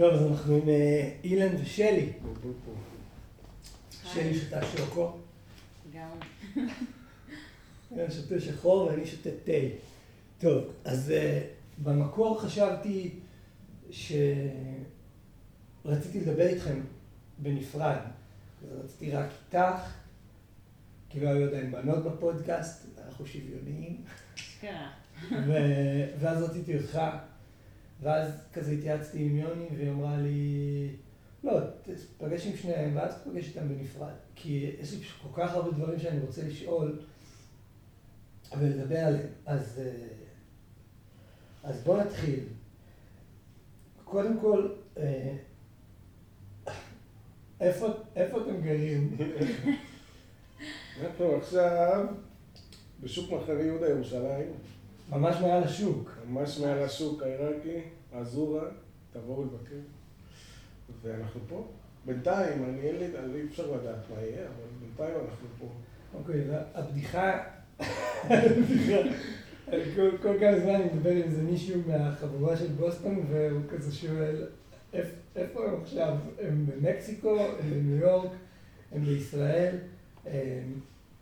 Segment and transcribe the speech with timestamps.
[0.00, 2.12] טוב, אז אנחנו עם אה, אילן ושלי.
[4.04, 5.12] שלי שותה שוקו.
[5.92, 6.08] גם.
[7.92, 9.52] אילן שותה שחור ואני שותה תה.
[10.38, 11.12] טוב, אז uh,
[11.82, 13.14] במקור חשבתי
[13.90, 14.20] שרציתי
[16.20, 16.80] לדבר איתכם
[17.38, 17.98] בנפרד.
[18.62, 19.92] אז רציתי רק איתך,
[21.08, 23.96] כי לא היו עדיין בנות בפודקאסט, אנחנו שוויוניים.
[24.34, 24.90] אשכרה.
[26.20, 27.00] ואז רציתי אותך.
[28.02, 30.88] ואז כזה התייעצתי עם יוני, והיא אמרה לי,
[31.44, 34.12] לא, תפגש עם שניהם, ואז תפגש איתם בנפרד.
[34.34, 37.00] כי יש לי כל כך הרבה דברים שאני רוצה לשאול
[38.58, 39.28] ולדבר עליהם.
[39.46, 40.06] אז, אה,
[41.64, 42.44] אז בואו נתחיל.
[44.04, 45.36] קודם כל, אה,
[47.60, 47.86] איפה,
[48.16, 49.16] איפה אתם גרים?
[51.00, 52.06] אנחנו עכשיו
[53.00, 54.52] בשוק מחנה יהודה ירושלים.
[55.10, 56.19] ממש מעל השוק.
[56.30, 57.80] ממש מעל השוק העיראקי,
[58.12, 58.62] אזורה,
[59.12, 59.76] תבואו לבקר.
[61.02, 61.66] ואנחנו פה.
[62.06, 65.66] בינתיים, אני אין לי, אי אפשר לדעת מה יהיה, אבל בינתיים אנחנו פה.
[66.14, 67.44] אוקיי, הבדיחה,
[70.22, 74.46] כל, כמה זמן אני מדבר עם איזה מישהו מהחבורה של בוסטון, והוא כזה שואל,
[75.36, 76.16] איפה הם עכשיו?
[76.38, 78.30] הם במקסיקו, הם בניו יורק,
[78.92, 79.76] הם בישראל,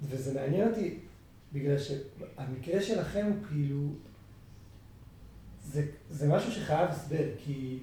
[0.02, 0.98] וזה מעניין אותי,
[1.52, 3.88] בגלל שהמקרה שלכם הוא כאילו,
[5.72, 7.78] זה, זה משהו שחייב הסבר, כי,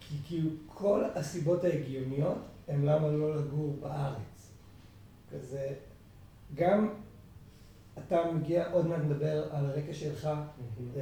[0.00, 4.52] כי כאילו כל הסיבות ההגיוניות הן למה לא לגור בארץ.
[5.30, 5.74] כזה,
[6.54, 6.88] גם
[7.98, 10.98] אתה מגיע, עוד מעט נדבר על הרקע שלך, mm-hmm.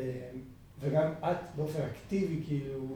[0.81, 2.87] וגם את באופן אקטיבי, כאילו,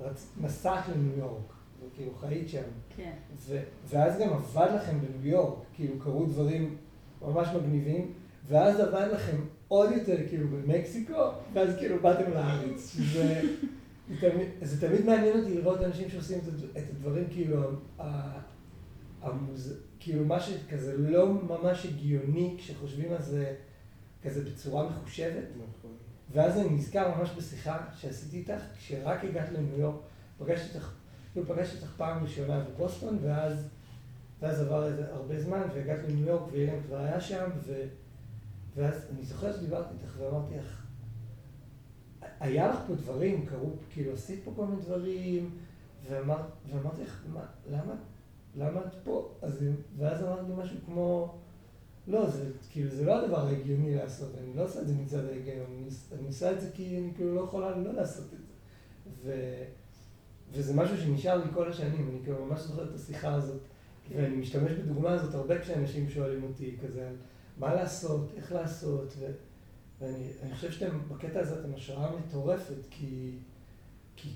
[0.00, 0.32] רצ...
[0.40, 1.52] נסעת לניו יורק,
[1.86, 2.62] וכאילו חיית שם.
[2.96, 3.12] כן.
[3.36, 3.62] ו...
[3.88, 6.76] ואז גם עבד לכם בניו יורק, כאילו קרו דברים
[7.22, 8.12] ממש מגניבים,
[8.48, 9.36] ואז עבד לכם
[9.68, 12.96] עוד יותר כאילו במקסיקו, ואז כאילו באתם לארץ.
[12.96, 13.40] שזה,
[14.08, 16.38] זה, תמיד, זה תמיד מעניין אותי לראות אנשים שעושים
[16.72, 17.62] את הדברים כאילו,
[19.22, 19.74] המוז...
[20.00, 23.54] כאילו מה שכזה לא ממש הגיוני כשחושבים על זה
[24.22, 25.44] כזה בצורה מחושבת.
[25.56, 25.90] נכון.
[26.32, 29.96] ואז אני נזכר ממש בשיחה שעשיתי איתך, כשרק הגעת לניו יורק,
[30.38, 30.92] פגשתי אותך,
[31.32, 33.68] כאילו פגשתי אותך פעם ראשונה בבוסטון, ואז
[34.40, 37.86] ואז עבר איזה הרבה זמן, והגעתי לניו יורק, ואילן כבר היה שם, ו...
[38.76, 40.86] ואז אני זוכר שדיברתי איתך ואמרתי לך,
[42.40, 45.50] היה לך פה דברים, קרו, כאילו עשית פה כל מיני דברים,
[46.08, 47.94] ואמר, ואמרתי לך, מה, למה,
[48.56, 49.30] למה את פה?
[49.42, 49.64] אז,
[49.96, 51.38] ואז אמרת לי משהו כמו,
[52.06, 55.66] לא, זה כאילו, זה לא הדבר ההגיוני לעשות, אני לא עושה את זה מצד ההיגיון,
[55.66, 55.88] אני,
[56.18, 58.52] אני עושה את זה כי אני כאילו לא יכולה לא לעשות את זה.
[59.24, 59.32] ו,
[60.52, 63.60] וזה משהו שנשאר לי כל השנים, אני כאילו ממש זוכר את השיחה הזאת.
[64.14, 67.10] ואני משתמש בדוגמה הזאת הרבה כשאנשים שואלים אותי כזה,
[67.56, 69.26] מה לעשות, איך לעשות, ו...
[70.00, 73.30] ואני חושב שאתם, בקטע הזה אתם השראה מטורפת, כי...
[74.16, 74.28] כי...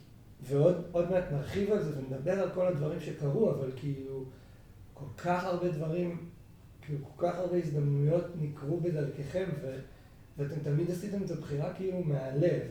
[0.42, 4.24] ועוד מעט נרחיב על זה ונדבר על כל הדברים שקרו, אבל כאילו,
[4.94, 6.28] כל כך הרבה דברים,
[6.82, 9.78] כאילו, כל כך הרבה הזדמנויות נקרו בדרככם, ו...
[10.38, 12.62] ואתם תמיד עשיתם את הבחירה כאילו מהלב,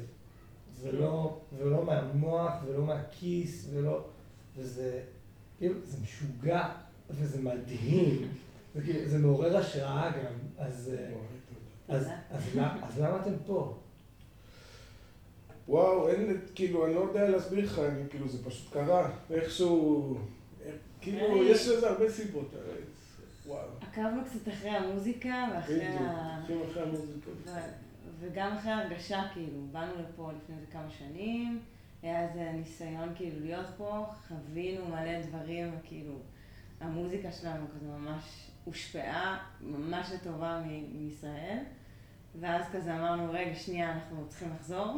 [0.81, 4.05] ולא, ולא מהמוח, ולא מהכיס, ולא...
[4.57, 5.01] וזה...
[5.57, 6.69] כאילו, זה משוגע.
[7.09, 8.27] וזה מדהים,
[8.75, 10.95] זה, כאילו, זה מעורר השראה גם, אז,
[11.89, 13.77] אה, אז, למה אתם פה?
[15.67, 20.17] וואו, אין, כאילו, אני לא יודע להסביר לך, אני, כאילו, זה פשוט קרה, איכשהו,
[21.01, 22.53] כאילו, יש לזה הרבה סיבות,
[23.45, 23.67] וואו.
[23.81, 26.39] עקבנו קצת אחרי המוזיקה ואחרי ה...
[26.43, 27.31] בדיוק, אחרי המוזיקה.
[28.19, 31.59] וגם אחרי ההרגשה, כאילו, באנו לפה לפני איזה כמה שנים,
[32.03, 36.13] היה איזה ניסיון כאילו להיות פה, חווינו מלא דברים, כאילו...
[36.81, 40.61] המוזיקה שלנו כזה ממש הושפעה ממש לטובה
[40.93, 41.57] מישראל.
[42.39, 44.97] ואז כזה אמרנו, רגע, שנייה, אנחנו צריכים לחזור.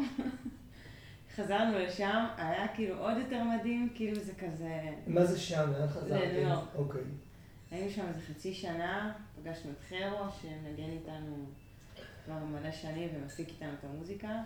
[1.36, 4.82] חזרנו לשם, היה כאילו עוד יותר מדהים, כאילו זה כזה...
[5.08, 5.72] מה זה שם?
[5.72, 6.16] לאן חזרתם?
[6.16, 6.76] לניו יורק.
[6.76, 7.02] אוקיי.
[7.72, 11.46] היינו שם איזה חצי שנה, פגשנו את חרו, שמנגן איתנו
[12.26, 14.44] כבר מלא שנים ומפיק איתנו את המוזיקה,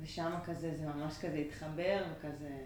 [0.00, 2.64] ושם כזה, זה ממש כזה התחבר, וכזה...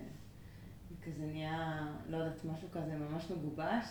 [1.02, 3.86] כזה נהיה, לא יודעת, משהו כזה ממש מגובש.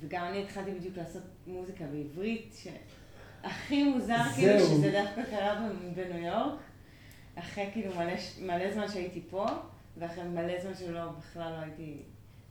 [0.00, 6.58] וגם אני התחלתי בדיוק לעשות מוזיקה בעברית, שהכי מוזר כאילו שזה דווקא קרה בניו יורק,
[7.34, 9.46] אחרי כאילו מלא, מלא זמן שהייתי פה,
[9.96, 11.96] ואחרי מלא זמן שלא, בכלל לא הייתי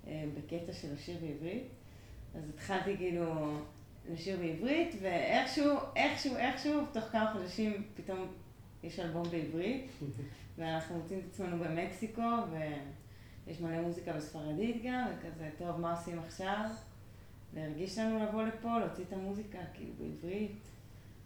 [0.08, 1.68] אה, בקטע של לשיר בעברית.
[2.36, 3.58] אז התחלתי כאילו
[4.12, 8.28] לשיר בעברית, ואיכשהו, איכשהו, איכשהו, תוך כמה חודשים פתאום
[8.84, 9.92] יש אלבום בעברית,
[10.58, 12.22] ואנחנו מוצאים את עצמנו במקסיקו,
[12.52, 12.58] ו...
[13.48, 16.70] יש מלא מוזיקה בספרדית גם, וכזה, טוב, מה עושים עכשיו?
[17.58, 20.52] והרגיש לנו לבוא לפה, להוציא את המוזיקה, כאילו, בעברית.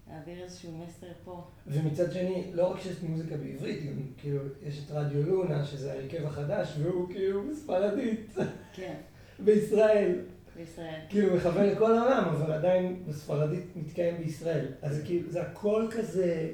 [0.09, 1.43] להעביר איזשהו מסר פה.
[1.67, 6.25] ומצד שני, לא רק שיש מוזיקה בעברית, גם כאילו, יש את רדיו לונה, שזה ההרכב
[6.25, 8.35] החדש, והוא כאילו בספרדית,
[8.73, 8.95] כן,
[9.39, 10.19] בישראל.
[10.55, 10.99] בישראל.
[11.09, 14.67] כאילו, מכוון לכל העולם, אבל עדיין בספרדית מתקיים בישראל.
[14.81, 16.51] אז זה כאילו, זה הכל כזה...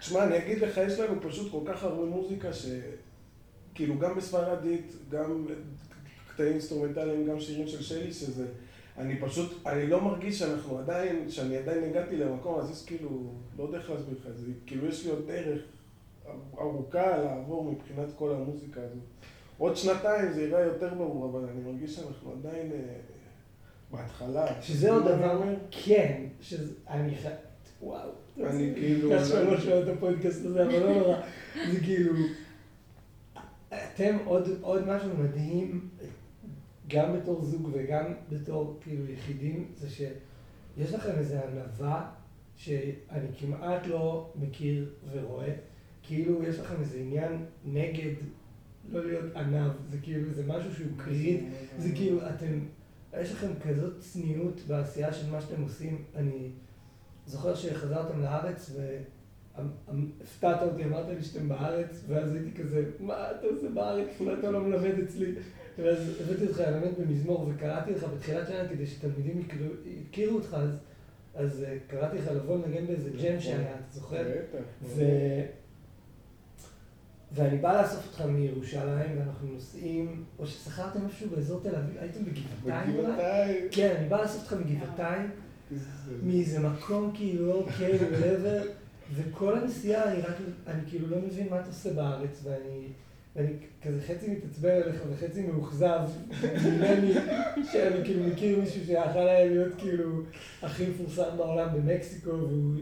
[0.00, 2.66] תשמע, אני אגיד לך, יש לנו פשוט כל כך הרבה מוזיקה ש...
[3.74, 5.46] כאילו, גם בספרדית, גם
[6.28, 8.46] קטעים אינסטרומנטליים, גם שירים של שלי, שזה...
[8.98, 13.62] אני פשוט, אני לא מרגיש שאנחנו עדיין, שאני עדיין הגעתי למקום, אז יש כאילו, לא
[13.64, 15.62] יודע איך להסביר לך את זה, כאילו יש לי עוד דרך
[16.58, 19.02] ארוכה לעבור מבחינת כל המוזיקה הזאת.
[19.58, 22.78] עוד שנתיים זה יראה יותר ברור, אבל אני מרגיש שאנחנו עדיין אה,
[23.90, 24.62] בהתחלה.
[24.62, 27.28] שזה עוד דבר, כן, שזה, אני חי...
[27.82, 28.10] וואו.
[28.44, 31.16] אני כאילו- לקח שלוש שעות הפודקאסט הזה, אבל לא נורא.
[31.72, 32.12] זה כאילו...
[33.68, 35.88] אתם עוד, עוד משהו מדהים,
[36.88, 42.10] גם בתור זוג וגם בתור כאילו יחידים, זה שיש לכם איזו ענווה
[42.56, 45.54] שאני כמעט לא מכיר ורואה.
[46.02, 48.14] כאילו יש לכם איזה עניין נגד
[48.90, 51.44] לא להיות ענב, זה כאילו, זה משהו שהוא קריד,
[51.78, 52.58] זה כאילו, אתם,
[53.20, 56.04] יש לכם כזאת צניעות בעשייה של מה שאתם עושים.
[56.14, 56.50] אני
[57.26, 58.76] זוכר שחזרתם לארץ
[59.56, 64.08] והפתעת אותי, אמרת לי שאתם בארץ, ואז הייתי כזה, מה אתה עושה בארץ?
[64.20, 65.32] אולי אתה לא מלמד אצלי.
[65.78, 69.42] ואז הבאתי אותך ללמד במזמור וקראתי לך בתחילת שנה כדי שתלמידים
[70.10, 70.70] יכירו- אותך, אז,
[71.34, 74.22] אז אה, קראתי לך לבוא לנגן באיזה ג'ם שהיה, אתה זוכר?
[74.82, 75.02] ו...
[77.32, 82.96] ואני בא לאסוף אותך מירושלים, ואנחנו נוסעים, או ששכרתם משהו באזור תל אביב, הייתם בגבעתיים?
[82.96, 83.66] בגבעתיים.
[83.70, 85.30] כן, אני בא לאסוף אותך מגבעתיים,
[86.22, 88.66] מאיזה מקום כאילו אוקיי, whatever,
[89.14, 90.34] וכל הנסיעה אני רק,
[90.66, 92.86] אני כאילו לא מבין מה אתה עושה בארץ, ואני,
[93.36, 93.52] ואני
[93.82, 96.00] כזה חצי מתעצבן עליך וחצי מאוכזב
[96.42, 97.14] ממני,
[97.72, 100.22] שאני כאילו מכיר מישהו שיכול היה להיות כאילו
[100.62, 102.74] הכי מפורסם בעולם במקסיקו, והוא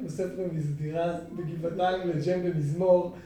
[0.00, 3.16] נוסף לו מאיזה דירה בגבעתיים לג'ם במזמור,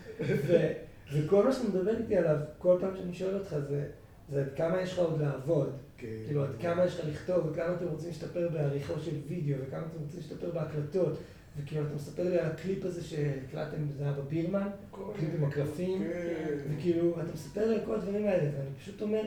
[1.13, 3.87] וכל מה שאתה מדבר איתי עליו, כל פעם שאני שואל אותך זה,
[4.33, 5.73] זה עד כמה יש לך עוד לעבוד.
[5.99, 6.07] כן.
[6.27, 10.03] כאילו, עד כמה יש לך לכתוב, וכמה אתם רוצים להשתפר בעריכו של וידאו, וכמה אתם
[10.03, 11.19] רוצים להשתפר בהקלטות,
[11.57, 14.69] וכאילו, אתה מספר לי על הקליפ הזה שהקלטתם, זה היה בבירמן,
[15.17, 16.57] קליפ עם הקלפים, כן.
[16.71, 19.23] וכאילו, אתה מספר לי על כל הדברים האלה, ואני פשוט אומר,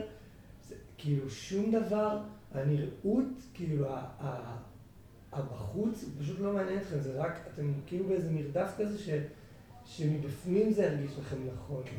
[0.98, 2.20] כאילו, שום דבר,
[2.54, 3.86] הנראות, כאילו,
[5.32, 9.10] הבחוץ, הוא פשוט לא מעניין אתכם, זה רק, אתם כאילו באיזה מרדף כזה, ש,
[9.84, 11.82] שמבפנים זה ירגיש לכם נכון.
[11.84, 11.96] כן.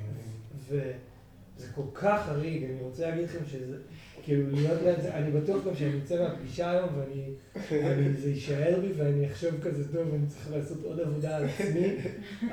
[0.67, 3.77] וזה כל כך חריג, אני רוצה להגיד לכם שזה,
[4.25, 7.29] כאילו להיות להם, זה- אני בטוח גם שאני אצא מהפגישה היום ואני,
[7.71, 11.95] אני, זה יישאר בי ואני אחשוב כזה טוב, אני צריך לעשות עוד עבודה על עצמי,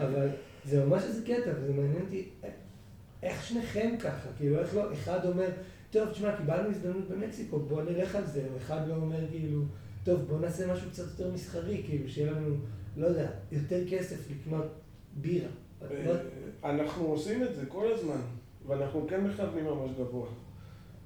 [0.01, 0.29] אבל
[0.65, 2.29] זה ממש איזה קטע, וזה מעניין אותי
[3.23, 5.49] איך שניכם ככה, כאילו איך לא, אחד אומר,
[5.91, 9.63] טוב, תשמע, קיבלנו הזדמנות במקסיקו, בוא נלך על זה, או אחד לא אומר כאילו,
[10.05, 12.55] טוב, בוא נעשה משהו קצת יותר מסחרי, כאילו, שיהיה לנו,
[12.97, 14.67] לא יודע, יותר כסף לקנות
[15.21, 15.49] בירה.
[15.83, 15.97] אה,
[16.65, 18.21] אנחנו עושים את זה כל הזמן,
[18.67, 20.29] ואנחנו כן מכוונים ממש גבוה.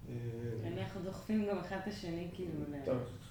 [0.08, 2.50] אה, אנחנו דוחפים גם אחד את השני, כאילו,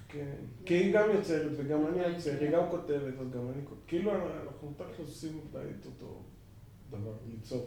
[0.07, 0.31] כן.
[0.65, 3.79] כי היא גם יוצרת וגם אני יוצר, היא גם כותבת אז גם אני כותב.
[3.87, 5.39] כאילו אנחנו תכל'ס עושים
[5.79, 6.21] את אותו
[6.89, 7.65] דבר, ליצור.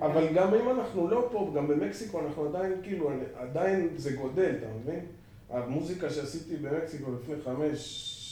[0.00, 4.66] אבל גם- אם אנחנו לא פה, גם במקסיקו אנחנו עדיין, כאילו, עדיין זה גודל, אתה
[4.80, 5.06] מבין?
[5.50, 7.78] המוזיקה שעשיתי במקסיקו לפני חמש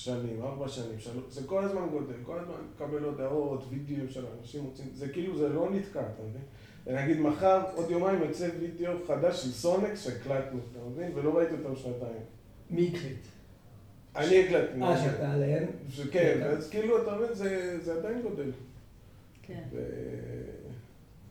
[0.05, 0.97] שנים, ארבע שנים,
[1.29, 5.49] זה כל הזמן גודל, כל הזמן מקבל הודעות, וידאו של אנשים רוצים, זה כאילו, זה
[5.49, 6.43] לא נתקע, אתה מבין?
[6.89, 11.11] ונגיד מחר, עוד יומיים יוצא וידאו חדש של סונקס שהקלטנו, אתה מבין?
[11.15, 12.23] ולא ראיתי אותו שנתיים.
[12.71, 13.19] מי הקליט?
[14.17, 14.83] אני הקלטתי.
[14.83, 15.67] אה, שאתה עליהם?
[16.11, 18.51] כן, אז כאילו, אתה מבין, זה זה עדיין גודל.
[19.43, 19.63] כן.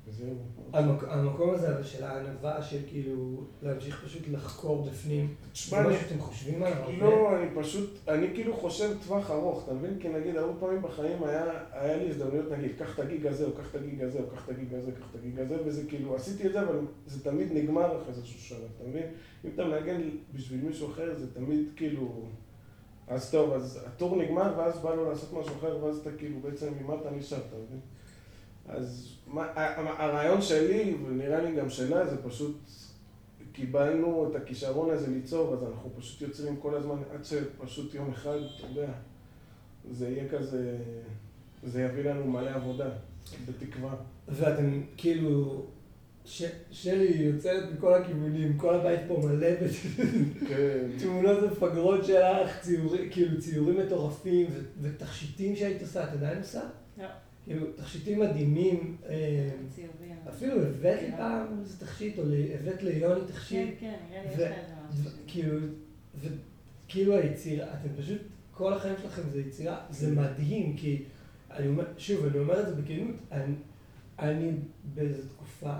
[0.07, 0.35] וזהו.
[0.73, 3.15] המק- המקום הזה של הענווה, של כאילו
[3.61, 6.83] להמשיך פשוט לחקור בפנים, זה משהו אני- שאתם חושבים עליו?
[6.99, 9.97] לא, אני פשוט, אני כאילו חושב טווח ארוך, אתה מבין?
[9.99, 13.51] כי נגיד, הרבה פעמים בחיים היה, היה לי הזדמנויות, נגיד, קח את הגיג הזה, או
[13.51, 16.15] קח את הגיג הזה, או קח את הגיג הזה, קח את הגיג הזה, וזה כאילו,
[16.15, 19.03] עשיתי את זה, אבל זה תמיד נגמר אחרי איזשהו שלב, אתה מבין?
[19.45, 20.01] אם אתה מנגן
[20.33, 22.25] בשביל מישהו אחר, זה תמיד כאילו...
[23.07, 26.73] אז טוב, אז הטור נגמר, ואז בא לו לעשות משהו אחר, ואז אתה כאילו, בעצם
[26.81, 27.79] ממה אתה נשאר, אתה מבין?
[28.67, 29.47] אז מה,
[29.97, 32.57] הרעיון שלי, ונראה לי גם שלה, זה פשוט
[33.51, 38.38] קיבלנו את הכישרון הזה ליצור, אז אנחנו פשוט יוצרים כל הזמן, עד שפשוט יום אחד,
[38.57, 38.91] אתה יודע,
[39.91, 40.77] זה יהיה כזה,
[41.63, 42.89] זה יביא לנו מלא עבודה,
[43.45, 43.95] בתקווה.
[44.27, 45.65] ואתם כאילו,
[46.25, 49.47] ש- שלי יוצאת מכל הכיוונים, כל הבית פה מלא
[50.47, 50.88] כן.
[50.95, 56.62] בתמונות מפגרות שלך, ציורים, כאילו ציורים מטורפים ו- ותכשיטים שהיית עושה, את עדיין עושה?
[56.97, 57.05] לא.
[57.48, 59.50] כאילו, תכשיטים מדהימים, אה.
[60.30, 62.24] אפילו הבאת לי פעם איזה תכשיט, או
[62.60, 65.10] הבאת ליוני כן, תכשיט, כן, נראה לי יש לך איזה
[66.20, 66.38] משהו.
[66.88, 71.04] כאילו, היצירה, אתם פשוט, כל החיים שלכם זה יצירה, זה מדהים, כי
[71.51, 73.54] אני אומר, שוב, אני אומר את זה בכנות, אני,
[74.20, 74.51] אני
[74.94, 75.74] באיזו תקופה,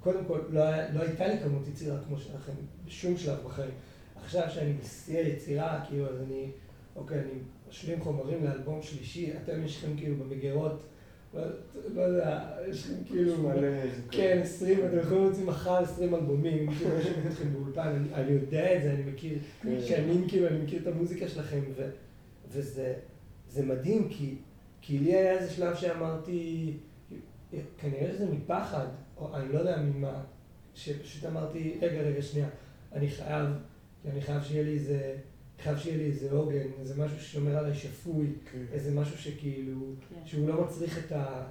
[0.00, 2.52] קודם כל, לא, היה, לא הייתה לי כמות יצירה כמו שלכם
[2.84, 3.70] בשום שלב בחיים.
[4.24, 6.50] עכשיו שאני בשיא היצירה, כאילו, אז אני,
[6.96, 7.38] אוקיי, אני
[7.72, 10.82] משלים חומרים לאלבום שלישי, אתם יש לכם כאילו במגירות,
[11.94, 13.50] לא, יודע, יש לכם כאילו,
[14.10, 18.82] כן, עשרים, אתם יכולים להוציא מחר עשרים אלבומים, כאילו יושבים אתכם באולפן, אני, יודע את
[18.82, 19.80] זה, אני מכיר, כן.
[19.80, 21.90] שנים כאילו, אני מכיר את המוזיקה שלכם, ו,
[22.48, 22.94] וזה
[23.48, 24.34] זה מדהים, כי,
[24.80, 26.72] כי לי היה איזה שלב שאמרתי,
[27.78, 28.86] כנראה שזה מפחד,
[29.16, 30.22] או אני לא יודע ממה,
[30.74, 32.48] שפשוט אמרתי, רגע, רגע, שנייה,
[32.92, 33.46] אני חייב,
[34.10, 35.16] אני חייב שיהיה לי איזה,
[35.62, 38.64] חייב שיהיה לי איזה עוגן, איזה משהו ששומר עליי שפוי, כן.
[38.72, 40.20] איזה משהו שכאילו, כן.
[40.24, 41.44] שהוא לא מצריך את ה...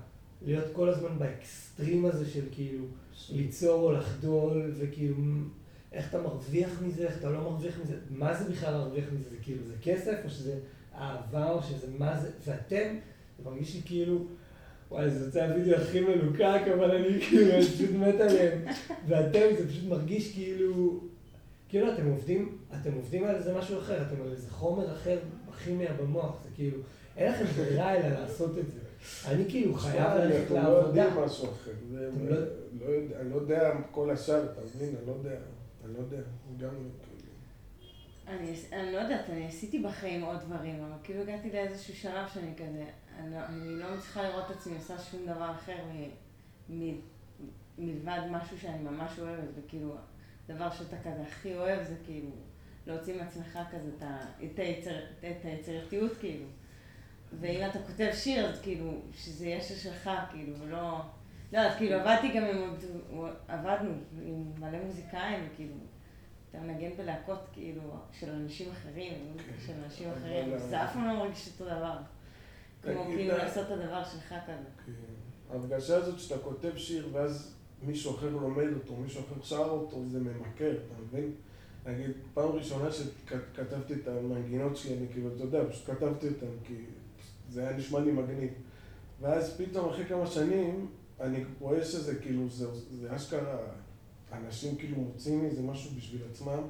[0.46, 2.86] להיות כל הזמן באקסטרים הזה של כאילו
[3.30, 5.16] ליצור או לחדול, וכאילו,
[5.92, 9.36] איך אתה מרוויח מזה, איך אתה לא מרוויח מזה, מה זה בכלל להרוויח מזה, זה
[9.42, 10.60] כאילו, זה כסף, או שזה
[10.96, 12.96] אהבה, או שזה מה זה, ואתם,
[13.38, 14.26] זה מרגיש לי כאילו,
[14.92, 18.66] וואי, זה יוצא הווידאו הכי מלוקק, אבל אני כאילו, אני פשוט מת עליהם.
[19.08, 21.04] ואתם, זה פשוט מרגיש כאילו,
[21.72, 25.20] כאילו אתם עובדים, אתם עובדים על איזה משהו אחר, אתם על איזה חומר אחר,
[25.64, 26.78] כימיה במוח, זה כאילו,
[27.18, 28.80] אין לכם ברירה אלא לעשות את זה.
[29.28, 30.58] אני כאילו חייב ללכת לעבודה.
[30.58, 31.72] אנחנו לא יודעים משהו אחר.
[31.92, 32.36] לא-,
[32.80, 34.96] לא אני לא יודע כל השאר, אתה מבין?
[34.98, 35.38] אני לא יודע.
[35.86, 36.18] אני לא יודע.
[36.58, 36.70] גם
[37.04, 37.32] כאילו.
[38.74, 42.86] אני לא יודעת, אני עשיתי בחיים עוד דברים, אבל כאילו הגעתי לאיזשהו שלב שאני כזה,
[43.20, 45.78] אני לא, לא מצליחה לראות את עצמי עושה שום דבר אחר
[47.78, 49.96] מלבד משהו שאני ממש אוהבת, וכאילו,
[50.56, 52.30] דבר שאתה כזה הכי אוהב זה כאילו
[52.88, 53.90] להוציא מעצמך כזה
[54.44, 56.46] את, היצר, את היצירתיות כאילו.
[57.40, 61.02] ואם אתה כותב שיר, אז כאילו, שזה יהיה שיר שלך, כאילו, ולא...
[61.54, 62.76] לא יודעת, כאילו, עבדתי גם עם...
[63.48, 63.92] עבדנו
[64.22, 65.76] עם מלא מוזיקאים, וכאילו,
[66.50, 67.82] אתה מנגן בלהקות, כאילו,
[68.12, 69.14] של אנשים אחרים.
[69.66, 71.98] של אנשים אחרים, זה אף פעם לא מרגיש אותו דבר.
[72.82, 74.70] כמו כאילו לעשות את הדבר שלך כזה.
[74.86, 74.92] כן.
[75.52, 80.20] ההרגשה הזאת שאתה כותב שיר ואז מישהו אחר לומד אותו, מישהו אחר שר אותו, זה
[80.20, 81.32] ממכר, אתה מבין?
[81.86, 86.74] נגיד, פעם ראשונה שכתבתי את המנגינות שלי, אני כאילו, אתה יודע, פשוט כתבתי אותן, כי
[87.50, 88.50] זה היה נשמע לי מגניב.
[89.22, 90.88] ואז פתאום, אחרי כמה שנים,
[91.20, 93.58] אני רואה שזה כאילו, זה, זה אשכרה,
[94.32, 96.62] אנשים כאילו מוצאים מזה משהו בשביל עצמם,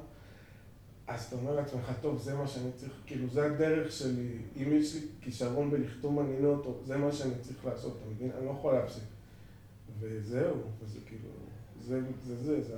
[1.06, 4.94] אז אתה אומר לעצמך, טוב, זה מה שאני צריך, כאילו, זה הדרך שלי, אם יש
[4.94, 8.30] לי כישרון בלכתוב מנגינות, זה מה שאני צריך לעשות, אתה מבין?
[8.38, 9.02] אני לא יכול להפסיק.
[10.02, 11.28] וזהו, וזה כאילו,
[11.80, 12.74] זה זה, זה, זה,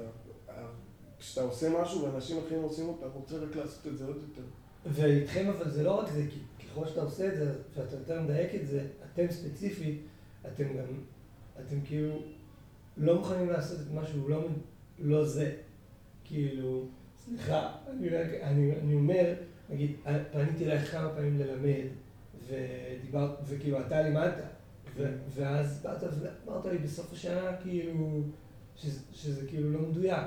[1.19, 4.43] כשאתה עושה משהו ואנשים אחרים עושים אותו, אתה רוצה רק לעשות את זה עוד יותר.
[4.87, 8.55] ואיתכם אבל זה לא רק זה, כי ככל שאתה עושה את זה, שאתה יותר מדייק
[8.55, 10.01] את זה, אתם ספציפית,
[10.47, 10.85] אתם גם,
[11.61, 12.23] אתם כאילו
[12.97, 14.49] לא מוכנים לעשות את משהו לא,
[14.99, 15.53] לא זה.
[16.25, 16.87] כאילו,
[17.25, 18.09] סליחה, אני,
[18.43, 19.35] אני, אני אומר,
[19.71, 19.97] נגיד,
[20.33, 21.87] פניתי אלייך כמה פעמים ללמד,
[22.49, 24.54] ודיברת, וכאילו אתה לימדת,
[25.35, 26.03] ואז באת
[26.47, 28.23] ואמרת לי בסוף השנה, כאילו,
[28.77, 30.27] שזה, כאילו לא מדויק,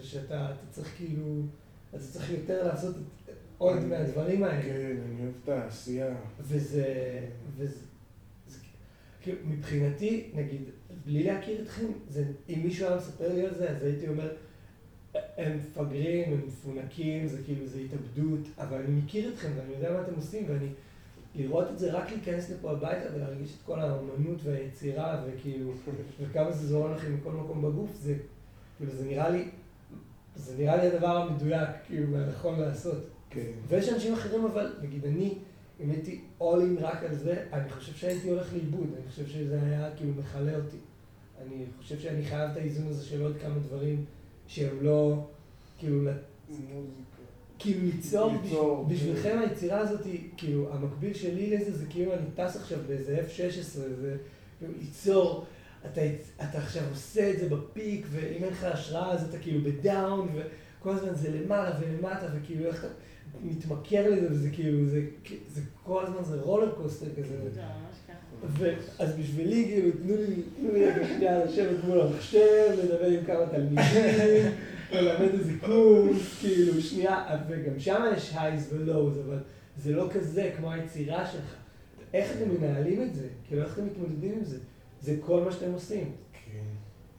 [0.00, 1.42] ושאתה צריך כאילו,
[1.90, 2.96] אתה צריך יותר לעשות
[3.58, 4.62] עוד מהדברים האלה.
[4.62, 6.14] כן, אני אוהב את העשייה.
[6.40, 6.84] וזה,
[7.56, 7.78] וזה,
[8.48, 8.58] זה,
[9.20, 10.62] כאילו, מבחינתי, נגיד,
[11.04, 14.32] בלי להכיר אתכם, זה, אם מישהו היה מספר לי על זה, אז הייתי אומר,
[15.36, 20.02] הם מפגרים, הם מפונקים, זה כאילו, זה התאבדות, אבל אני מכיר אתכם ואני יודע מה
[20.02, 20.68] אתם עושים, ואני...
[21.34, 25.72] לראות את זה, רק להיכנס לפה הביתה ולהרגיש את כל האמנות והיצירה, וכאילו,
[26.20, 28.14] וכמה זה זורם לכם מכל מקום בגוף, זה,
[28.76, 29.48] כאילו, זה נראה לי,
[30.36, 33.04] זה נראה לי הדבר המדויק, כאילו, והנכון לעשות.
[33.30, 33.50] כן.
[33.68, 35.34] ויש אנשים אחרים, אבל, נגיד, אני,
[35.80, 39.90] אם הייתי אולין רק על זה, אני חושב שהייתי הולך לאיבוד, אני חושב שזה היה
[39.96, 40.76] כאילו מכלה אותי.
[41.42, 44.04] אני חושב שאני חייב את האיזון הזה של עוד כמה דברים
[44.46, 45.26] שהם לא,
[45.78, 46.10] כאילו,
[47.62, 49.38] כאילו ליצור, ליצור בשבילכם כן.
[49.38, 50.00] היצירה הזאת,
[50.36, 54.16] כאילו, המקביל שלי לזה זה כאילו אני טס עכשיו באיזה F-16, זה
[54.58, 55.44] כאילו ליצור,
[55.92, 56.00] אתה,
[56.42, 59.75] אתה עכשיו עושה את זה ב peak, ואם אין לך השראה אז אתה כאילו ב
[59.75, 62.88] down, וכל הזמן זה למעלה ולמטה, וכאילו איך אתה
[63.42, 65.02] מתמכר לזה, וזה כאילו, זה,
[65.48, 67.34] זה כל הזמן זה roller coaster כזה.
[68.98, 73.46] אז בשבילי, כאילו, תנו לי, תנו לי רגע שנייה לשבת מול המחשב, לדבר עם כמה
[73.46, 74.52] תלמידים.
[74.92, 79.38] ללמד איזה קורס, כאילו, שנייה, וגם שם יש highs ו lows, אבל
[79.76, 81.56] זה לא כזה כמו היצירה שלך.
[82.14, 83.28] איך אתם מנהלים את זה?
[83.48, 84.58] כאילו, איך אתם מתמודדים עם זה?
[85.00, 86.12] זה כל מה שאתם עושים.
[86.32, 86.58] כן.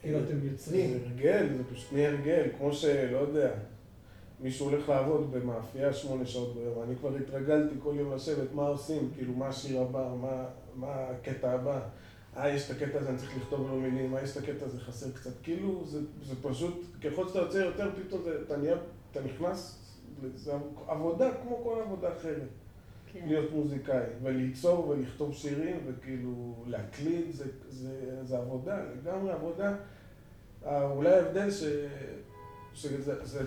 [0.01, 0.89] כאילו, אתם יוצרים.
[0.89, 3.51] זה הרגל, זה פשוט נהיה הרגל, כמו שלא יודע.
[4.39, 9.09] מישהו הולך לעבוד במאפייה שמונה שעות ביום, אני כבר התרגלתי כל יום לשבת, מה עושים,
[9.15, 11.79] כאילו, מה השיר הבא, מה, מה הקטע הבא.
[12.37, 14.79] אה, יש את הקטע הזה, אני צריך לכתוב לו מילים, אה, יש את הקטע הזה,
[14.79, 15.31] חסר קצת.
[15.43, 18.75] כאילו, זה, זה פשוט, ככל שאתה יוצא יותר, פתאום זה, אתה נהיה,
[19.11, 19.83] אתה נכנס
[20.35, 20.53] זה
[20.87, 22.47] עבודה כמו כל עבודה אחרת.
[23.13, 23.25] כן.
[23.27, 29.75] להיות מוזיקאי, וליצור ולכתוב שירים, וכאילו להקליט, זה, זה, זה עבודה, לגמרי עבודה.
[30.65, 31.63] אה, אולי ההבדל ש...
[32.73, 33.45] שזה, זה,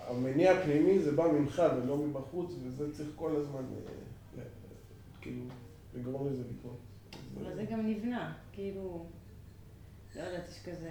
[0.00, 3.62] המניע הפנימי זה בא ממך ולא מבחוץ, וזה צריך כל הזמן,
[4.38, 4.42] אה,
[5.20, 5.42] כאילו,
[5.94, 6.91] לגרום לזה לקרות.
[7.40, 9.06] אבל זה גם נבנה, כאילו,
[10.16, 10.90] לא יודעת, יש כזה,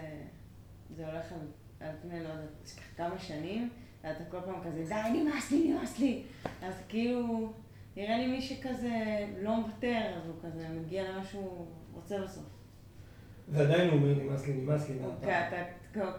[0.96, 1.48] זה הולך על,
[1.88, 3.70] על פני, לא יודעת, יש כמה שנים,
[4.04, 6.24] ואתה כל פעם כזה, די, נמאס לי, נמאס לי.
[6.62, 7.54] אז כאילו,
[7.96, 12.46] נראה לי מי שכזה לא מוותר, אז הוא כזה מגיע למה שהוא רוצה בסוף.
[13.50, 14.96] ועדיין הוא אומר נמאס לי, נמאס לי.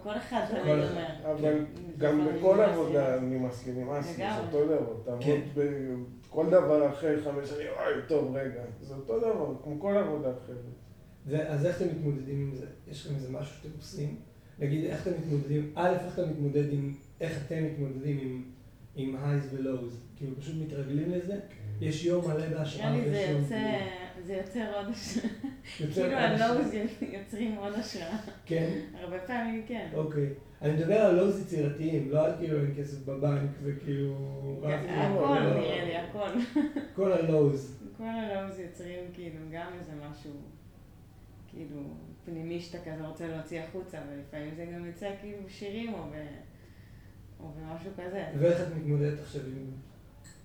[0.03, 1.33] כל אחד תמיד אומר.
[1.33, 1.65] אבל
[1.99, 4.97] גם בכל עבודה נמאס לי, נמאס לי, זה אותו דבר.
[5.05, 5.41] תעבוד
[6.33, 6.39] כן.
[6.39, 8.63] בכל דבר אחר, חמש שנים, אוי, טוב, רגע.
[8.81, 11.47] זה אותו דבר, כמו כל עבודה אחרת.
[11.49, 12.67] אז איך אתם מתמודדים עם זה?
[12.87, 14.17] יש לכם איזה משהו שאתם עושים?
[14.59, 18.43] נגיד, איך אתם מתמודדים, א', איך אתה מתמודד עם, איך אתם מתמודדים עם,
[18.95, 20.01] עם הייז ולואוז?
[20.17, 21.39] כאילו, פשוט מתרגלים לזה?
[21.81, 22.91] יש יום מלא בהשראה.
[22.91, 23.79] נראה לי זה יוצא,
[24.27, 25.29] זה יוצר עוד השראה.
[25.95, 28.17] כאילו הלואוז יוצרים עוד השראה.
[28.47, 28.81] כן?
[29.01, 29.89] הרבה פעמים כן.
[29.95, 30.29] אוקיי.
[30.63, 34.15] אני מדבר על לואוז יצירתיים, לא על כאילו אין כסף בבנק וכאילו...
[34.65, 36.29] הכל נראה לי, הכל.
[36.97, 37.79] כל הלואוז.
[37.97, 40.31] כל הלואוז יוצרים כאילו גם איזה משהו,
[41.49, 41.81] כאילו,
[42.25, 45.39] פנימי שאתה כזה רוצה להוציא החוצה, ולפעמים זה גם יוצא כאילו
[45.93, 46.15] או, ב...
[47.41, 48.25] או במשהו כזה.
[48.39, 49.71] ואיך את מתמודדת עכשיו עם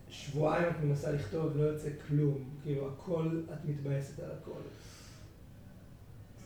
[0.09, 4.59] שבועיים את מנסה לכתוב, לא יוצא כלום, כאילו הכל, את מתבאסת על הכל.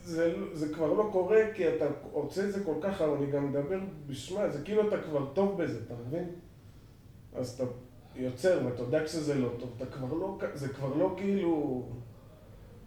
[0.03, 3.49] זה, זה כבר לא קורה כי אתה רוצה את זה כל כך, אבל אני גם
[3.49, 6.29] מדבר בשמה, זה כאילו אתה כבר טוב בזה, אתה מבין?
[7.35, 7.63] אז אתה
[8.15, 11.83] יוצר ואתה יודע שזה לא טוב, אתה כבר לא, זה כבר לא כאילו...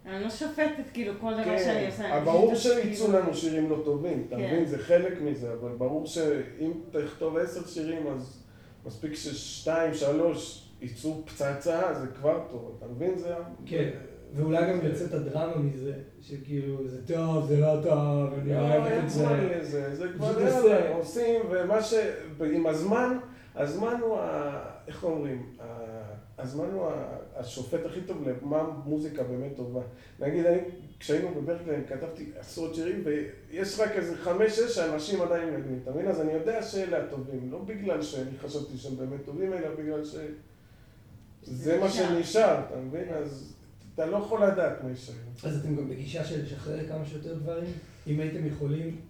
[0.05, 2.21] אני לא שופטת כאילו כל דבר כן, שאני עושה.
[2.25, 4.45] ברור שיצאו לנו שירים לא טובים, אתה כן.
[4.45, 4.65] מבין?
[4.65, 8.43] זה חלק מזה, אבל ברור שאם תכתוב עשר שירים, אז
[8.85, 13.17] מספיק ששתיים, שלוש יצאו פצצה, זה כבר טוב, אתה מבין?
[13.17, 13.33] זה...
[13.65, 13.89] כן,
[14.33, 19.09] ואולי גם יוצאת הדרמה מזה, שכאילו זה טוב, זה לא טוב, אני לא, אוהבת את
[19.65, 19.95] זה.
[19.95, 21.93] זה כבר יאללה, עושים, ומה ש...
[22.53, 23.17] עם הזמן,
[23.55, 24.61] הזמן הוא ה...
[24.87, 25.55] איך אומרים?
[26.37, 26.87] הזמן הוא
[27.35, 29.81] השופט הכי טוב למה מוזיקה באמת טובה.
[30.19, 30.59] נגיד, אני,
[30.99, 36.07] כשהיינו בברקלי, אני כתבתי עשרות שירים, ויש רק איזה חמש-שש שאנשים עדיין מגנים, אתה מבין?
[36.07, 40.15] אז אני יודע שאלה הטובים, לא בגלל שאני חשבתי שהם באמת טובים, אלא בגלל ש...
[41.45, 43.09] זה מה שנשאר, אתה מבין?
[43.09, 43.55] אז
[43.93, 45.13] אתה לא יכול לדעת מה יישאר.
[45.43, 47.71] אז אתם גם בגישה של לשחרר כמה שיותר דברים?
[48.07, 49.01] אם הייתם יכולים...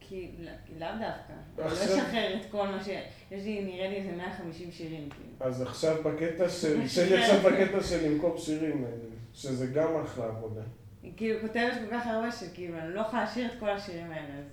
[0.00, 0.30] כי
[0.78, 1.32] לאו דווקא.
[1.58, 2.88] לא לשחרר את כל מה ש...
[3.30, 5.50] יש לי, נראה לי איזה 150 שירים, כאילו.
[5.50, 6.86] אז עכשיו בקטע של...
[6.94, 8.84] שלי עכשיו בקטע של למכור שירים,
[9.34, 10.62] שזה גם אחלה עבודה.
[11.16, 14.44] כאילו, כותבת כל כך הרבה שכאילו, אני לא יכולה להשאיר את כל השירים האלה, אז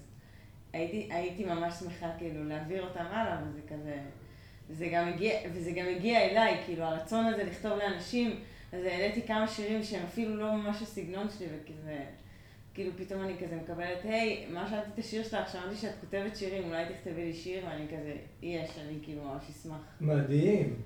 [0.73, 3.95] הייתי, הייתי ממש שמחה כאילו להעביר אותם הלאה, וזה כזה...
[4.69, 8.39] זה גם הגיע, וזה גם הגיע אליי, כאילו, הרצון הזה לכתוב לאנשים,
[8.73, 12.05] אז העליתי כמה שירים שהם אפילו לא ממש הסגנון שלי, וכזה,
[12.73, 16.63] כאילו פתאום אני כזה מקבלת, היי, מה שאלתי את השיר שלך, שמעתי שאת כותבת שירים,
[16.63, 19.81] אולי תכתבי לי שיר, ואני כזה, יש, אני כאילו ממש אשמח.
[20.01, 20.81] מדהים.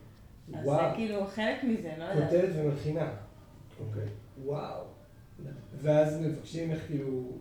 [0.53, 0.89] אז וואו.
[0.89, 2.29] זה כאילו חלק מזה, לא יודעת.
[2.29, 3.13] כותבת ומלחינה.
[3.79, 4.07] אוקיי.
[4.43, 4.83] וואו.
[5.73, 7.37] ואז מבקשים איך כאילו...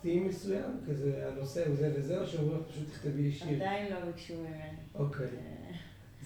[0.00, 3.54] תים מסוים, כזה הנושא הוא זה וזה, או שאומרים לך פשוט תכתבי לי שיר?
[3.54, 4.78] עדיין לא ביקשו ממני.
[4.94, 5.26] אוקיי.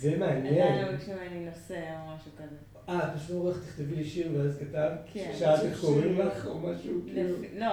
[0.03, 0.63] זה מעניין.
[0.63, 2.57] עדיין לא ביקשו ממני נושא או משהו כזה.
[2.89, 4.91] אה, פשוט אומרים לך תכתבי לי שיר ואז כתב?
[5.13, 5.33] כן.
[5.39, 7.37] שאלת איך קוראים לך או משהו כאילו?
[7.59, 7.67] לא,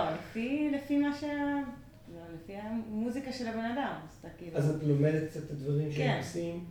[0.73, 1.23] לפי מה ש...
[1.23, 4.57] לא, לפי המוזיקה של הבן אדם, אז כאילו...
[4.57, 6.17] אז את לומדת קצת את הדברים שהם כן.
[6.17, 6.65] עושים,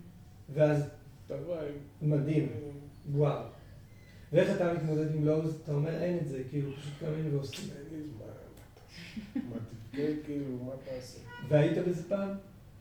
[0.55, 0.85] ואז...
[2.03, 2.49] מדהים.
[3.13, 3.43] וואו.
[4.33, 5.61] ואיך אתה מתמודד עם לואוז?
[5.65, 7.71] אתה אומר אין את זה, כאילו פשוט קמים ועושים.
[7.77, 8.27] אין לי זמן.
[9.51, 11.19] מה תבכה כאילו, מה תעשה?
[11.49, 12.31] והיית בזה פעם?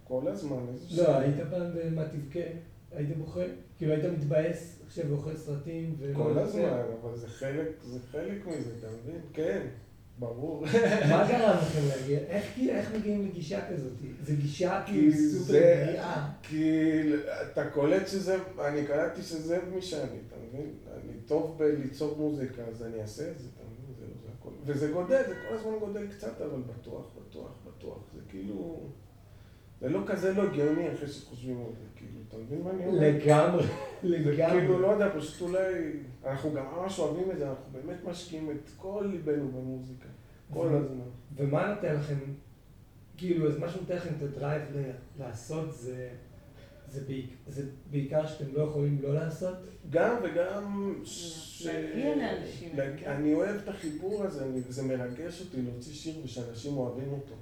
[0.08, 0.66] כל הזמן,
[0.98, 2.40] לא, היית פעם במה תבכה?
[2.92, 3.42] היית בוכה?
[3.78, 8.88] כאילו היית מתבאס עכשיו ואוכל סרטים כל הזמן, אבל זה חלק, זה חלק מזה, אתה
[8.88, 9.22] מבין?
[9.34, 9.68] כן,
[10.20, 10.64] ברור.
[11.10, 12.20] מה גרם לכם להגיע?
[12.20, 13.94] איך מגיעים לגישה כזאת?
[14.24, 16.30] זה גישה כאילו סופר בריאה.
[16.44, 17.02] כי
[17.52, 20.74] אתה קולט שזה, אני קלטתי שזה מי שאני, אתה מבין?
[20.94, 23.96] אני טוב בליצור מוזיקה, אז אני אעשה את זה, אתה מבין?
[24.22, 24.50] זה הכל.
[24.66, 28.00] וזה גודל, זה כל הזמן גודל קצת, אבל בטוח, בטוח, בטוח.
[28.14, 28.80] זה כאילו...
[29.82, 33.00] זה לא כזה לא הגיוני אחרי שחושבים על זה, כאילו, אתה מבין מה אני אומר?
[33.02, 33.64] לגמרי,
[34.04, 34.60] לגמרי.
[34.60, 35.92] כאילו, לא יודע, פשוט אולי,
[36.26, 40.08] אנחנו גם ממש אוהבים את זה, אנחנו באמת משקיעים את כל ליבנו במוזיקה,
[40.54, 41.06] כל הזמן.
[41.36, 42.18] ומה נותן לכם,
[43.18, 44.62] כאילו, אז מה שנותן לכם את הדרייב
[45.20, 46.10] לעשות זה...
[46.90, 49.56] זה, בעיק, זה בעיקר שאתם לא יכולים לא לעשות?
[49.90, 50.94] גם וגם...
[51.04, 51.66] ש...
[51.66, 52.70] להגיע לאנשים.
[53.06, 57.36] אני אוהב את החיבור הזה, אני, זה מרגש אותי להוציא שיר ושאנשים אוהבים אותו.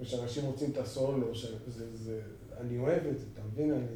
[0.00, 2.20] ושאנשים רוצים את הסולו, שזה, זה,
[2.60, 3.72] אני אוהב את זה, אתה מבין?
[3.72, 3.86] אני...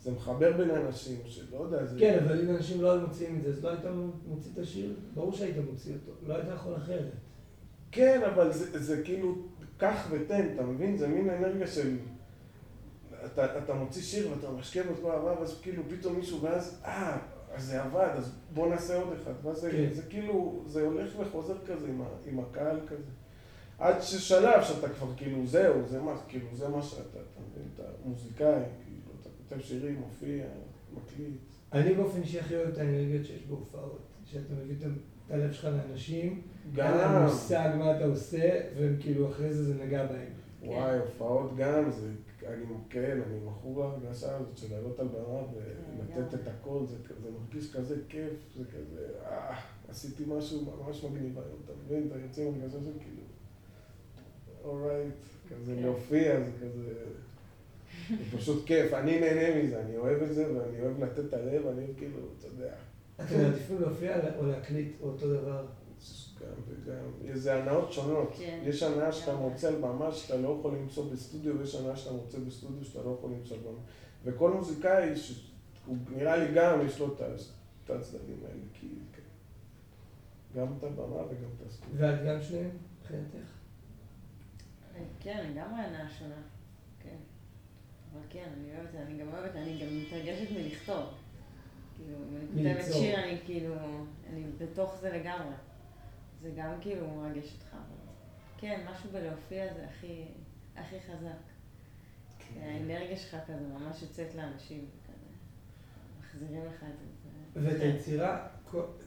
[0.00, 1.98] זה מחבר בין אנשים, שלא יודע, זה...
[1.98, 3.84] כן, אבל אם אנשים לא היו מוציאים את זה, אז לא היית
[4.26, 4.94] מוציא את השיר?
[5.14, 7.12] ברור שהיית מוציא אותו, לא היית יכול אחרת.
[7.92, 9.34] כן, אבל זה, זה כאילו,
[9.76, 10.96] קח ותן, אתה מבין?
[10.96, 11.96] זה מין אנרגיה של...
[13.24, 16.80] אתה, אתה מוציא שיר ואתה משקיע בו את כל העבר, ואז כאילו פתאום מישהו, ואז,
[16.84, 17.18] אה,
[17.54, 19.32] אז זה עבד, אז בוא נעשה עוד אחד.
[19.42, 19.92] ואז זה, כן.
[19.92, 23.10] זה כאילו, זה הולך וחוזר כזה עם, ה, עם הקהל כזה.
[23.78, 27.68] עד ששלב שאתה כבר כאילו, זהו, זה מה, כאילו, זה מה שאתה, אתה מבין?
[27.74, 30.44] אתה מוזיקאי, כאילו, אתה כותב שירים, מופיע,
[30.92, 31.40] מקליט.
[31.72, 34.00] אני באופן אישי הכי אוהב את האנרגיות שיש בהופעות.
[34.24, 34.90] שאתה מביא את
[35.30, 36.42] הלב שלך לאנשים,
[36.78, 40.32] אין להם גם, מושג מה אתה עושה, והם כאילו אחרי זה זה נגע בהם.
[40.62, 42.08] וואי, הופעות גם, זה,
[42.46, 47.30] אני, כן, אני מכור להרגשה הזאת של לעלות על במה ולתת את הכל, זה, זה
[47.30, 52.06] מרגיש כזה כיף, זה כזה, אה, עשיתי משהו ממש מגניב היום, אתה מבין?
[52.06, 53.22] אתה יוצא עם הרגשה של כאילו,
[54.66, 55.14] אורייט,
[55.50, 55.82] כזה כן.
[55.82, 56.94] להופיע, זה כזה,
[58.08, 61.66] זה פשוט כיף, אני נהנה מזה, אני אוהב את זה ואני אוהב לתת את הלב,
[61.66, 62.74] אני אוהב כאילו, אתה יודע,
[63.20, 65.66] אתם מעדיפים להופיע או להקליט או אותו דבר?
[66.40, 68.32] גם וגם, זה הנאות שונות.
[68.38, 68.60] כן.
[68.64, 69.34] יש הנאה שאתה.
[69.34, 73.16] מוצא על במה שאתה לא יכול למצוא בסטודיו, ויש הנאה שאתה מוצא בסטודיו שאתה לא
[73.18, 73.78] יכול למצוא במה.
[74.24, 75.12] וכל מוזיקאי,
[75.86, 80.60] הוא נראה לי גם, יש לו את הצדדים האלה, כי כן.
[80.60, 82.00] גם את הבמה וגם את הסטודיו.
[82.00, 83.55] ואת גם שניהם, מבחינתך?
[85.20, 86.42] כן, לגמרי הנאה שונה.
[87.02, 87.16] כן.
[88.12, 91.04] אבל כן, אני אוהבת, אני גם אוהבת, אני גם מתרגשת מלכתוב.
[91.96, 92.92] כאילו, אם אני כותבת.
[92.92, 93.74] שיר, אני כאילו,
[94.30, 95.54] אני בתוך זה לגמרי.
[96.42, 97.72] זה גם כאילו מרגש אותך.
[97.72, 98.12] אבל
[98.58, 100.24] כן, משהו בלהופיע זה הכי,
[100.76, 101.56] הכי חזק.
[102.60, 105.26] האנרגיה שלך כזה ממש יוצאת לאנשים, כזה.
[106.20, 107.60] מחזירים לך את זה.
[107.62, 108.48] ואת היצירה,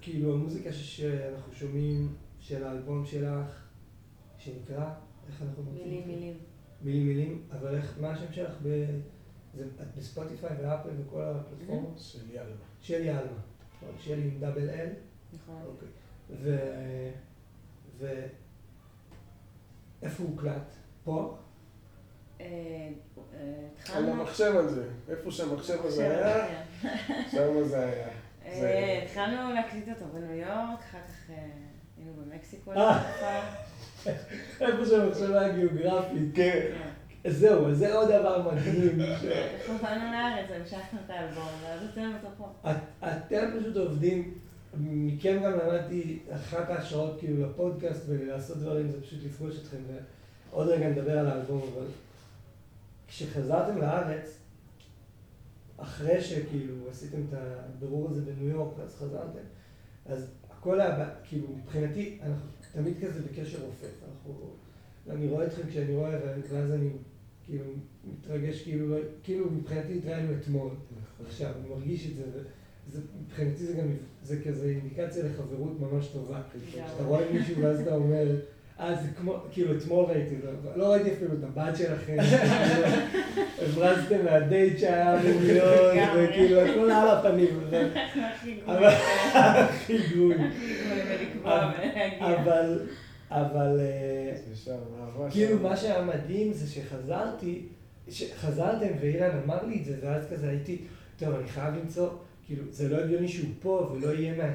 [0.02, 3.67] כאילו המוזיקה שאנחנו שומעים של האלבום שלך,
[4.38, 4.93] שנקרא,
[5.30, 6.08] איך אנחנו מוצאים מילים?
[6.08, 6.38] מילים.
[6.82, 8.86] מילים מילים, אבל איך, מה השם שלך ב...
[9.54, 11.98] זה את בספוטיפיי ואפל וכל הפלטפורמות?
[12.00, 12.56] של יאללה.
[12.82, 13.32] שלי עלמה,
[13.76, 13.89] נכון?
[14.00, 14.89] שלי עם דאבל אל,
[15.34, 15.62] נכון.
[15.68, 15.88] אוקיי.
[16.30, 16.58] ו...
[18.00, 18.26] ו...
[20.02, 20.72] איפה הוא הוקלט?
[21.04, 21.38] פה?
[22.42, 22.46] אה,
[23.34, 24.10] אה, על.
[24.10, 26.48] המחשב הזה, איפה שהמחשב הזה היה,
[26.82, 27.24] כן.
[27.32, 28.08] שם זה היה.
[28.46, 31.30] אה, זה- התחלנו להקליט אותו בניו יורק, אחר כך
[31.98, 32.72] היינו במקסיקו.
[32.74, 33.39] לתקופה.
[34.62, 36.24] איפה שהמחשב היה גיאוגרפית.
[36.34, 36.72] כן.
[37.26, 38.98] אז זהו, אז זה עוד דבר מדהים.
[39.82, 41.82] באנו לארץ, המשכנו את האלבום, ואז
[42.38, 42.72] פה.
[42.72, 44.34] את- אתם פשוט עובדים,
[44.80, 49.78] מכם גם למדתי, אחת ההשראות כאילו לפודקאסט ולעשות דברים זה פשוט לפגוש אתכם
[50.52, 51.86] ועוד רגע נדבר על האלבום, אבל
[53.08, 54.38] כשחזרתם לארץ,
[55.78, 59.40] אחרי שכאילו עשיתם את הבירור הזה בניו יורק ואז חזרתם,
[60.06, 64.50] אז הכל היה, כאילו מבחינתי, אנחנו תמיד כזה בקשר רופף, אנחנו,
[65.10, 66.20] אני רואה אתכם כשאני רואה
[66.52, 66.90] ואז אני
[67.46, 67.64] כאילו
[68.06, 70.70] מתרגש כאילו, כאילו מבחינתי התראינו אתמול.
[71.28, 72.24] עכשיו, אני מרגיש את זה,
[72.88, 73.88] וזה, מבחינתי זה גם,
[74.24, 76.42] זה כזה אינדיקציה לחברות ממש טובה.
[76.72, 78.36] שאתה רואה מישהו ואז אתה אומר,
[78.80, 82.18] אה, זה כמו, כאילו, אתמול ראיתי, לא, לא ראיתי אפילו את הבת שלכם,
[83.62, 86.10] הברזתם מהדייט שהיה אמור להיות.
[86.16, 87.60] וכאילו, הכל על הפנים,
[88.66, 88.88] אבל-.
[89.36, 90.36] הכי גרוי.
[91.45, 92.88] אבל,
[93.32, 94.36] אבל, אה,
[95.32, 95.60] כאילו.
[95.60, 97.62] מה שהיה מדהים זה שחזרתי,
[98.10, 100.82] שחזרתם ואילן אמר לי את זה, ואז כזה הייתי,
[101.17, 102.10] טוב, אני חייב למצוא,
[102.45, 104.54] כאילו, זה לא הגיוני שהוא פה ולא יהיה, מה,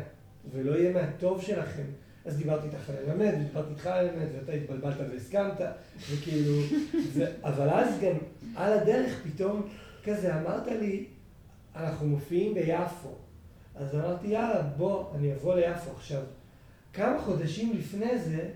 [0.53, 1.85] ולא יהיה מהטוב שלכם.
[2.25, 5.61] אז דיברתי איתך על ללמד, ודיברתי איתך על ללמד, ואתה התבלבלת והסכמת,
[6.11, 6.53] וכאילו,
[7.13, 8.17] זה, אבל אז גם
[8.57, 9.69] על הדרך פתאום
[10.05, 11.07] כזה אמרת לי,
[11.77, 13.15] אנחנו מופיעים ביפו.
[13.75, 15.91] אז אמרתי, יאללה, בוא, אני אבוא ליפו.
[15.97, 16.23] עכשיו,
[16.95, 18.49] כמה חודשים לפני זה,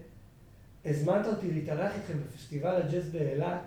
[0.85, 3.61] הזמנת אותי להתארח איתכם בפסטיבל הג'אז באילת,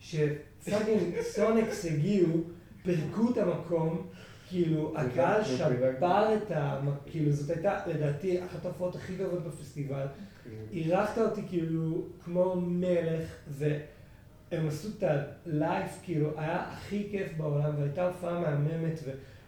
[0.00, 2.42] שפאגינג סונקס הגיעו,
[2.82, 4.06] פירקו את המקום,
[4.48, 6.34] כאילו, הקהל פירקנו, שבר.
[6.36, 6.80] את ה...
[7.06, 10.06] כאילו, זאת הייתה, לדעתי, אחת ההופעות הכי טובות בפסטיבל.
[10.44, 10.50] כן.
[10.72, 15.04] אירחת אותי כאילו כמו מלך, והם עשו את
[15.46, 19.00] ה live, כאילו, היה הכי כיף בעולם, והייתה הופעה מהממת,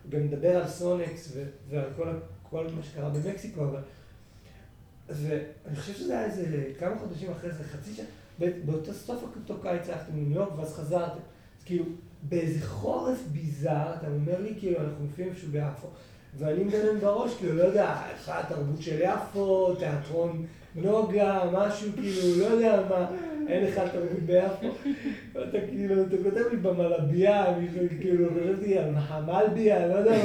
[0.07, 1.37] וגם מדבר על סוניקס
[1.68, 1.85] ועל
[2.51, 3.81] כל מה שקרה במקסיקו, אבל...
[5.16, 8.07] ואני חושב שזה היה איזה כמה חודשים אחרי זה, חצי שנה,
[8.40, 11.20] ב- באותו סוף אותו קיץ הלכתם לניו יורק ואז חזרתם.
[11.59, 11.85] אז כאילו,
[12.22, 15.87] באיזה חורף ביזאר, אתה אומר לי, כאילו, אנחנו מופיעים איפשהו ביפו,
[16.38, 22.44] ואני מדמיין בראש, כאילו, לא יודע, איך התרבות של יפו, תיאטרון נוגה, משהו, כאילו, לא
[22.44, 23.11] יודע מה,
[23.48, 24.66] אין לך תרבות ביפו.
[25.33, 30.18] ואתה כאילו, אתה כותב לי במלבייה, מישהו, כאילו, חשבתי על מחמלביה, לא יודע מה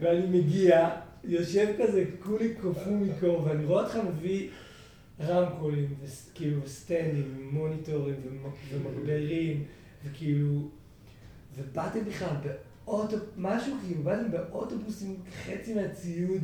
[0.00, 0.90] ואני מגיע,
[1.28, 4.48] יושב כזה, כולי קפוא מקור, ואני רואה אותך מביא
[5.20, 9.64] רמקולים, וכאילו סטנדים, ומוניטורים, ומ- ומגברים,
[10.04, 10.68] וכאילו,
[11.56, 12.28] ובאתם בכלל
[12.84, 15.14] באוטו, משהו כאילו, באתם באוטובוס עם
[15.44, 16.40] חצי מהציוד,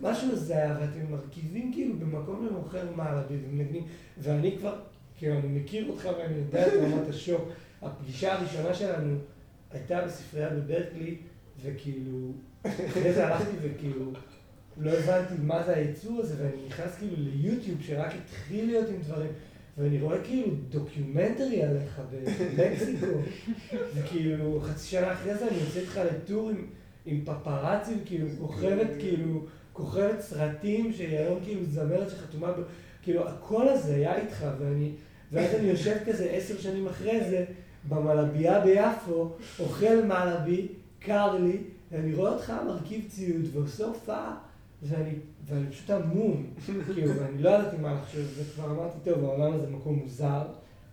[0.00, 3.84] משהו הזיה, ואתם מרכיבים כאילו במקום למוכר מערבי ומנגנים,
[4.18, 4.78] ואני כבר,
[5.18, 7.42] כאילו, אני מכיר אותך ואני יודע את רמת השוק.
[7.82, 9.18] הפגישה הראשונה שלנו
[9.70, 11.16] הייתה בספרייה בברקלי,
[11.62, 14.12] וכאילו, אחרי זה הלכתי וכאילו,
[14.76, 19.30] לא הבנתי מה זה היצור הזה, ואני נכנס כאילו ליוטיוב שרק התחיל להיות עם דברים,
[19.78, 23.06] ואני רואה כאילו documentary עליך במקסיקו,
[23.94, 26.66] וכאילו חצי שנה אחרי זה אני יוצא איתך ל tour עם,
[27.06, 32.60] עם פפראצים, כאילו כוכבת, כאילו, כוכבת סרטים, שהיא היום כאילו זמרת שחתומה, ב...
[33.02, 34.92] כאילו הקול הזה היה איתך, ואני,
[35.32, 37.44] ואז אני יושב כזה עשר שנים אחרי זה,
[37.88, 41.58] במלבייה ביפו, אוכל מלבי, קר לי,
[41.90, 44.38] ואני רואה אותך מרכיב ציוד ועושה הופעה,
[44.82, 45.10] ואני,
[45.44, 46.46] ואני פשוט המום,
[46.94, 50.46] כאילו, ואני לא ידעתי מה לחשוב, וכבר אמרתי, טוב, העולם הזה מקום מוזר,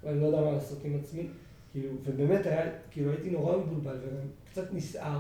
[0.03, 1.27] ואני לא יודע מה לעשות עם עצמי,
[1.71, 5.19] כאילו, ובאמת היה, כאילו, הייתי נורא מבולבל וגם קצת נסער,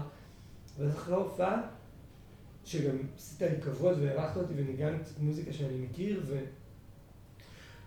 [0.79, 1.61] ואז אחרי ההופעה,
[2.65, 6.23] שגם עשית לי כבוד והערכת אותי וניגענו קצת מוזיקה שאני מכיר,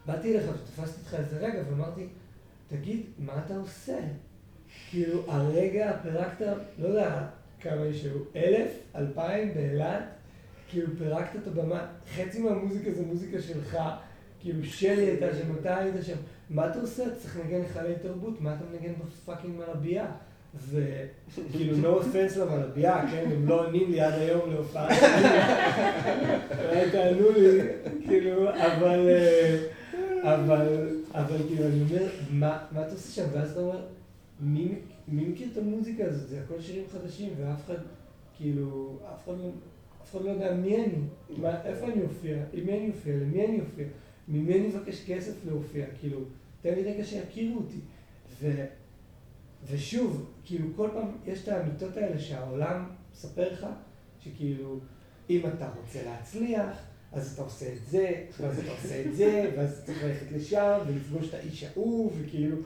[0.05, 2.07] ובאתי אליך ותפסתי איתך איזה רגע ואמרתי,
[2.69, 4.01] תגיד, מה אתה עושה?
[4.91, 7.29] כאילו, הרגע פירקת, לא יודע
[7.71, 10.03] כמה יש לנו, אלף, אלפיים באילת,
[10.69, 13.79] כאילו פירקת את הבמה, חצי מהמוזיקה זה מוזיקה שלך,
[14.41, 16.17] כאילו שלי הייתה שם, אתה היית שם,
[16.51, 17.07] מה אתה עושה?
[17.07, 20.07] אתה צריך לנגן לחיילי תרבות, מה אתה מנגן בפאקינג מלבייה?
[20.71, 24.89] וכאילו, no offense למלבייה, כן, הם לא עונים לי עד היום להופעה,
[26.65, 27.61] אולי תענו לי,
[28.07, 29.09] כאילו, אבל,
[30.23, 33.29] אבל, אבל כאילו, אני אומר, מה אתה עושה שם?
[33.33, 33.81] ואז אתה אומר,
[34.41, 34.75] מי
[35.09, 36.29] מכיר את המוזיקה הזאת?
[36.29, 37.79] זה הכל שירים חדשים, ואף אחד,
[38.37, 39.51] כאילו, אף אחד לא...
[40.03, 40.95] אף אחד לא יודע מי אני,
[41.37, 43.87] מה, איפה אני אופיע, עם מי אני אופיע, למי אני אופיע,
[44.29, 46.21] ממי אני מבקש כסף להופיע, כאילו,
[46.63, 47.79] תן לי רגע שיכירו אותי.
[48.41, 48.65] ו,
[49.67, 53.67] ושוב, כאילו, כל פעם יש את האמיתות האלה שהעולם מספר לך,
[54.21, 54.79] שכאילו,
[55.31, 59.73] אם אתה רוצה להצליח, אז אתה עושה את זה, ואז אתה עושה את זה, ואז
[59.73, 62.57] אתה צריך ללכת לשם, ולפגוש את האיש ההוא, וכאילו,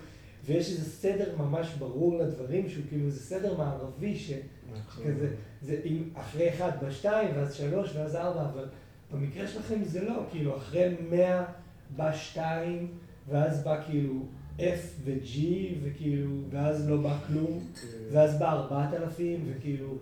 [0.44, 4.32] ויש איזה סדר ממש ברור לדברים, שהוא כאילו איזה סדר מערבי, ש...
[4.72, 5.04] נכון.
[5.04, 8.64] כזה, זה אם אחרי אחד בא שתיים, ואז שלוש, ואז ארבע, אבל
[9.12, 11.44] במקרה שלכם זה לא, כאילו אחרי מאה
[11.96, 12.88] בא שתיים,
[13.28, 14.22] ואז בא כאילו
[14.58, 15.38] F ו-G,
[15.82, 17.86] וכאילו, ואז לא בא כלום, כן.
[18.10, 19.98] ואז בא ארבעת אלפים, וכאילו,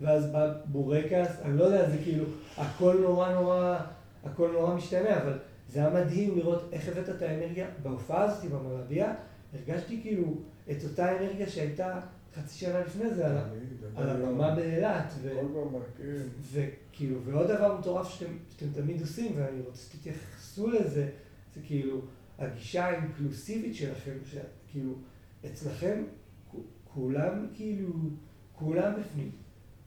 [0.00, 2.24] ואז בא בורקס, אני לא יודע, זה כאילו,
[2.56, 3.78] הכל נורא נורא,
[4.24, 7.66] הכל נורא משתנה, אבל זה היה מדהים לראות איך הבאת את האנרגיה.
[7.82, 9.14] בהופעה הזאת, במלבייה,
[9.56, 10.34] הרגשתי כאילו
[10.70, 12.00] את אותה אנרגיה שהייתה
[12.34, 13.36] חצי שנה לפני זה על,
[14.10, 15.14] הבמה באילת.
[16.52, 21.08] וכאילו, ועוד דבר מטורף שאתם תמיד עושים, ואני רוצה שתתייחסו לזה,
[21.54, 22.00] זה כאילו
[22.38, 24.92] הגישה האינקלוסיבית שלכם, שכאילו,
[25.46, 26.02] אצלכם
[26.84, 27.92] כולם כאילו,
[28.52, 29.30] כולם בפנים.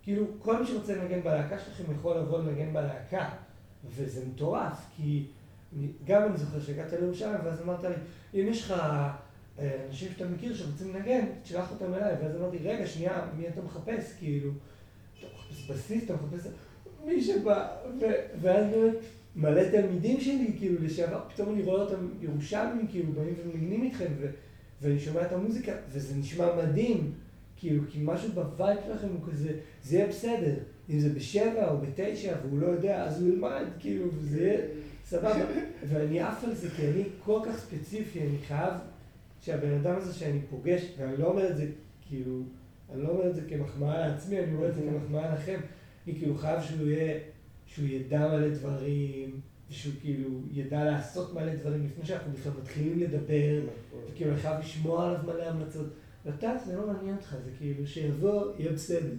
[0.03, 3.29] כאילו, כל מי שרוצה לנגן בלהקה שלכם יכול לבוא לנגן בלהקה,
[3.86, 5.27] וזה מטורף, כי
[6.05, 7.95] גם אני זוכר שהגעת לירושלים, ואז אמרת לי,
[8.34, 8.73] אם יש לך...
[9.88, 14.13] אנשים שאתה מכיר שרוצים לנגן, תשלח אותם אליי, ואז אמרתי, רגע, שנייה, מי אתה מחפש?
[14.19, 14.52] כאילו,
[15.19, 16.48] אתה מחפש בסיסט, אתה מחפש
[17.06, 17.67] מי שבא,
[18.41, 18.95] ואז באמת
[19.36, 24.13] מלא תלמידים שלי, כאילו, לשעבר, פתאום אני רואה אותם ירושלמים, כאילו, באים ומנגנים איתכם,
[24.82, 27.12] ואני שומע את המוזיקה, וזה נשמע מדהים,
[27.58, 30.54] כאילו, כי משהו ב vibe שלכם הוא כזה, זה יהיה בסדר,
[30.89, 34.62] אם זה בשבע או בתשע, והוא לא יודע, אז הוא ילמד, כאילו, וזה יהיה
[35.06, 35.45] סבבה.
[35.89, 38.74] ואני עף על זה, כי אני כל כך ספציפי, אני חייב...
[39.41, 41.65] שהבן אדם הזה שאני פוגש, ואני לא אומר את זה
[42.08, 42.41] כאילו,
[42.93, 45.60] אני לא אומר את זה כמחמאה לעצמי, אני אומר את זה כמחמאה לכם,
[46.08, 47.19] אני כאילו חייב שהוא יהיה,
[47.65, 53.62] שהוא ידע מלא דברים, ושהוא כאילו ידע לעשות מלא דברים לפני שאנחנו בכלל מתחילים לדבר,
[54.12, 55.88] וכאילו אני חייב לשמוע עליו מלא המלצות.
[56.25, 59.13] ואתה, זה לא מעניין אותך, זה כאילו שיבוא, יהיה בסדר.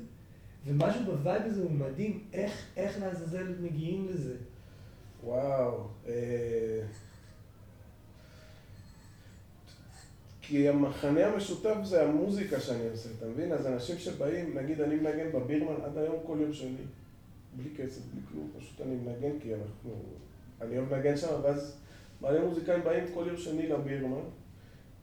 [0.66, 4.34] ומשהו ב vibe הזה הוא מדהים, איך, איך לעזאזל מגיעים לזה.
[5.24, 5.88] וואו.
[6.08, 6.82] אה...
[10.50, 13.52] כי המחנה המשותף זה המוזיקה שאני עושה, אתה מבין?
[13.52, 16.76] אז אנשים שבאים, נגיד אני מנגן בבירמן עד היום כל יום שני,
[17.56, 19.90] בלי כסף, בלי כלום, פשוט אני מנגן כי אנחנו...
[20.60, 21.76] אני אוהב לנגן שם, ואז
[22.22, 24.24] מלא מוזיקאים באים כל יום שני לבירמן,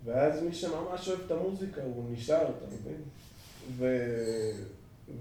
[0.05, 3.01] ואז מי שממש אוהב את המוזיקה, הוא נשאר, אתה מבין?
[3.77, 3.97] ו...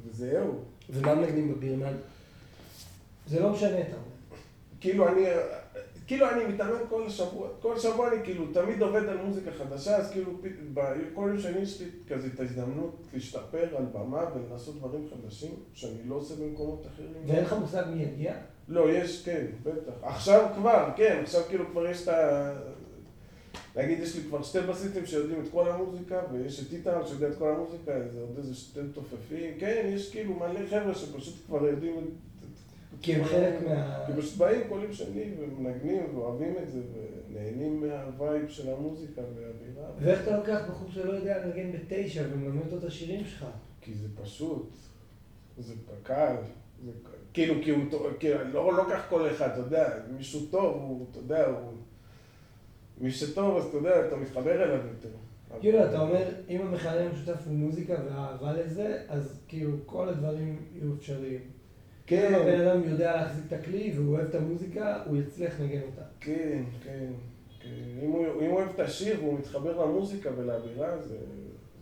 [0.06, 0.58] וזהו.
[0.90, 1.96] ומה מנגנים בבירמן?
[3.26, 4.40] זה לא משנה, אתה אומר.
[4.80, 5.24] כאילו אני...
[6.06, 10.10] כאילו אני מתאמן כל שבוע, כל שבוע אני כאילו תמיד עובד על מוזיקה חדשה, אז
[10.10, 10.32] כאילו
[11.14, 16.08] כל יום שני יש לי כזה את ההזדמנות להשתפר על במה ולעשות דברים חדשים שאני
[16.08, 17.12] לא עושה במקומות אחרים.
[17.26, 18.34] ואין לך מושג מי יגיע?
[18.68, 19.92] לא, יש, כן, בטח.
[20.02, 22.52] עכשיו כבר, כן, עכשיו כאילו כבר יש את ה...
[23.76, 27.38] נגיד, יש לי כבר שתי בסיסטים שיודעים את כל המוזיקה, ויש את איתן שיודע את
[27.38, 29.54] כל המוזיקה, זה עוד איזה שתי תופפים.
[29.58, 32.04] כן, יש כאילו מלא חבר'ה שפשוט כבר יודעים את...
[33.02, 34.04] כי הם חלק מה...
[34.06, 36.80] כי פשוט באים כל יום שני ומנגנים ואוהבים את זה,
[37.30, 39.88] ונהנים מהווייב של המוזיקה והבירה.
[40.00, 43.46] ואיך אתה לוקח בחור שלא יודע לנגן בתשע ומלמד אותו את השירים שלך?
[43.80, 44.68] כי זה פשוט,
[45.58, 46.36] זה קל,
[46.84, 46.92] זה
[47.32, 47.84] כאילו, כי הוא,
[48.18, 51.72] כאילו, לא לוקח כל אחד, אתה יודע, מישהו טוב, הוא, אתה יודע, הוא...
[53.00, 55.08] מי שטוב, אז אתה יודע, אתה מתחבר אליו יותר.
[55.60, 60.94] כאילו, אתה אומר, אם המכנה המשותף הוא מוזיקה ואהבה לזה, אז כאילו כל הדברים יהיו
[60.94, 61.40] אפשריים.
[62.06, 62.34] כן.
[62.34, 66.02] אם הבן אדם יודע להחזיק את הכלי והוא אוהב את המוזיקה, הוא יצליח לנגן אותה.
[66.20, 67.12] כן, כן.
[67.60, 67.68] כן.
[68.02, 71.18] אם הוא, אם הוא אוהב את השיר והוא מתחבר למוזיקה ולאווירה, זה,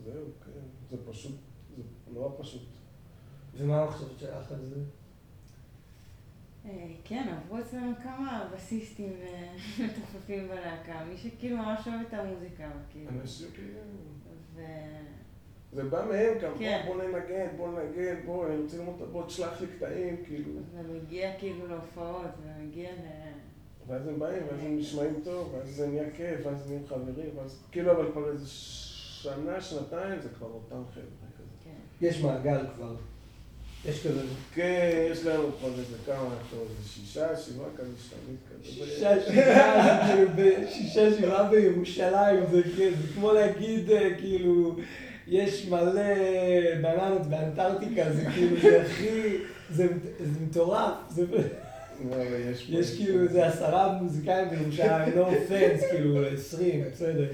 [0.05, 0.59] זהו, כן.
[0.89, 1.35] זה פשוט,
[1.77, 1.83] זה
[2.13, 2.61] נורא פשוט.
[3.57, 4.75] ומה המחשבות שלך על זה?
[6.65, 9.13] אה, כן, עברו אצלנו כמה בסיסטים
[9.79, 13.09] ומתופפים בלהקה, מי שכאילו ממש אוהב את המוזיקה, כאילו.
[13.21, 13.79] אנשים כאילו...
[15.75, 16.83] זה בא מהם גם, כן.
[16.87, 20.51] בוא ננגן, בוא ננגן, בוא, אני רוצה ללמוד, בוא תשלח לי קטעים, כאילו.
[20.71, 23.05] זה מגיע כאילו להופעות, זה מגיע ל...
[23.87, 27.63] ואז הם באים, ואז הם נשמעים טוב, ואז זה נהיה כיף, ואז נהיים חברים, ואז
[27.71, 31.49] כאילו, אבל כבר איזה שנה, שנתיים, זה כבר אותם חבר'ה כזה.
[31.63, 32.05] כן.
[32.05, 32.95] יש מעגל כבר.
[33.85, 34.21] יש כזה.
[34.53, 38.71] כן, יש לנו כבר איזה כמה, איזה שישה, שבעה כזה, שתמיד כזה.
[38.71, 42.61] שישה, שבעה, שישה, שבעה בירושלים, זה
[43.15, 44.75] כמו להגיד, אה, כאילו,
[45.27, 46.01] יש מלא
[46.81, 49.37] בננות באנטארקטיקה, זה כאילו, זה הכי,
[49.69, 49.87] זה
[50.41, 50.93] מטורף.
[52.09, 52.15] לא,
[52.69, 57.27] יש כאילו איזה עשרה מוזיקאים בירושלים, no offense, כאילו עשרים, בסדר.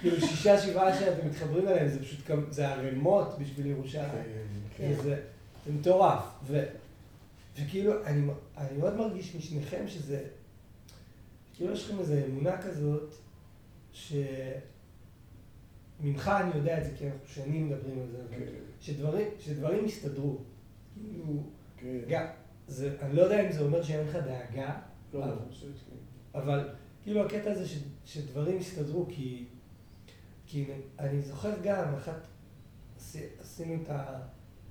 [0.00, 2.18] כאילו שישה, שבעה שאתם מתחברים אליהם, זה פשוט,
[2.50, 4.22] זה ערימות בשביל ירושלים.
[4.76, 4.92] כן.
[5.02, 5.16] זה
[5.72, 6.22] מטורף.
[6.46, 6.64] ו,
[7.60, 10.20] וכאילו, אני, אני מאוד מרגיש משניכם שזה,
[11.56, 13.14] כאילו יש לכם איזו אמונה כזאת,
[16.02, 18.44] שממך אני יודע את זה, כי אנחנו שנים מדברים על זה, כן.
[18.80, 20.38] שדברים, שדברים יסתדרו.
[20.94, 21.42] כאילו,
[21.76, 21.98] כן.
[22.08, 22.26] גם,
[22.66, 24.80] זה, אני לא יודע אם זה אומר שאין לך דאגה,
[25.14, 25.34] לא, אבל,
[26.34, 26.68] אבל
[27.02, 29.44] כאילו הקטע הזה ש, שדברים יסתדרו, כי,
[30.46, 30.64] כי
[30.98, 32.26] אני זוכר גם, אחת,
[33.40, 34.20] עשינו את ה...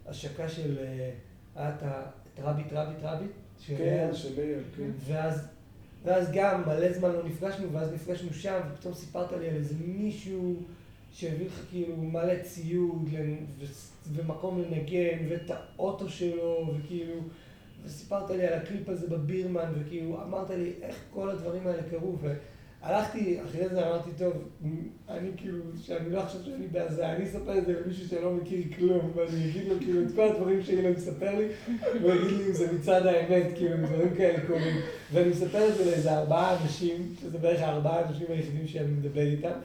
[0.08, 1.12] השקה של, אה,
[1.56, 1.84] היה את
[2.40, 3.32] רביט, רביט, רביט.
[3.68, 4.92] כן, של אייל, כן.
[5.06, 5.48] ואז,
[6.04, 10.56] ואז גם מלא זמן לא נפגשנו, ואז נפגשנו שם, ופתאום סיפרת לי על איזה מישהו
[11.12, 13.10] שהביא לך כאילו מלא ציוד
[14.14, 17.14] ומקום לנגן, ואת האוטו שלו, וכאילו,
[17.86, 22.18] וסיפרת לי על הקליפ הזה בבירמן, וכאילו אמרת לי איך כל הדברים האלה קרו,
[22.82, 24.34] הלכתי, אחרי זה אמרתי, טוב,
[25.10, 29.12] אני כאילו, שאני לא חושב שאני בעזה, אני אספר את זה למישהו שלא מכיר כלום,
[29.16, 31.48] ואני אגיד לו כאילו את כל הדברים שאילן מספר לי,
[32.02, 34.76] והוא יגיד לי אם זה מצד האמת, כאילו, דברים כאלה קורים.
[35.14, 39.60] ואני מספר את זה לאיזה ארבעה אנשים, שזה בערך הארבעה האנשים היחידים שאני מדבר איתם,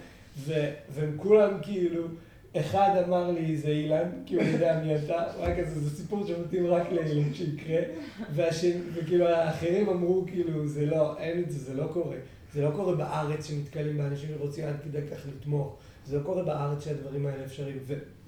[0.90, 2.04] והם כולם כאילו,
[2.56, 6.66] אחד אמר לי זה אילן, כי הוא יודע מי אתה, רק כזה, זה סיפור שמתאים
[6.66, 7.82] רק לאילן שיקרה,
[8.34, 12.16] וכאילו האחרים אמרו כאילו, זה לא, אין את זה, זה לא קורה.
[12.52, 15.76] זה לא קורה בארץ שנתקלים באנשים שרוצים עד כדי כך לתמוך.
[16.06, 17.78] זה לא קורה בארץ שהדברים האלה אפשריים.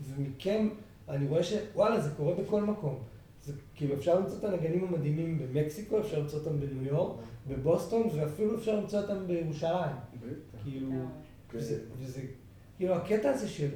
[0.01, 0.69] ומכם,
[1.09, 2.99] אני רואה שוואלה, זה קורה בכל מקום.
[3.45, 7.17] זה כאילו, אפשר למצוא את הנגנים המדהימים במקסיקו, אפשר למצוא אותם בניו יורק,
[7.49, 9.97] בבוסטון, ואפילו אפשר למצוא אותם בירושלים.
[10.65, 11.24] כאילו, כן.
[11.55, 12.21] וזה, וזה,
[12.77, 13.71] כאילו, הקטע הזה של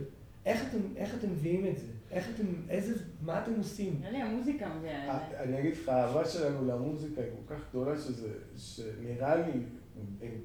[0.47, 1.87] איך אתם, איך אתם מביאים את זה?
[2.11, 3.97] איך אתם, איזה, מה אתם עושים?
[4.01, 5.41] נראה לי המוזיקה מביאה את זה.
[5.41, 9.53] אני אגיד לך, האהבה שלנו למוזיקה היא כל כך גדולה שזה, שנראה לי,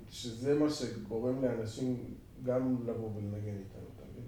[0.09, 2.03] שזה מה שגורם לאנשים
[2.43, 4.25] גם לבוא ולנגן איתנו, אתה מבין?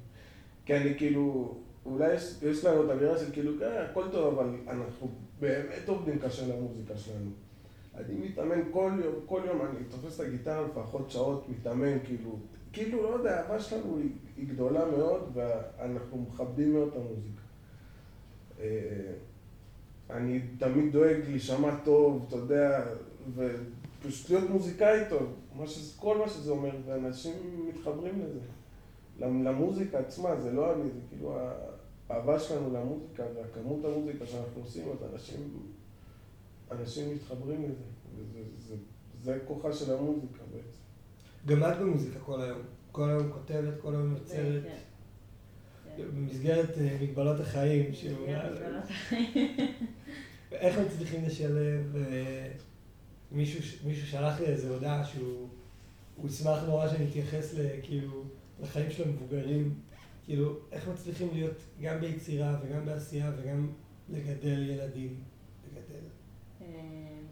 [0.66, 4.56] כי אני כאילו, אולי יש, יש לנו את האווירה של כאילו, כן, הכל טוב, אבל
[4.68, 7.32] אנחנו באמת עובדים קשה למוזיקה שלנו.
[7.96, 12.40] אני מתאמן כל יום, כל יום אני תופס את הגיטרה לפחות שעות, מתאמן, כאילו,
[12.76, 17.42] כאילו, לא יודע, האהבה שלנו היא, היא גדולה מאוד, ואנחנו מכבדים מאוד את המוזיקה.
[18.60, 19.14] אה,
[20.10, 22.86] אני תמיד דואג להישמע טוב, אתה יודע,
[24.04, 27.34] פשוט להיות מוזיקאי טוב, מה שזה, כל מה שזה אומר, ואנשים
[27.70, 28.40] מתחברים לזה.
[29.20, 31.38] למוזיקה עצמה, זה לא אני, זה כאילו
[32.10, 35.40] האהבה שלנו למוזיקה והכמות המוזיקה שאנחנו עושים, אז אנשים,
[36.72, 37.84] אנשים מתחברים לזה,
[38.16, 38.76] וזה זה,
[39.24, 40.85] זה כוחה של המוזיקה בעצם.
[41.46, 44.64] גם את במוזיקה כל היום, כל היום כותבת, כל היום יוצרת.
[44.64, 44.78] כן,
[45.98, 46.04] כן.
[46.16, 47.92] במסגרת אה, מגבלות החיים.
[47.92, 49.58] מגבלות החיים.
[50.52, 52.52] איך מצליחים לשלב אה,
[53.32, 55.50] מישהו, מישהו שלח לי איזו הודעה שהוא
[56.26, 58.24] ישמח נורא שאני אתייחס כאילו
[58.62, 59.80] לחיים של המבוגרים,
[60.24, 63.70] כאילו איך מצליחים להיות גם ביצירה וגם בעשייה וגם
[64.10, 65.24] לגדל ילדים,
[65.68, 66.06] לגדל.
[66.62, 66.68] אה,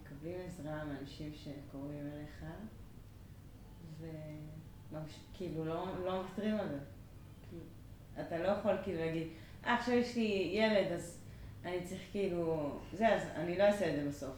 [0.02, 2.44] מקבלים עזרה מאנשים שקרובים אליך,
[4.92, 5.00] ומה
[5.34, 6.78] כאילו לא, לא מוותרים על זה.
[7.50, 7.64] כאילו,
[8.22, 9.28] אתה לא יכול כאילו להגיד,
[9.66, 11.20] אה, עכשיו יש לי ילד, אז
[11.66, 14.36] אני צריך כאילו, זה, אז אני לא אעשה את זה בסוף.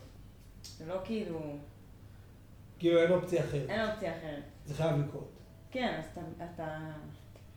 [0.64, 1.58] זה לא כאילו,
[2.80, 3.70] כאילו אין אופציה אחרת.
[3.70, 4.44] אין אופציה אחרת.
[4.66, 5.32] זה חייב לקרות.
[5.72, 6.92] כן, אז אתה, אתה,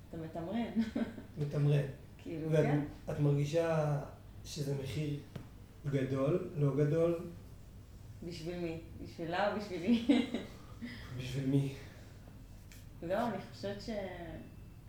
[0.08, 0.70] אתה מתמרן.
[1.38, 1.86] מתמרן.
[2.18, 2.80] כאילו, ואת כן.
[3.10, 4.00] את מרגישה
[4.44, 5.20] שזה מחיר
[5.86, 7.18] גדול, לא גדול,
[8.22, 8.78] בשביל מי?
[9.04, 10.06] בשבילה או בשבילי?
[11.18, 11.74] בשביל מי?
[13.02, 13.90] לא, אני חושבת ש...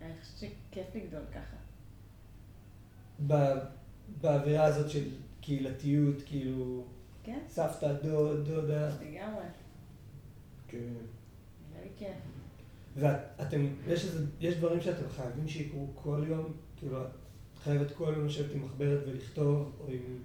[0.02, 1.56] אני חושבת שכיף לגדול ככה.
[3.26, 3.58] ב-
[4.20, 5.08] באווירה הזאת של
[5.40, 6.84] קהילתיות, כאילו
[7.24, 9.44] כן, סבתא, דוד, דודה, לגמרי.
[10.68, 10.78] כן.
[11.72, 12.16] נראה לי כיף.
[12.96, 17.08] ואתם, יש איזה, יש דברים שאתם חייבים שיקרו כל יום, כאילו את
[17.58, 20.18] חייבת כל יום לשבת עם מחברת ולכתוב, או עם,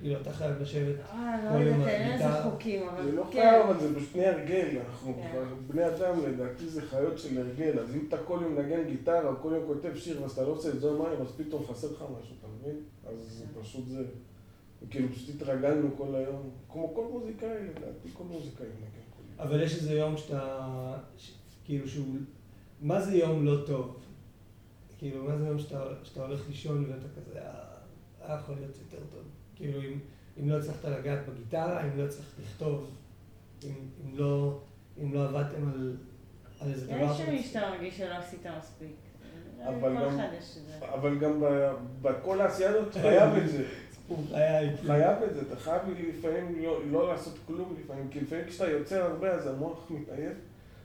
[0.00, 2.36] כאילו אתה חייב לשבת, אה, כל לא יום יודעת, אין הגיטרה.
[2.38, 3.30] איזה חוקים, אבל זה לא כן.
[3.32, 5.28] חייב, אבל זה פשוט נהיה הרגל, אנחנו כן.
[5.32, 9.28] כבר בני אדם לדעתי זה חיות של הרגל, אז אם אתה כל יום מנגן גיטרה,
[9.28, 11.86] או כל יום כותב שיר, ואז אתה לא עושה את זה מים, אז פתאום חסר
[11.92, 12.76] לך משהו, אתה מבין?
[13.06, 13.60] אז זה כן.
[13.60, 14.04] פשוט זה,
[14.90, 18.82] כאילו פשוט התרגלנו כל היום, כמו כל מוזיקאי לדעתי, כל מוזיקאי מנגן
[19.16, 19.48] כל יום.
[19.48, 20.66] אבל יש איזה יום שאתה,
[21.64, 22.16] כאילו שהוא,
[22.80, 23.96] מה זה יום לא טוב?
[24.98, 25.82] כאילו, מה זה יום שאתה,
[26.26, 27.52] הולך לישון ואתה כזה, "אה,
[28.20, 29.22] היה יכול להיות יותר טוב.
[29.58, 29.98] כאילו, אם,
[30.40, 32.90] אם לא הצלחת לגעת בגיטרה, אם לא הצלחת לכתוב,
[33.64, 33.70] אם,
[34.04, 34.58] אם, לא,
[35.02, 35.96] אם לא עבדתם על,
[36.60, 38.96] על איזה דבר יש ימים שאתה מרגיש שלא עשית מספיק.
[39.66, 40.18] אבל גם-.
[40.94, 43.64] אבל גם ב- בכל העשייה הזאת חייב את זה.
[44.86, 49.02] חייב את זה, אתה חייב לפעמים לא, לא לעשות כלום לפעמים, כי לפעמים כשאתה יוצר
[49.02, 50.36] הרבה אז המוח מתעייף,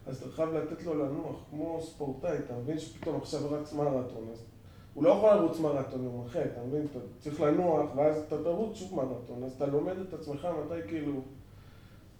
[0.07, 4.45] אז אתה חייב לתת לו לנוח, כמו ספורטאי, אתה מבין שפתאום עכשיו רץ מרתון, אז
[4.93, 6.87] הוא לא יכול לרוץ מרתון יום אחר, אתה מבין?
[6.91, 11.21] אתה צריך לנוח, ואז אתה תרוץ שוב מרתון, אז אתה לומד את עצמך מתי כאילו,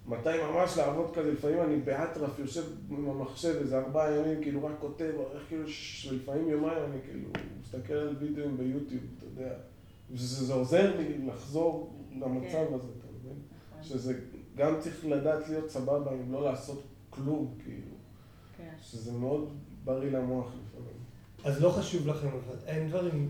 [0.06, 4.72] מתי ממש לעבוד כזה, לפעמים אני באטרף, יושב עם המחשב איזה ארבעה ימים, כאילו רק
[4.80, 5.64] כותב, איך כאילו,
[6.10, 7.28] ולפעמים יומיים אני כאילו
[7.60, 9.54] מסתכל על וידאוים ביוטיוב, אתה יודע,
[10.10, 12.74] וזה זה עוזר לי לחזור למצב כן.
[12.74, 13.42] הזה, אתה מבין?
[13.82, 14.20] שזה
[14.56, 17.92] גם צריך לדעת להיות סבבה עם לא לעשות כלום, כאילו,
[18.56, 18.74] כן.
[18.80, 19.48] שזה מאוד
[19.84, 20.52] בריא למוח.
[21.44, 23.28] אז לא חשוב לכם, אבל אין דברים,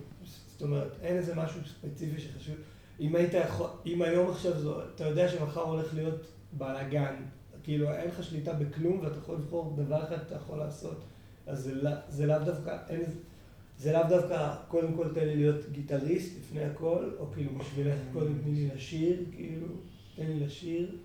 [0.52, 2.54] זאת אומרת, אין איזה משהו ספציפי שחשוב.
[3.00, 7.14] אם היית יכול, אם היום עכשיו, זו, אתה יודע שמחר הולך להיות בלאגן,
[7.62, 11.04] כאילו אין לך שליטה בכלום ואתה יכול לבחור דבר אחד שאתה יכול לעשות,
[11.46, 13.02] אז זה, לא- זה לאו דווקא, אין,
[13.78, 18.38] זה לאו דווקא, קודם כל תן לי להיות גיטריסט לפני הכל, או כאילו בשבילך קודם
[18.44, 19.66] תני לי לשיר, כאילו,
[20.16, 20.96] תן לי לשיר.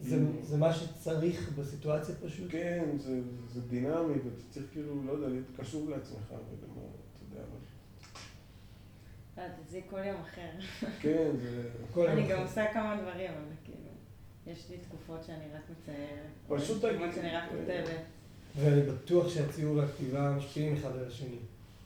[0.00, 2.50] זה, זה מה שצריך בסיטואציה פשוט.
[2.50, 3.20] כן, זה,
[3.52, 7.58] זה דינמי, ואתה צריך כאילו, לא יודע, להיות קשוב לעצמך, ולמה, אתה יודע, אבל...
[9.36, 10.50] לא יודעת, זה כל יום אחר.
[11.00, 11.62] כן, זה...
[11.92, 12.40] כל אני גם.
[12.42, 13.78] עושה כמה דברים, אבל כאילו,
[14.46, 16.08] יש לי תקופות שאני רק מציירת.
[16.48, 18.00] פשוט יש תקופות תגיד- שאני רק כותבת.
[18.56, 21.36] ואני בטוח שהציור והכתיבה משפיעים אחד על השני,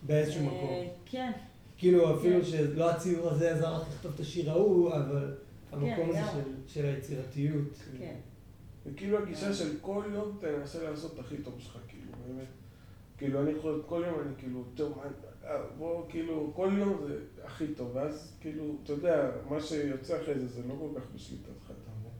[0.02, 0.70] באיזשהו אה, מקום.
[1.06, 1.32] כן,
[1.78, 2.44] כאילו אפילו כן.
[2.46, 5.34] שלא הציור הזה עזר לך לכתוב את השיר ההוא, אבל
[5.72, 6.32] המקום הזה לגמרי.
[6.34, 7.82] של, של היצירתיות.
[7.98, 8.16] כן.
[8.86, 12.48] וכאילו הגישה של כל יום תנסה לעשות את הכי טוב שלך, כאילו, באמת.
[13.18, 14.98] כאילו, אני יכול, כל יום אני כאילו, טוב,
[15.44, 20.38] אה, בוא, כאילו, כל יום זה הכי טוב, ואז כאילו, אתה יודע, מה שיוצא אחרי
[20.38, 22.12] זה, זה לא כל כך בשליטתך, אתה מבין?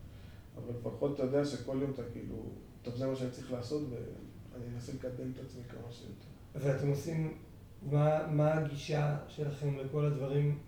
[0.56, 2.34] אבל לפחות אתה יודע שכל יום אתה כאילו,
[2.82, 6.28] טוב, זה מה שאני צריך לעשות, ואני אנסה לקדם את עצמי כמה שיותר.
[6.54, 7.38] ואתם עושים,
[7.82, 10.58] מה, מה הגישה שלכם לכל הדברים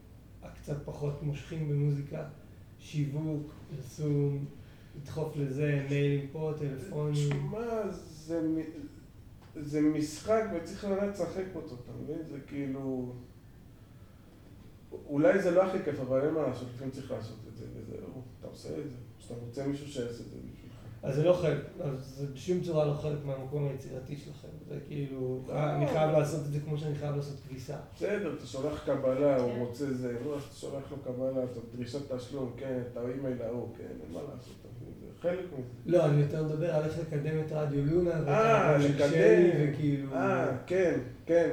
[0.43, 2.29] הקצת פחות מושכים במוזיקה?
[2.81, 4.45] שיווק, פרסום,
[4.97, 7.15] לדחוף לזה, מיילים פה, טלפונים.
[7.15, 8.41] תשמע, זה,
[9.57, 12.19] זה משחק וצריך לדעת לשחק אותו, אתה מבין?
[12.31, 13.13] זה כאילו...
[15.07, 18.23] אולי זה לא הכי כיף, אבל אין מה לעשות, לפעמים צריך לעשות את זה, וזהו,
[18.39, 18.97] אתה עושה את זה.
[19.19, 20.70] שאתה רוצה מישהו שיעשה את זה בשבילך.
[21.03, 24.49] אז זה לא חלק, אז זה בשום צורה לא חלק מהמקום היצירתי שלכם.
[24.69, 27.77] זה כאילו, אני חייב לעשות את זה כמו שאני חייב לעשות כביסה.
[27.97, 29.59] בסדר, אתה שולח קבלה, הוא כן.
[29.59, 33.85] רוצה זה, לא, אתה שולח לו קבלה, אתה דרישת תשלום, כן, את האימייל ההוא, כן,
[33.85, 34.57] אין מה לעשות,
[35.21, 35.97] חלק מזה.
[35.97, 39.73] לא, אני יותר מדבר על איך לקדם את רדיו לונה, אה, לקדם.
[39.73, 40.15] וכאילו...
[40.15, 41.51] אה, כן, כן.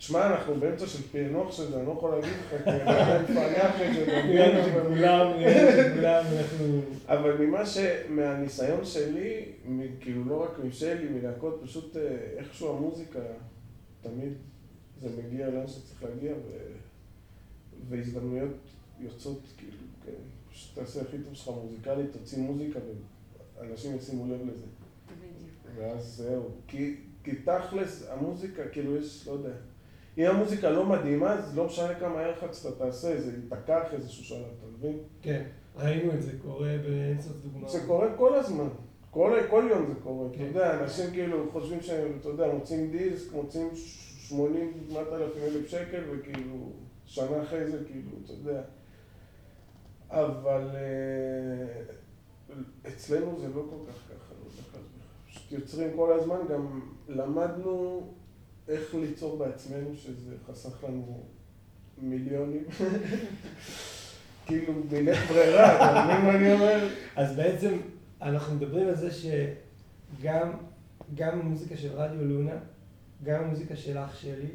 [0.00, 3.74] תשמע, אנחנו באמצע של פענוח של זה, אני לא יכול להגיד לך, כי אני מפענח
[3.80, 4.22] את זה?
[4.24, 5.26] נראה לי שכולם,
[5.90, 6.80] שכולם, אנחנו...
[7.06, 7.78] אבל ממה ש...
[8.08, 9.44] מהניסיון שלי,
[10.00, 13.18] כאילו לא רק משלי, מלהקות, פשוט אה, איכשהו המוזיקה,
[14.02, 14.32] תמיד
[15.00, 16.32] זה מגיע לאן שצריך להגיע.
[17.88, 18.56] והזדמנויות
[19.00, 19.76] יוצאות, כאילו,
[20.06, 20.12] כן,
[20.52, 22.78] פשוט תעשה הכי טוב שלך מוזיקלית, תוציא מוזיקה,
[23.58, 24.66] ואנשים ישימו לב לזה.
[25.06, 25.76] בדיוק.
[25.76, 26.42] ואז זהו.
[26.68, 29.52] כי, כי תכלס, המוזיקה, כאילו יש, לא יודע.
[30.18, 34.24] אם המוזיקה לא מדהימה, אז לא משנה כמה יח"צ אתה תעשה, זה ייתקע אחרי איזשהו
[34.24, 34.98] שלב, אתה מבין?
[35.22, 35.42] כן,
[35.76, 37.70] ראינו את זה קורה באינסוף דוגמאות.
[37.70, 38.68] זה קורה כל הזמן.
[39.10, 40.44] כל, כל יום זה קורה, אתה כן.
[40.44, 46.72] יודע, אנשים כאילו חושבים שהם, אתה יודע, מוצאים דיסק, מוצאים 80, 8,000 אלף שקל, וכאילו,
[47.06, 48.62] שנה אחרי זה, כאילו, אתה יודע.
[50.10, 51.82] אבל אה,
[52.88, 54.80] אצלנו זה לא כל כך ככה, לא יודע ככה.
[55.28, 58.02] פשוט יוצרים כל הזמן, גם למדנו
[58.68, 61.24] איך ליצור בעצמנו, שזה חסך לנו
[61.98, 62.64] מיליונים.
[64.46, 66.88] כאילו, בלית ברירה, אתה מבין מה אני אומר?
[67.16, 67.78] אז בעצם
[68.22, 70.52] אנחנו מדברים על זה שגם
[71.14, 72.56] גם המוזיקה של רדיו לונה,
[73.22, 74.48] גם המוזיקה של אח שלי,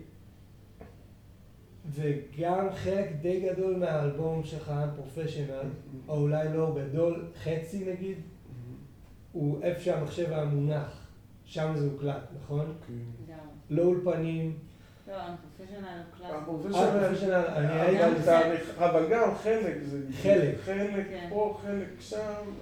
[1.92, 5.70] וגם חלק די גדול מהאלבום שלך, Professional,
[6.08, 8.18] או אולי לא גדול, חצי נגיד,
[9.32, 11.08] הוא איפה שהמחשב היה מונח,
[11.46, 12.74] שם זה הוקלט, נכון?
[13.25, 13.25] גם.
[13.70, 14.54] לא אולפנים,
[15.08, 16.32] לא, ה Professional הוא class.
[16.42, 18.72] ה Professional, אה, Professional, אני אבל הייתי...
[18.78, 20.56] אבל גם חלק, זה חלק.
[20.66, 21.28] חלק כן.
[21.30, 22.18] פה, חלק שם.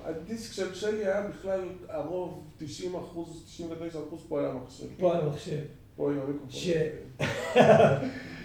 [0.06, 4.86] הדיסק של שלי היה בכלל הרוב, 90 אחוז, 99 אחוז פה היה מחשב.
[4.99, 5.60] פה על המחשב.
[5.95, 6.49] פה המיקרופון.
[6.49, 6.72] ש-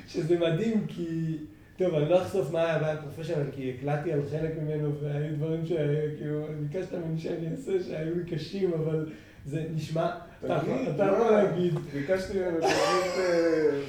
[0.08, 1.36] שזה מדהים כי,
[1.76, 5.66] טוב, אני לא אחשוף מה היה הבעיה פרופשיונל, כי הקלטתי על חלק ממנו והיו דברים
[5.66, 9.06] שכאילו, ביקשת ממני שאני אעשה שהיו לי קשים, אבל
[9.48, 10.10] זה נשמע,
[10.44, 10.88] אתה תגיד?
[10.94, 12.62] יכול להגיד, ביקשתי ממנו.
[12.62, 13.80] אה,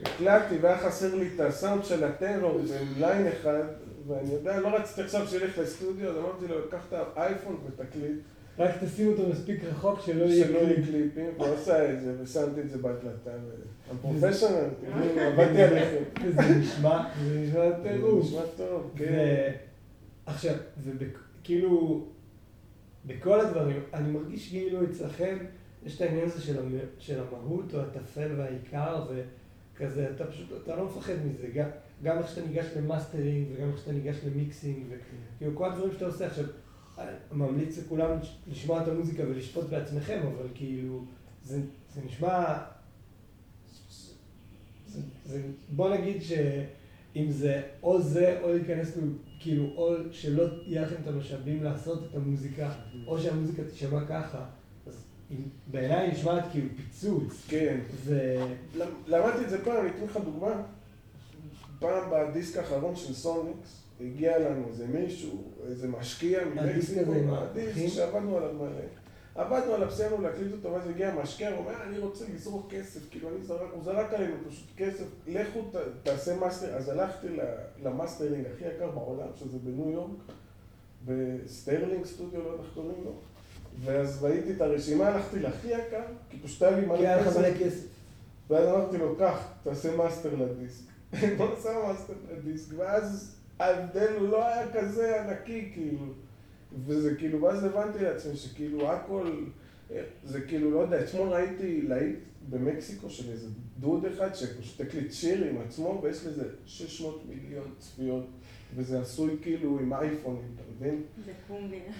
[0.00, 2.60] הקלטתי והיה חסר לי את הסאונד של הטרור
[2.96, 3.62] בליין אחד,
[4.08, 8.16] ואני יודע, לא רציתי עכשיו שילך לסטודיו, אז אמרתי לו, קח את האייפון ותקליט.
[8.58, 10.86] רק תשים אותו מספיק רחוק שלא יהיה שלא יהיו קליפ.
[10.86, 13.30] קליפים, והוא עשה את זה, ושמתי את זה בהקלטה.
[13.90, 14.68] הפרופשיונל,
[15.18, 16.02] עבדתי עליכם.
[16.24, 18.24] וזה נשמע, זה נשמע זה טירוף.
[18.24, 19.52] נשמע טוב, כן.
[20.26, 20.54] עכשיו,
[20.98, 22.06] וכאילו,
[23.06, 25.38] בכל הדברים, אני מרגיש כאילו אצלכם
[25.86, 26.78] יש את העניין הזה של, המ...
[26.98, 31.68] של המהות או הטפל והעיקר, וכזה, אתה פשוט, אתה לא מפחד מזה, גם,
[32.02, 36.06] גם איך שאתה ניגש למאסטרינג וגם איך שאתה ניגש ל mixing, וכאילו כל הדברים שאתה
[36.06, 36.44] עושה עכשיו,
[37.32, 38.10] ממליץ לכולם
[38.46, 41.04] לשמוע את המוזיקה ולשפוט בעצמכם, אבל כאילו,
[41.44, 41.60] זה,
[41.94, 42.54] זה נשמע,
[44.86, 46.22] זה, זה, בוא נגיד
[47.14, 48.98] שאם זה או זה, או להיכנס,
[49.40, 52.72] כאילו, או שלא יהיה לכם את המשאבים לעשות את המוזיקה,
[53.06, 54.44] או שהמוזיקה תישמע ככה,
[54.86, 55.36] אז אם-
[55.70, 57.44] בעיניי נשמעת כאילו פיצוץ.
[57.48, 57.80] כן.
[58.04, 58.44] זה...
[58.76, 60.62] למ- למדתי את זה פעם, אני אתן לך דוגמה.
[61.78, 66.94] פעם בדיסק האחרון של סוניקס, הגיע לנו איזה מישהו, איזה משקיע עם הדיסק?
[67.88, 68.68] שעבדנו עליו מלא.
[69.34, 73.28] עבדנו עליו, סיימנו להקליט אותו, ואז הגיע משקיע, הוא אומר, אני רוצה לזרוק כסף, כאילו
[73.28, 77.26] אני זרק, הוא זרק עלינו פשוט כסף, לכו ת, תעשה master, אז הלכתי
[77.82, 80.10] למאסטרינג הכי יקר בעולם, שזה בניו יורק,
[81.04, 83.12] ב Sterling Studio, לא יודע איך קוראים לו,
[83.80, 87.86] ואז ראיתי את הרשימה, הלכתי להכי יקר, כי פשוט היה לי מלא כסף, כסף.
[88.50, 90.84] ואז אמרתי לו, קח, תעשה master לדיסק.
[91.38, 96.06] הוא עשה master לדיסק, ואז ההבדל הוא לא היה כזה ענקי, כאילו.
[96.86, 99.30] וזה כאילו, ואז הבנתי לעצמי שכאילו הכל,
[100.24, 102.18] זה כאילו, לא יודע, אתמול ראיתי להיט
[102.50, 103.48] במקסיקו של איזה
[103.78, 108.26] דוד אחד שפשוט הקליט שיר עם עצמו, ויש לזה 600 מיליון צפיות,
[108.76, 111.02] וזה עשוי כאילו עם אייפונים, אתה מבין?
[111.24, 111.92] זה קומבינה.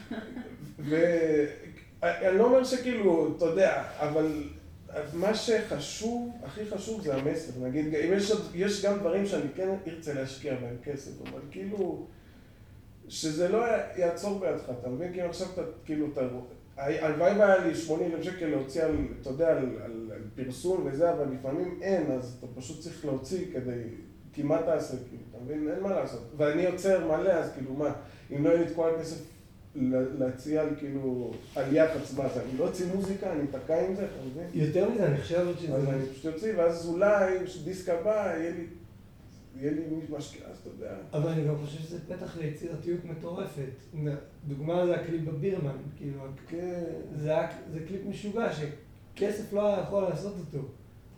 [0.79, 4.43] ואני לא אומר שכאילו, אתה יודע, אבל
[5.13, 7.61] מה שחשוב, הכי חשוב זה המסר.
[7.61, 12.07] נגיד, אם יש, יש גם דברים שאני כן ארצה להשקיע בהם כסף, אבל כאילו,
[13.15, 13.65] שזה לא
[13.97, 15.13] יעצור בידך, אתה מבין?
[15.13, 16.21] כי עכשיו אתה, כאילו, אתה...
[16.77, 21.11] הלוואי והיה לי 80 אלף שקל להוציא על, אתה יודע, על, על, על פרסום וזה,
[21.13, 23.83] אבל לפעמים אין, אז אתה פשוט צריך להוציא כדי...
[24.33, 25.71] כי מה תעשה, כאילו, אתה מבין?
[25.75, 26.21] אין מה לעשות.
[26.37, 27.93] ואני יוצר מלא, אז כאילו, מה?
[28.37, 29.17] אם לא יהיה לי את כל הכסף
[29.75, 32.41] לה- להציע על כאילו, על יח"צ, מה זה?
[32.43, 34.47] אני לא אוציא מוזיקה, אני אתקע עם זה, אתה מבין?
[34.63, 35.75] יותר מזה, אני חושב שזה...
[35.75, 37.35] אז אני פשוט אוציא, ואז אולי,
[37.65, 38.67] דיסק הבא, יהיה לי...
[39.61, 40.95] יהיה לי מי משקיע, אז אתה יודע.
[41.13, 43.71] אבל אני גם חושב שזה פתח ליצירתיות מטורפת.
[44.49, 46.83] דוגמה זה הקליפ בבירמן, כאילו, כן.
[47.17, 50.67] זה, היה, זה קליפ משוגע שכסף לא היה יכול לעשות אותו.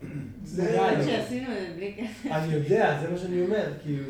[0.43, 1.03] זה- לי.
[1.03, 2.31] שעשינו את זה בלי כסף.
[2.31, 4.03] אני יודע, זה מה שאני אומר, כאילו.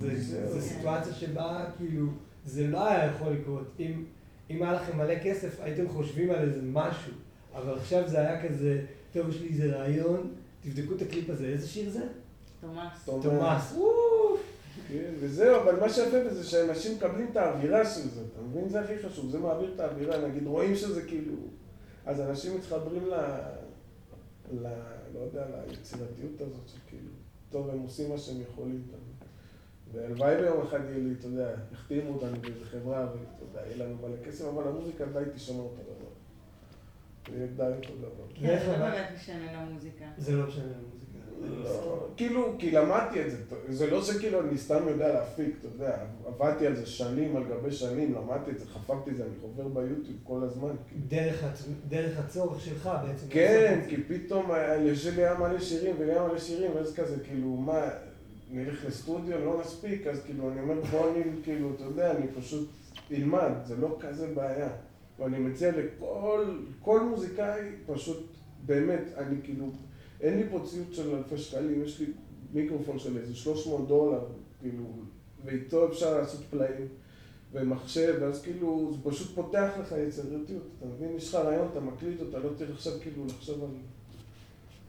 [0.00, 2.06] זה סיטואציה שבה, כאילו,
[2.46, 3.72] זה לא היה יכול לקרות.
[3.80, 4.04] אם,
[4.50, 7.12] אם היה לכם מלא כסף, הייתם חושבים על איזה משהו,
[7.54, 8.80] אבל עכשיו זה היה כזה,
[9.12, 10.30] טוב, יש לי איזה רעיון,
[10.62, 12.00] תבדקו את הקליפ הזה, איזה שיר זה?
[12.66, 13.22] תומאס.
[13.22, 13.76] תומאס.
[14.88, 18.68] כן, וזהו, אבל מה שיפה בזה שאנשים מקבלים את האווירה של זה, אתה מבין?
[18.68, 21.34] זה הכי חשוב, זה מעביר את האווירה, נגיד, רואים שזה כאילו...
[22.06, 23.14] אז אנשים מתחברים ל...
[24.52, 24.66] ל...
[25.14, 27.10] לא יודע, ליצירתיות הזאת, שכאילו,
[27.50, 28.82] טוב, הם עושים מה שהם יכולים?
[29.92, 33.96] והלוואי ביום אחד יהיה לי, אתה יודע, יחתימו אותנו באיזה חברה, ואתה יודע, יהיה לנו
[34.02, 36.10] מלא כסף, אבל המוזיקה די תשמע אותו דבר.
[37.30, 38.24] זה יהיה די אותו דבר.
[38.34, 40.04] כן, זה לא באמת משנה למוזיקה.
[40.18, 40.93] זה לא משנה למוזיקה.
[42.16, 43.36] כאילו, כי למדתי את זה,
[43.68, 47.72] זה לא שכאילו אני סתם יודע להפיק, אתה יודע, עבדתי על זה שנים על גבי
[47.72, 50.72] שנים, למדתי את זה, חפרתי את זה, אני חובר ביוטיוב כל הזמן.
[51.08, 51.68] דרך, הצ...
[51.88, 53.26] דרך הצורך שלך בעצם.
[53.30, 54.50] כן, כי פתאום
[54.94, 57.80] שלי היה מלא שירים והיה מלא שירים, ואז כזה, כאילו, מה,
[58.50, 62.68] נלך לסטודיו, לא נספיק, אז כאילו, אני אומר, בוא אני, כאילו, אתה יודע, אני פשוט
[63.12, 64.68] אלמד, זה לא כזה בעיה.
[65.18, 66.44] ואני מציע לכל
[66.80, 68.26] כל מוזיקאי, פשוט,
[68.66, 69.66] באמת, אני כאילו...
[70.20, 72.06] אין לי פה ציוד של אלפי שקלים, יש לי
[72.52, 74.24] מיקרופון של איזה 300 דולר,
[74.60, 74.84] כאילו,
[75.44, 76.88] ואיתו אפשר לעשות פלאים,
[77.52, 81.16] ומחשב, ואז כאילו, זה פשוט פותח לך יצירתיות, אתה מבין?
[81.16, 83.64] יש לך רעיון, אתה מקליט אותה, לא צריך עכשיו כאילו לחשוב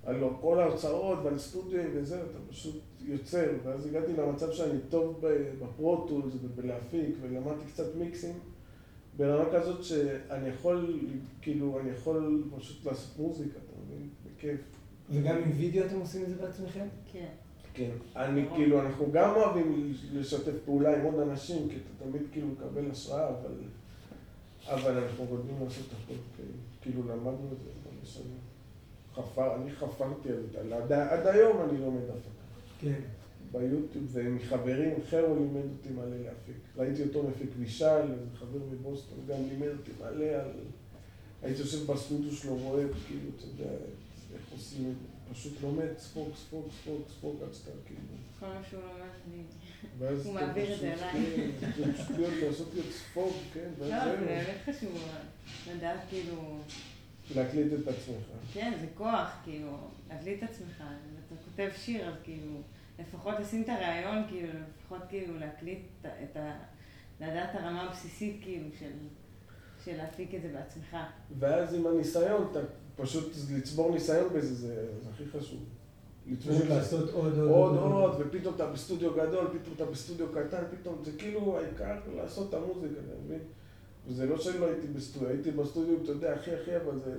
[0.05, 5.21] על, על כל ההוצאות ועל סטודיו וזה, אתה פשוט יוצר, ואז הגעתי למצב שאני טוב
[5.61, 8.39] בפרוטולס ובלהפיק, ולמדתי קצת מיקסים.
[9.17, 10.99] ברמה כזאת שאני יכול,
[11.41, 14.09] כאילו, אני יכול פשוט לעשות מוזיקה, אתה מבין?
[14.25, 14.74] בכיף.
[15.09, 16.85] וגם עם וידאו אתם עושים את זה בעצמכם?
[17.11, 17.29] כן.
[17.73, 17.91] כן.
[18.15, 22.91] אני כאילו, אנחנו גם אוהבים לשתף פעולה עם עוד אנשים, כי אתה תמיד כאילו מקבל
[22.91, 23.53] השראה, אבל,
[24.65, 26.13] אבל אנחנו רוצים לעשות הכל,
[26.81, 28.37] כאילו למדנו את זה הרבה שנים.
[29.13, 32.29] חפר, אני חפרתי על זה, עד, עד היום אני לומד הפקה.
[32.79, 32.99] כן.
[33.51, 36.55] ביוטיוב, ומחברים, חרו לימד אותי מלא להפיק.
[36.77, 40.51] ראיתי אותו מפיק וישל, חבר מבוסטון, גם לימד אותי מלא על...
[41.43, 43.71] הייתי יושב בסטודיו שלו, רואה, כאילו, אתה יודע...
[44.55, 45.33] עושים את זה?
[45.33, 48.01] פשוט לומד ספוג, ספוג, ספוג, ספוג, עד שאתה כאילו...
[48.39, 48.81] כל מה שהוא
[49.99, 51.51] לומד, הוא מעביר את זה אליי.
[51.59, 53.69] זה פשוט להיות, לעשות להיות ספוג, כן.
[53.79, 55.07] לא, זה באמת חשוב
[55.71, 56.57] לדעת כאילו...
[57.35, 58.25] להקליט את עצמך.
[58.53, 59.77] כן, זה כוח, כאילו,
[60.09, 60.83] להקליט את עצמך.
[61.27, 62.61] אתה כותב שיר, אז כאילו,
[62.99, 66.57] לפחות לשים את הרעיון, כאילו, לפחות כאילו להקליט את ה...
[67.19, 68.91] לדעת הרמה הבסיסית, כאילו, של...
[69.85, 70.97] של להפיק את זה בעצמך.
[71.39, 72.59] ואז עם הניסיון, אתה
[72.95, 75.59] פשוט לצבור ניסיון בזה, זה, זה הכי חשוב.
[76.39, 80.63] פשוט לעשות עוד עוד עוד, עוד, עוד, ופתאום אתה בסטודיו גדול, פתאום אתה בסטודיו קטן,
[80.71, 83.39] פתאום זה כאילו העיקר לעשות את המוזיקה, אתה מבין?
[84.07, 87.17] וזה לא שלא הייתי בסטודיו, הייתי בסטודיו, אתה יודע, הכי הכי, אבל זה...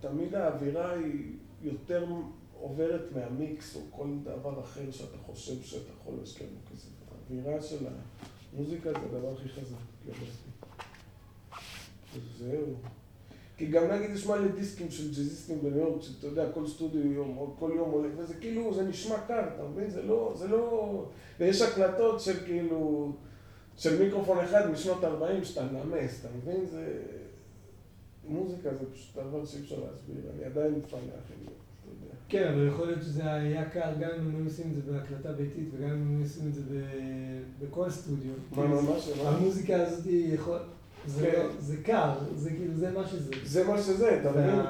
[0.00, 1.32] תמיד האווירה היא
[1.62, 2.06] יותר
[2.60, 6.88] עוברת מהמיקס או כל דבר אחר שאתה חושב שאתה יכול להשקיע בו כסף.
[7.10, 7.86] האווירה של
[8.52, 9.76] המוזיקה זה הדבר הכי חזק,
[12.38, 12.74] זהו.
[13.56, 17.54] כי גם נגיד יש מלא דיסקים של ג'אזיסטים בניו יורק, שאתה יודע, כל סטודיו יום,
[17.58, 19.90] כל יום עולה, וזה כאילו, זה נשמע קר, אתה מבין?
[19.90, 21.04] זה לא, זה לא...
[21.40, 23.12] ויש הקלטות של כאילו,
[23.76, 26.66] של מיקרופון אחד משנות 40 שאתה נמס, אתה מבין?
[26.66, 27.02] זה...
[28.28, 31.50] מוזיקה זה פשוט דבר שאי אפשר להסביר, אני עדיין מפענח עם זה.
[32.28, 35.68] כן, אבל יכול להיות שזה היה קר גם אם הם עושים את זה בהקלטה ביתית
[35.72, 36.62] וגם אם הם עושים את זה
[37.60, 38.32] בכל סטודיו.
[38.52, 39.08] מה, ממש?
[39.24, 40.58] המוזיקה הזאת יכול...
[41.06, 41.46] זה כן.
[41.46, 43.32] לא, קר, זה כאילו, זה מה שזה.
[43.44, 44.60] זה מה שזה, אתה מבין?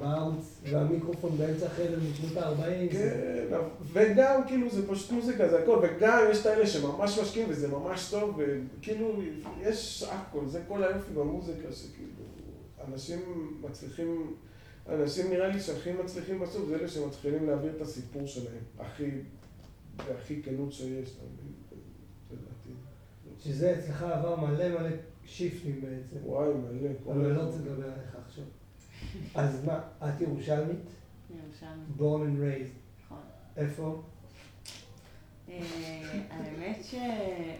[0.00, 2.92] והערוץ והמיקרופון באמצע החדר משנות ה-40.
[2.92, 3.56] כן,
[3.92, 8.10] וגם כאילו זה פשוט מוזיקה, זה הכל, וגם יש את האלה שממש משקיעים וזה ממש
[8.10, 8.40] טוב,
[8.78, 9.22] וכאילו,
[9.62, 12.10] יש הכל, זה כל היופי במוזיקה, שכאילו,
[12.92, 13.20] אנשים
[13.60, 14.34] מצליחים,
[14.88, 19.10] אנשים נראה לי שהכי מצליחים בסוף, זה אלה שמתחילים להעביר את הסיפור שלהם, הכי,
[19.98, 21.65] הכי כנות שיש, אתה מבין?
[23.40, 24.90] שזה אצלך עבר מלא מלא
[25.24, 26.16] שיפטים בעצם.
[26.26, 26.90] וואי, מלא.
[27.06, 28.44] אבל אני לא רוצה לדבר עליך עכשיו.
[29.42, 30.78] אז מה, את ירושלמית?
[31.30, 31.88] ירושלמית.
[31.98, 32.76] born and raised.
[33.04, 33.22] נכון.
[33.56, 34.02] איפה?
[35.48, 35.62] אה,
[36.30, 36.94] האמת ש...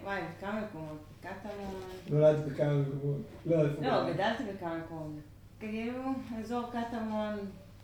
[0.05, 0.99] וואי, בכמה מקומות.
[1.21, 1.81] קטמון.
[2.11, 3.21] נולדת בכמה מקומות.
[3.47, 3.83] לא, איפה?
[3.83, 5.13] לא, גדלתי בכמה מקומות.
[5.61, 6.03] כאילו,
[6.39, 7.39] אזור קטמון,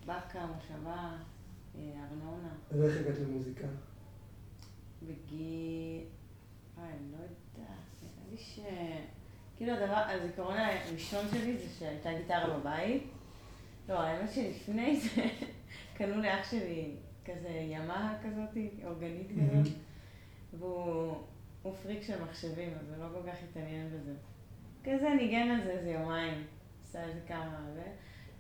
[0.07, 1.17] באקה, מושבה,
[1.75, 2.49] אה, ארנונה.
[2.71, 3.67] אז איך הגעת למוזיקה?
[5.03, 6.01] בגיל...
[6.77, 7.42] וואי, אני לא יודעת.
[8.33, 8.61] לי ש...
[9.57, 13.03] כאילו הדבר, הזיכרון הראשון שלי זה שהייתה גיטרה בבית.
[13.89, 15.23] לא, האמת שלפני זה
[15.97, 19.73] קנו לאח שלי כזה ימאה כזאת, אורגנית כזאת,
[20.53, 24.15] והוא פריק של מחשבים, אז הוא לא כל כך התעניין בזה.
[24.85, 26.45] כזה ניגן על זה איזה יומיים,
[26.83, 27.81] עשה איזה כמה, ו...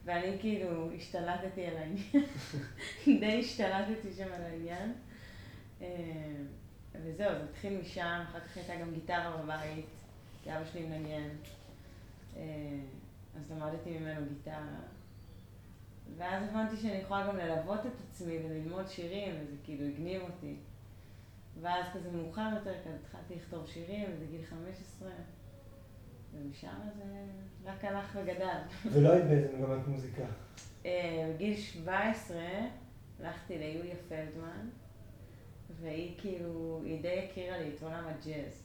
[0.04, 2.24] ואני כאילו השתלטתי על העניין,
[3.20, 4.92] די השתלטתי שם על העניין.
[6.94, 9.86] אה, וזהו, זה התחיל משם, אחר כך הייתה גם גיטרה בבית,
[10.42, 11.28] כי אבא שלי מנגן.
[12.36, 12.42] אה,
[13.36, 14.80] אז למדתי ממנו גיטרה.
[16.16, 20.56] ואז הבנתי שאני יכולה גם ללוות את עצמי וללמוד שירים, וזה כאילו הגניב אותי.
[21.60, 25.08] ואז כזה מאוחר יותר, כזה התחלתי לכתוב שירים, וזה גיל 15,
[26.34, 27.04] ומשם זה
[27.64, 28.58] רק הלך וגדל.
[28.92, 30.22] ולא היית באיזה מגמת מוזיקה?
[30.86, 32.38] אה, בגיל 17
[33.20, 34.68] הלכתי ליוליה פלדמן.
[35.80, 38.62] והיא כאילו, היא די הכירה לי את עולם הג'אז.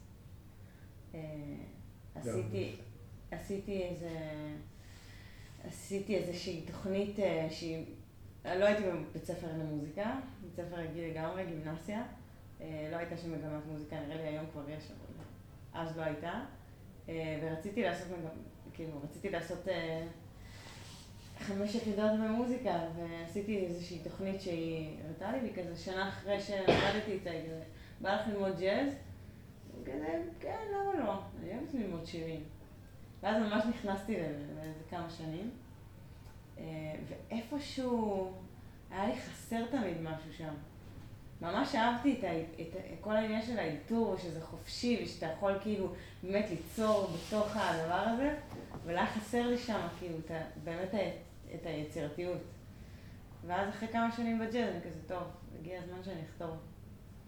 [1.15, 1.19] אה,
[2.15, 2.75] עשיתי,
[3.31, 4.09] עשיתי איזה,
[5.63, 7.85] עשיתי איזושהי תוכנית אה, שהיא
[8.45, 12.03] לא הייתי בבית ספר למוזיקה, בית ספר רגיל לגמרי, גימנסיה.
[12.61, 15.23] אה, לא הייתה שם מגמת מוזיקה, נראה לי היום כבר יש, אבל
[15.73, 16.43] אז לא הייתה.
[17.41, 18.07] ורציתי לעשות,
[18.73, 19.67] כאילו, רציתי לעשות
[21.39, 27.63] חמש יחידות במוזיקה, ועשיתי איזושהי תוכנית שהיא הראתה לי, וכזה שנה אחרי שלמדתי איתה, כזה,
[28.01, 28.93] בא לך ללמוד ג'אז?
[29.81, 31.13] וכזה, כן, למה לא?
[31.41, 32.43] אני אוהבת ללמוד שירים.
[33.23, 35.51] ואז ממש נכנסתי לאיזה כמה שנים,
[37.07, 38.31] ואיפשהו
[38.91, 40.53] היה לי חסר תמיד משהו שם.
[41.41, 46.45] ממש אהבתי את, ה, את כל העניין של האלתור, שזה חופשי ושאתה יכול כאילו באמת
[46.49, 48.35] ליצור בתוך הדבר הזה,
[48.73, 50.31] אבל היה חסר לי שם כאילו את,
[50.63, 50.93] באמת
[51.55, 52.41] את היצירתיות.
[53.47, 55.23] ואז אחרי כמה שנים בג'אז אני כזה, טוב,
[55.59, 56.57] הגיע הזמן שאני אכתוב,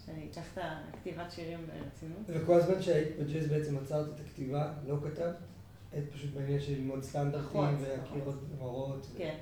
[0.06, 0.64] שאני אקח את
[0.94, 2.22] הכתיבת שירים ברצינות.
[2.28, 5.36] וכל הזמן שהיית בג'אז בעצם עצרת את הכתיבה, לא כתבת?
[5.92, 9.08] היית פשוט בעניין של ללמוד סטנדרטים ולהכיר עוד מורות?
[9.18, 9.36] כן.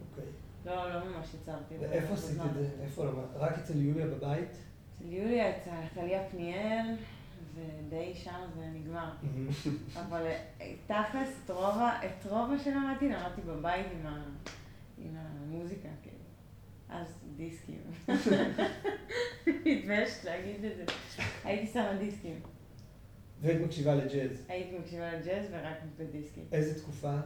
[0.00, 0.30] אוקיי.
[0.66, 1.74] לא, לא ממש יצרתי.
[1.80, 2.68] ואיפה עשית את זה?
[2.82, 3.36] איפה למדת?
[3.36, 4.50] רק אצל יוליה בבית?
[4.94, 6.86] אצל יוליה, אצל טליה פניאל,
[7.54, 9.10] ודי שם זה נגמר.
[10.02, 10.26] אבל
[10.60, 13.86] אה, תכלס, את רוב מה שלמדתי, למדתי בבית
[14.98, 16.16] עם המוזיקה, כאילו.
[16.88, 17.80] אז דיסקים.
[19.46, 20.84] מתביישת להגיד את זה.
[21.44, 22.40] הייתי שמה דיסקים.
[23.40, 24.44] והיית מקשיבה לג'אז?
[24.48, 26.44] הייתי מקשיבה לג'אז ורק בדיסקים.
[26.52, 27.16] איזה תקופה?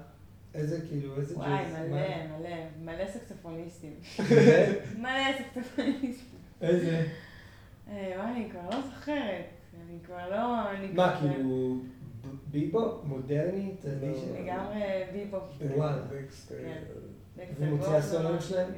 [0.54, 1.42] איזה כאילו, איזה ג'אז?
[1.42, 3.94] וואי, מלא, מלא, מלא סקסופוניסטים.
[5.02, 6.38] מלא סקסופוניסטים.
[6.60, 7.06] איזה?
[7.88, 9.57] אה, וואי, אני כבר לא זוכרת.
[9.89, 10.64] אני כבר לא...
[10.95, 11.80] מה, כאילו,
[12.50, 13.00] ביבופ?
[13.05, 13.74] מודרני?
[14.41, 14.82] לגמרי
[15.12, 15.38] ביבופ.
[15.76, 16.03] וואלה.
[16.49, 16.82] כן.
[17.59, 18.70] ומוציאה סולואים שלהם?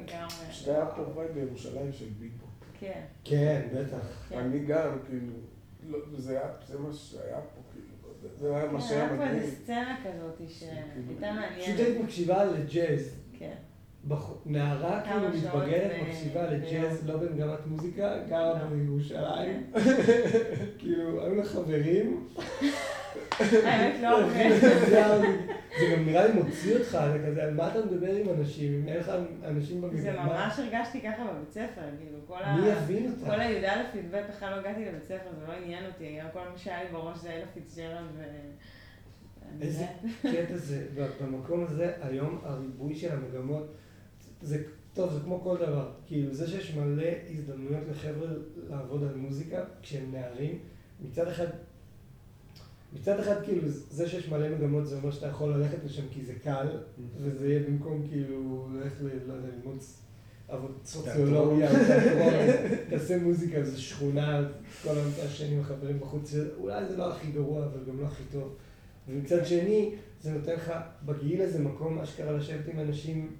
[0.51, 2.45] שהיה פה vibe בירושלים של ביבופ.
[2.79, 3.01] כן.
[3.23, 4.27] כן, בטח.
[4.29, 4.37] כן.
[4.37, 6.39] אני גם, כאילו, זה
[6.79, 7.61] מה שהיה פה.
[8.39, 9.21] זה היה מה שהיה מגניב.
[9.21, 10.85] היה פה איזה סצנה כזאת שהייתה
[11.19, 11.63] מעניינת.
[11.63, 13.20] פשוט היית מקשיבה לג'אז.
[14.45, 18.69] נערה כאילו מתבגרת מקשיבה לג'אז, לא במגמת מוזיקה, גרה לא.
[18.69, 19.71] בירושלים.
[20.79, 22.27] כאילו, היו לה חברים.
[23.39, 24.19] האמת לא
[25.79, 28.87] זה גם נראה לי מוציא אותך, זה כזה, על מה אתה מדבר עם אנשים, אם
[28.87, 29.11] אין לך
[29.43, 30.01] אנשים במגמה.
[30.01, 32.55] זה ממש הרגשתי ככה בבית ספר, כאילו, כל ה...
[32.55, 33.25] מי יבין אותך?
[33.25, 36.57] כל הי"א י"ב בכלל לא הגעתי לבית ספר, זה לא עניין אותי, גם כל מה
[36.57, 38.23] שהיה לי בראש זה אלה פיצ'רלד ו...
[39.61, 39.85] איזה
[40.21, 40.85] קטע זה,
[41.21, 43.75] במקום הזה, היום הריבוי של המגמות,
[44.41, 44.63] זה
[44.93, 48.27] טוב, זה כמו כל דבר, כאילו זה שיש מלא הזדמנויות לחבר'ה
[48.69, 50.59] לעבוד על מוזיקה כשהם נערים,
[51.01, 51.47] מצד אחד
[52.93, 56.33] מצד אחד, כאילו, זה שיש מלא מגמות זה אומר שאתה יכול ללכת לשם כי זה
[56.43, 56.67] קל,
[57.17, 59.77] וזה יהיה במקום כאילו ללכת, לא יודע, ללמוד
[60.47, 61.69] עבוד סוציולוגיה,
[62.89, 64.47] תעשה מוזיקה, זו שכונה,
[64.83, 68.23] כל היום ישן עם החברים בחוץ, אולי זה לא הכי גרוע, אבל גם לא הכי
[68.31, 68.55] טוב.
[69.07, 70.73] ומצד שני, זה נותן לך
[71.05, 73.35] בגיל הזה מקום אשכרה לשבת עם אנשים,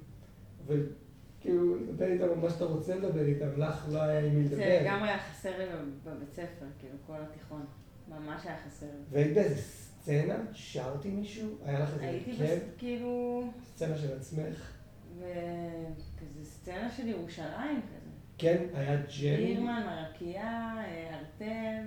[0.68, 4.56] וכאילו לדבר איתם מה שאתה רוצה לדבר איתם, לך לא היה עם מי לדבר.
[4.56, 5.66] זה לגמרי היה חסר לי
[6.04, 7.66] בבית ספר, כאילו, כל התיכון.
[8.08, 8.86] ממש היה חסר.
[9.12, 10.36] והיית באיזה סצנה?
[10.54, 11.50] שרתי מישהו?
[11.66, 12.60] היה לך איזה הייתי בס...
[12.78, 13.44] כאילו...
[13.64, 14.72] סצנה של עצמך?
[15.18, 18.12] וכזה סצנה של ירושלים כזה.
[18.38, 19.38] כן, היה ג'ני?
[19.38, 21.84] בירמן, מרקייה, אה, ארטל.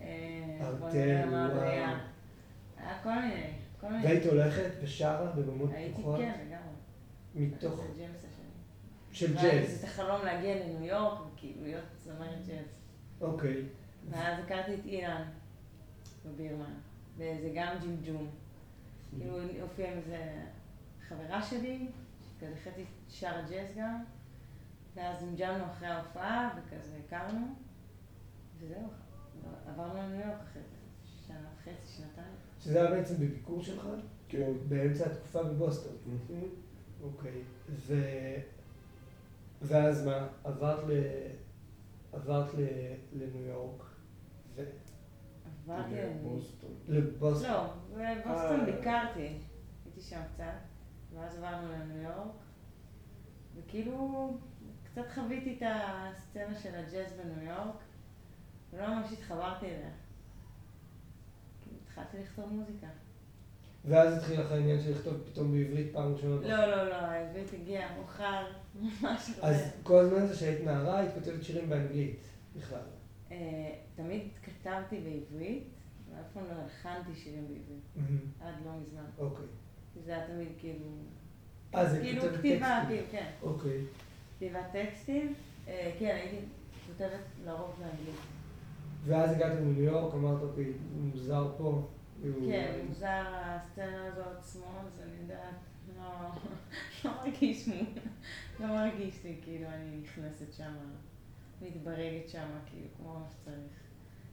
[0.00, 0.06] אה,
[0.60, 1.60] ארטל, וואו.
[1.60, 3.50] היה כל מיני,
[3.80, 4.04] כל מיני.
[4.04, 6.18] והיית הולכת ושרה בבמות פתוחות?
[6.20, 6.59] הייתי, כן, לגמרי.
[7.34, 7.80] מתוך...
[9.12, 9.80] של ג'אז.
[9.80, 12.66] זה חלום להגיע לניו יורק, וכאילו להיות זמרת ג'אז.
[13.20, 13.62] אוקיי.
[14.10, 15.22] ואז הכרתי את אילן
[16.26, 16.74] בבירמן,
[17.16, 18.30] וזה גם ג'ימג'ום.
[19.10, 20.42] כאילו הופיע עם איזה
[21.08, 21.88] חברה שלי,
[22.40, 24.04] כזה חצי שר ג'אז גם,
[24.94, 27.46] ואז ג'מג'מנו אחרי ההופעה, וכזה הכרנו,
[28.58, 28.88] וזהו,
[29.66, 30.62] עברנו לניו יורק אחרי
[31.26, 32.34] שנה וחצי, שנתיים.
[32.60, 33.88] שזה היה בעצם בביקור שלך?
[34.28, 34.52] כן.
[34.68, 35.96] באמצע התקופה בבוסטון.
[37.02, 37.42] אוקיי.
[37.70, 37.94] ו...
[39.62, 40.92] ואז מה, עברת ל...
[42.12, 42.54] עברת
[43.12, 43.82] לניו יורק,
[45.44, 46.70] עברתי לבוסטון.
[46.88, 47.50] לבוסטון.
[47.50, 49.38] לא, בבוסטון ביקרתי,
[49.84, 50.44] הייתי שם קצת,
[51.14, 52.36] ואז עברנו לניו יורק,
[53.56, 54.38] וכאילו
[54.84, 57.76] קצת חוויתי את הסצנה של הג'אז בניו יורק,
[58.72, 59.90] ולא ממש התחברתי אליה.
[61.62, 62.86] כאילו התחלתי לכתוב מוזיקה.
[63.84, 66.48] ואז התחיל לך העניין של לכתוב פתאום בעברית פעם ראשונה?
[66.48, 69.48] לא, לא, לא, העברית הגיעה מאוחר, ממש הרבה.
[69.48, 72.16] אז כל הזמן זה שהיית נערה, היית כותבת שירים באנגלית,
[72.56, 72.80] בכלל.
[73.30, 75.64] אה, תמיד כתבתי בעברית,
[76.10, 78.14] ואף פעם לא הלחנתי שירים בעברית.
[78.40, 79.04] עד לא מזמן.
[79.18, 79.46] אוקיי.
[80.04, 80.86] זה היה תמיד כאילו...
[81.74, 83.30] אה, זה כאילו כתיבה, כאילו, כן.
[83.42, 83.84] אוקיי.
[84.36, 85.34] כתיבת טקסטים.
[85.68, 86.36] אה, כן, הייתי
[86.86, 88.20] כותבת לרוב באנגלית.
[89.04, 91.86] ואז הגעת לניו יורק, אמרת, אוקיי, מוזר פה.
[92.22, 95.54] כן, מוזר הסצנה הזאת, שמאל, אז אני יודעת,
[95.98, 96.04] לא,
[97.04, 97.68] לא מרגיש
[98.60, 100.72] לא מרגיש לי כאילו אני נכנסת שם,
[101.62, 103.72] מתברגת שם, כאילו, כמו מה שצריך.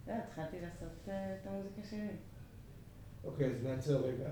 [0.06, 2.08] זהו, התחלתי לעשות אה, את המוזיקה שלי.
[3.24, 4.30] אוקיי, אז נעצור רגע.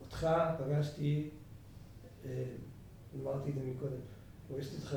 [0.00, 0.26] אותך
[0.58, 1.30] פגשתי,
[2.24, 2.44] אה,
[3.22, 4.00] אמרתי את זה מקודם,
[4.48, 4.96] פגשתי אותך,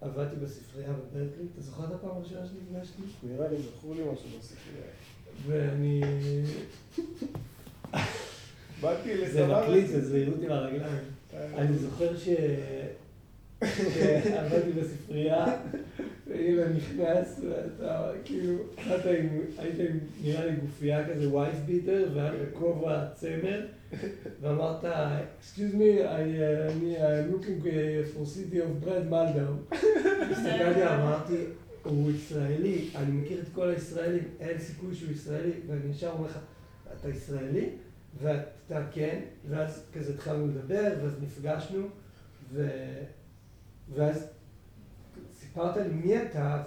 [0.00, 3.02] עבדתי בספרייה בברקלי, אתה זוכר את הפעם הראשונה שנפגשתי?
[3.22, 4.86] נראה לי, זכור לי משהו בספרייה.
[5.46, 6.00] ואני...
[8.80, 9.30] באתי לך...
[9.32, 11.04] זה מקליט, זה זהירות עם הרגליים.
[11.56, 12.28] אני זוכר ש...
[13.64, 15.46] שעבדתי בספרייה,
[16.26, 18.54] ואילן נכנס, ואתה כאילו,
[19.58, 23.60] היית עם, נראה לי גופייה כזה וייס ביטר, והיה בכובע צמר,
[24.40, 26.96] ואמרת, excuse me, I, uh, אני
[27.30, 27.68] looking uh,
[28.14, 29.54] for city of bread מלדאו.
[30.30, 31.36] הסתכלתי, אמרתי,
[31.84, 36.38] הוא ישראלי, אני מכיר את כל הישראלים, אין סיכוי שהוא ישראלי, ואני ישר אומר לך,
[37.00, 37.68] אתה ישראלי?
[38.22, 41.86] ואתה כן, ואז כזה התחלנו לדבר, ואז נפגשנו,
[42.52, 42.68] ו...
[43.94, 44.26] ואז
[45.40, 46.62] סיפרת לי מי אתה,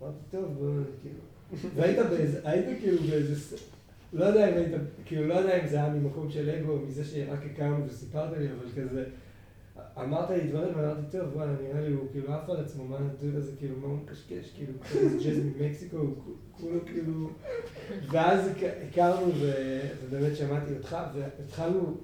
[0.00, 0.70] ואמרתי, טוב, בוא,
[1.02, 1.20] כאילו,
[1.76, 3.56] והיית באיזה, היית כאילו באיזה,
[4.12, 4.72] לא יודע אם היית,
[5.04, 8.82] כאילו, לא יודע אם זה היה ממקום של אגו, מזה שרק הכרנו וסיפרת לי, אבל
[8.82, 9.04] כזה,
[10.02, 13.34] אמרת לי דברים ואמרתי, טוב, וואלה, נראה לי הוא כאילו עף על עצמו, מה הדוד
[13.34, 14.72] הזה, כאילו, מה הוא מקשקש, כאילו,
[15.24, 16.14] ג'אז ממקסיקו, הוא
[16.50, 17.30] כולו כאילו...
[18.10, 18.50] ואז
[18.88, 19.32] הכרנו,
[20.04, 21.96] ובאמת שמעתי אותך, והתחלנו,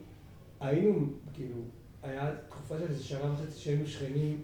[0.60, 1.56] היינו, כאילו,
[2.02, 4.40] היה תקופה של איזה שנה וחצי שהיינו שכנים,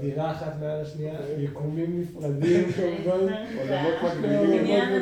[0.00, 3.32] דירה אחת מעל השנייה, יקומים נפרדים, כמובן.
[3.58, 3.94] עולמות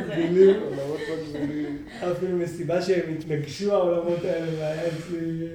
[0.00, 0.62] מקבילים.
[0.62, 1.86] עולמות מקבילים.
[2.12, 5.46] אפילו מסיבה שהם התנגשו העולמות האלה, והיה אצלי...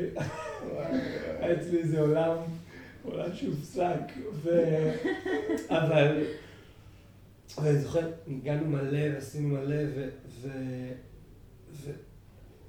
[1.40, 2.38] אצלי איזה עולם,
[3.04, 4.02] עולם שהופסק,
[4.34, 4.50] ו...
[5.70, 6.24] אבל,
[7.62, 10.10] ואני זוכר, הגענו מלא ועשינו מלא, ו...
[10.28, 10.50] ו...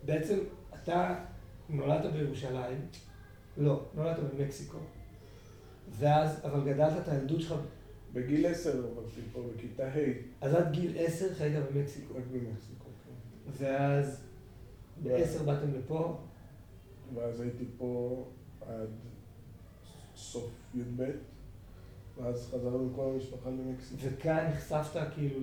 [0.04, 0.38] ובעצם
[0.74, 1.14] אתה
[1.68, 2.78] נולדת בירושלים,
[3.58, 4.78] לא, נולדת במקסיקו,
[5.98, 7.54] ואז, אבל גדלת את הילדות שלך...
[8.12, 9.98] בגיל עשר עברתי פה, בכיתה ה'.
[10.40, 12.14] אז עד גיל עשר חיית במקסיקו.
[12.14, 13.64] רק במקסיקו, כן.
[13.64, 14.24] ואז
[15.02, 16.18] בעשר באתם לפה.
[17.14, 18.24] ואז הייתי פה
[18.60, 18.88] עד
[20.16, 21.02] סוף י"ב,
[22.16, 24.02] ואז חזרנו עם כל המשפחה למקסיקו.
[24.02, 25.40] וכאן נחשפת כאילו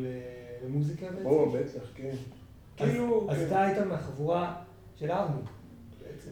[0.65, 1.26] למוזיקה בעצם?
[1.26, 2.15] או, בטח, כן.
[2.78, 3.28] כאילו...
[3.32, 4.63] אז אתה היית מהחבורה
[4.95, 5.41] של ארמי
[6.01, 6.32] בעצם.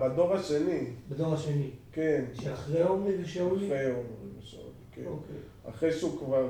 [0.00, 0.90] בדור השני.
[1.08, 1.70] בדור השני.
[1.92, 2.24] כן.
[2.34, 3.66] שאחרי עומרי ושאולי?
[3.66, 5.06] אחרי עומרי ושאולי, כן.
[5.06, 5.36] אוקיי.
[5.68, 6.48] אחרי שהוא כבר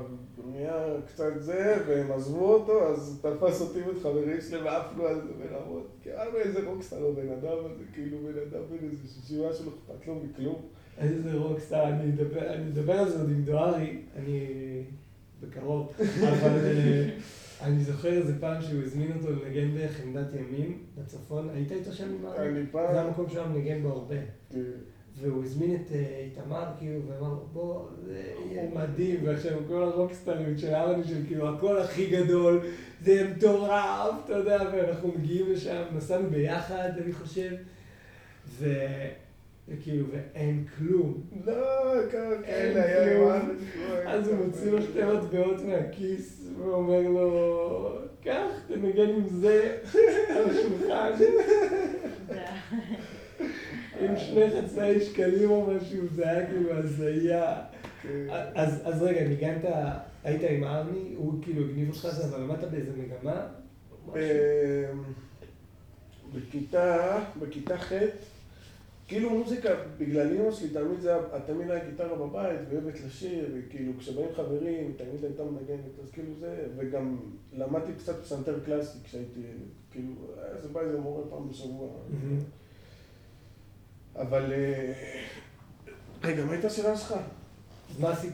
[0.50, 5.32] נהיה קצת זה, והם עזבו אותו, אז תפס אותי ואת חברים שלהם ועפנו על זה
[5.38, 6.06] ברמות.
[6.06, 10.14] אמרנו איזה רוקסטאר הבן אדם הזה, כאילו בן אדם בן איזה שישיבה שלו אכפת לו
[10.14, 10.62] מכלום.
[10.98, 12.12] איזה רוקסטאר, אני
[12.72, 14.46] אדבר על זה עוד עם דוארי, אני
[15.40, 15.92] בקרוב,
[16.32, 16.58] אבל
[17.62, 22.26] אני זוכר איזה פעם שהוא הזמין אותו לנגן בחמדת ימים בצפון, היית איתו שם עם
[22.38, 22.92] אני פעם...
[22.92, 24.16] זה המקום שהוא מנגן בו הרבה.
[25.20, 25.92] והוא הזמין את
[26.24, 31.48] איתמר, כאילו, ואמר לו, בוא, זה יהיה מדהים, ועכשיו כל הרוקסטריות של אבא של כאילו,
[31.48, 32.60] הקול הכי גדול,
[33.02, 37.50] זה מטורף, אתה יודע, ואנחנו מגיעים לשם, נסענו ביחד, אני חושב,
[39.68, 41.20] וכאילו, ואין כלום.
[41.46, 41.94] לא,
[42.44, 43.56] אין כלום.
[44.06, 49.78] אז הוא מוציא לו שתי מטבעות מהכיס, ואומר לו, קח, תנגן עם זה
[50.28, 51.12] על השולחן.
[54.00, 57.62] עם שני חצאי שקלים או משהו, זה היה כאילו הזיה.
[58.84, 59.64] אז רגע, ניגנת,
[60.24, 63.46] היית עם ארמי, הוא כאילו הגניב אותך זה, אבל למדת באיזה מגמה?
[66.34, 67.92] בכיתה, בכיתה ח',
[69.08, 69.68] כאילו מוזיקה,
[69.98, 71.14] בגלל אמא שלי תמיד זה,
[71.46, 76.66] תמיד היה גיטרה בבית, ואוהבת לשיר, וכאילו כשבאים חברים, תמיד הייתה מנגנת, אז כאילו זה,
[76.76, 77.16] וגם
[77.52, 79.40] למדתי קצת פסנתר קלאסי כשהייתי,
[79.90, 80.12] כאילו,
[80.62, 81.88] זה בא איזה מורה פעם בשבוע.
[84.20, 84.52] אבל...
[86.22, 87.14] רגע, מה הייתה השאלה שלך?
[88.00, 88.32] מה עשית?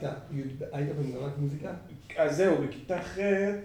[0.71, 1.73] היית במגמת מוזיקה?
[2.17, 3.17] אז זהו, בכיתה ח'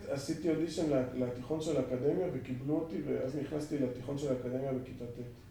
[0.08, 0.82] עשיתי אודישן
[1.14, 5.48] לתיכון של האקדמיה וקיבלו אותי, ואז נכנסתי לתיכון של האקדמיה בכיתה ט'.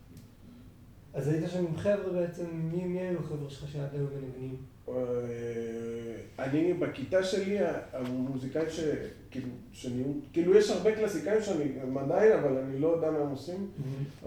[1.13, 4.57] אז היית שם עם חבר'ה בעצם, מי היו החבר'ה שלך שעד היום מנגנים?
[6.40, 7.58] אני, בכיתה שלי,
[7.94, 11.64] המוזיקאים שכאילו, שנהיו, כאילו יש הרבה קלאסיקאים שאני
[12.00, 13.68] עדיין, אבל אני לא יודע מה הם עושים,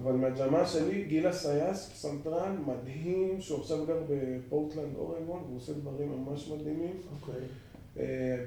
[0.02, 6.12] אבל מהג'מעה שלי, גילה סייס, פסנתרן, מדהים, שהוא עכשיו גר בפורטלנד, אורגון, והוא עושה דברים
[6.12, 6.96] ממש מדהימים.
[7.20, 7.42] אוקיי.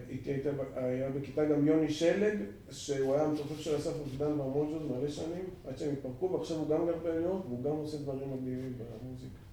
[0.10, 0.34] איתי
[0.76, 2.38] היה בכיתה גם יוני שלג,
[2.72, 6.86] שהוא היה המתופף של אסף אובדן והמונג'ות מלא שנים, עד שהם התפרקו, ועכשיו הוא גם
[6.86, 9.44] גר בניו יורק, והוא גם עושה דברים מדהימים במוזיקה.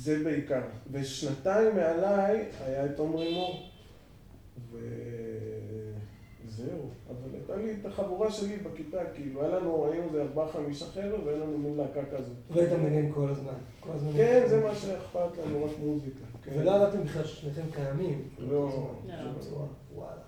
[0.00, 0.60] זה בעיקר.
[0.90, 3.68] ושנתיים מעליי היה את עומרי מור.
[4.70, 4.80] וזהו.
[6.48, 10.86] זהו, אבל הייתה לי את החבורה שלי בכיתה, כאילו, היה לנו, היינו איזה ארבעה חמישה
[10.86, 12.36] חבר'ה, והיה לנו מין להקה כזאת.
[12.50, 13.52] והיית מנגן כל הזמן.
[13.80, 14.12] כל הזמן.
[14.12, 16.24] כן, זה מה שאכפת לנו, רק מוזיקה.
[16.42, 16.52] כן.
[16.60, 18.22] ולא ידעתם בכלל ששניכם קיימים.
[18.38, 18.66] לא.
[19.08, 19.66] בשום צורה.
[19.94, 20.22] וואלה.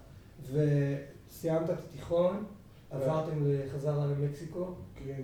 [1.29, 2.45] וסיימת את התיכון,
[2.91, 3.45] עברתם
[3.75, 5.23] חזרה למקסיקו, כן.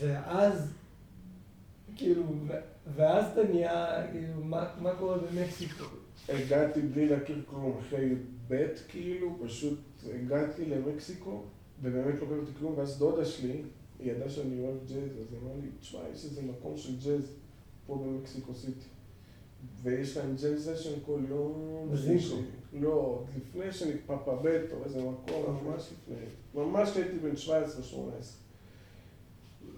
[0.00, 0.72] ואז,
[1.96, 2.22] כאילו,
[2.86, 5.84] ואז אתה נהיה, כאילו, מה מה קורה במקסיקו?
[6.28, 9.78] הגעתי בלי להכיר כלום, אחרי י"ב כאילו, פשוט
[10.14, 11.42] הגעתי למקסיקו,
[11.82, 13.62] ובאמת לא הכרתי כלום, ואז דודה שלי,
[13.98, 17.36] היא ידעה שאני אוהב ג'אז, אז היא אמרה לי, תשמע, יש איזה מקום של ג'אז
[17.86, 18.86] פה במקסיקו סיטי.
[19.82, 21.88] ויש להם ג'אז סשן כל יום.
[21.92, 22.20] בזינקו.
[22.20, 26.24] שלישי." לא, עוד לפני שנתפפה בית או איזה מקום, ממש לפני.
[26.54, 28.43] ממש הייתי בן 17-18.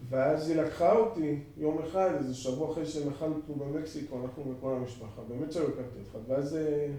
[0.09, 5.53] ואז היא לקחה אותי יום אחד, איזה שבוע אחרי שנחלנו במקסיקו, אנחנו וכל המשפחה, באמת
[5.53, 6.93] שלא הכרתי אותך, ואז, אה,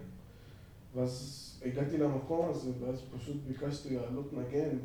[0.95, 4.77] ואז הגעתי למקום הזה, ואז פשוט ביקשתי לעלות נגן,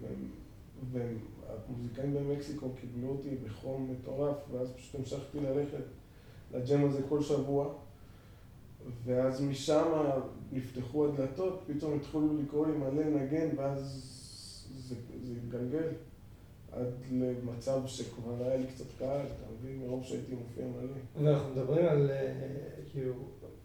[0.92, 5.84] והמוזיקאים במקסיקו קיבלו אותי בחום מטורף, ואז פשוט המשכתי ללכת
[6.55, 7.74] לג'ם הזה כל שבוע,
[9.05, 9.84] ואז משם
[10.53, 13.82] נפתחו הדלתות, פתאום התחילו לקרוא לי מלא נגן, ואז
[14.74, 14.94] זה,
[15.24, 15.88] זה התגלגל.
[16.72, 19.78] עד למצב שכבר היה לי קצת קהל, אתה מבין?
[19.78, 21.26] מרוב שהייתי מופיע מלא.
[21.30, 22.26] ואנחנו מדברים על, אה,
[22.92, 23.14] כאילו,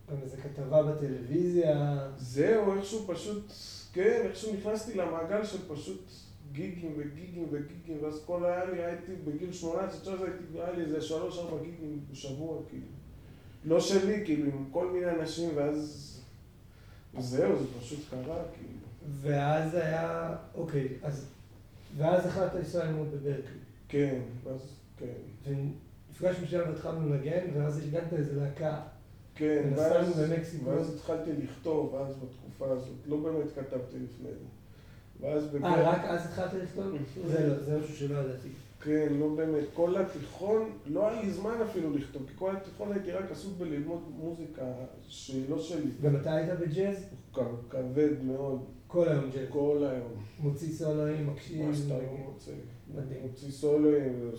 [0.07, 2.07] על איזה כתבה בטלוויזיה.
[2.17, 3.51] זהו, איכשהו פשוט,
[3.93, 6.11] כן, איכשהו נכנסתי למעגל של פשוט
[6.51, 11.63] גיגים וגיגים וגיגים, ואז כל היה לי, הייתי בגיל 18-19, הייתי, היה לי איזה 3-4
[11.63, 12.85] גיגים בשבוע, כאילו.
[13.63, 16.13] לא שלי, כאילו, עם כל מיני אנשים, ואז...
[17.19, 18.77] זהו, זה פשוט קרה, כאילו.
[19.21, 21.25] ואז היה, אוקיי, אז,
[21.97, 23.59] ואז החלטת לנסוע ללמוד בברקלי.
[23.87, 25.05] כן, ואז, כן.
[25.45, 28.81] ונפגשנו שם והתחלנו לנגן, ואז ארגנת איזה להקה.
[29.35, 30.65] כן, ואז, במקסיקו.
[30.65, 34.45] ואז התחלתי לכתוב, אז בתקופה הזאת, לא באמת כתבתי לפני זה.
[35.21, 35.81] ואז אה, בברקלי...
[35.81, 36.85] רק אז התחלת לכתוב?
[37.31, 38.49] זה לא, זה משהו שלא ידעתי.
[38.81, 39.63] כן, לא באמת.
[39.73, 44.01] כל התיכון, לא היה לי זמן אפילו לכתוב, כי כל התיכון הייתי רק עסוק בללמוד
[44.19, 44.63] מוזיקה
[45.07, 45.91] שהיא לא שלי.
[46.01, 47.09] גם אתה היית בג'אז?
[47.69, 49.47] כבד מאוד, כל היום ג'אז.
[49.49, 50.23] כל היום.
[50.39, 51.65] מוציא סולואים, מקשיב.
[51.65, 52.51] מה שאתה לא רוצה.
[52.95, 53.21] מדהים.
[53.21, 54.31] מוציא סולואים,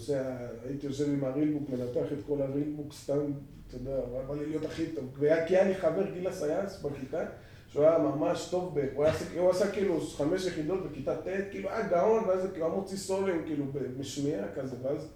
[0.69, 3.33] הייתי יושב עם הרילבוק, מנתח את כל הרילבוק סתם,
[3.69, 5.05] אתה יודע, בא לי להיות הכי טוב.
[5.19, 7.25] כי היה לי חבר גיל הסייס בכיתה,
[7.69, 8.89] שהוא היה ממש טוב, ב...
[9.37, 13.65] הוא, עשה כאילו חמש יחידות בכיתה ט', כאילו היה גאון, ואז הוא מוציא סולואים כאילו
[13.99, 15.09] בשמיעה כזה, ואז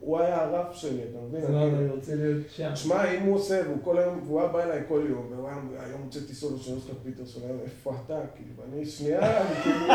[0.00, 1.44] הוא היה הרב שלי, אתה מבין?
[1.44, 2.70] אמרנו, אני רוצה להיות שם.
[2.72, 5.58] תשמע, אם הוא עושה, והוא כל היום, והוא היה בא אליי כל יום, והוא היה,
[5.84, 8.20] היום הוצאתי סולו של אוסקר פיטרסון, היה, איפה אתה?
[8.34, 9.86] כאילו, ואני שנייה, אני כאילו.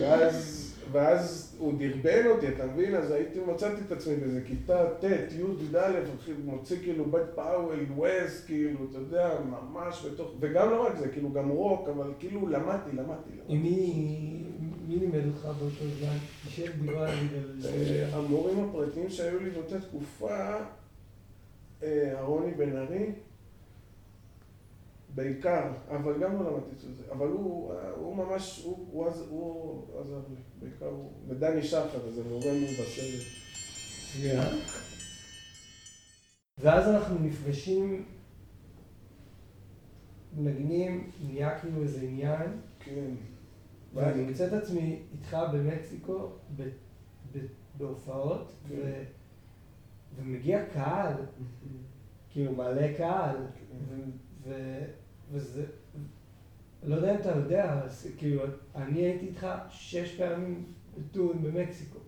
[0.00, 2.94] ואז, ואז הוא דרבן אותי, אתה מבין?
[2.94, 5.90] אז הייתי, מצאתי את עצמי באיזה כיתה ט', י', י"א,
[6.44, 9.30] מוציא כאילו באד פאוול, ווס, כאילו, אתה יודע,
[9.72, 13.68] ממש בתוך, וגם לא רק זה, כאילו, גם רוק, אבל כאילו, למדתי, למדתי, עם למדתי.
[13.70, 14.44] מי
[14.88, 16.16] מי לימד אותך באותו זמן?
[16.46, 17.18] תשב על...
[17.64, 20.54] אה, המורים הפרטיים שהיו לי באותה תקופה,
[21.82, 23.12] אה, אהרוני בן ארי,
[25.14, 29.24] בעיקר, אבל גם לא למדתי את זה, אבל הוא, אה, הוא ממש, הוא, הוא, עז-
[29.28, 33.22] הוא עזר לי, בעיקר הוא, ודני שחר, איזה מורה מבשרת.
[34.12, 34.42] שנייה.
[36.58, 38.04] ואז אנחנו נפגשים,
[40.36, 43.10] מנגנים, נהיה כאילו איזה עניין, כן.
[43.94, 46.62] ואני מוצא את עצמי איתך במקסיקו, ב,
[47.32, 47.38] ב,
[47.78, 49.02] בהופעות, כן.
[50.16, 51.12] ומגיע קהל,
[52.30, 54.50] כאילו מלא קהל, כן.
[55.32, 55.64] וזה,
[56.82, 57.82] לא יודע אם אתה יודע,
[58.16, 58.42] כאילו,
[58.74, 60.64] אני הייתי איתך שש פעמים
[60.98, 61.98] בטון במקסיקו.
[61.98, 62.04] לא,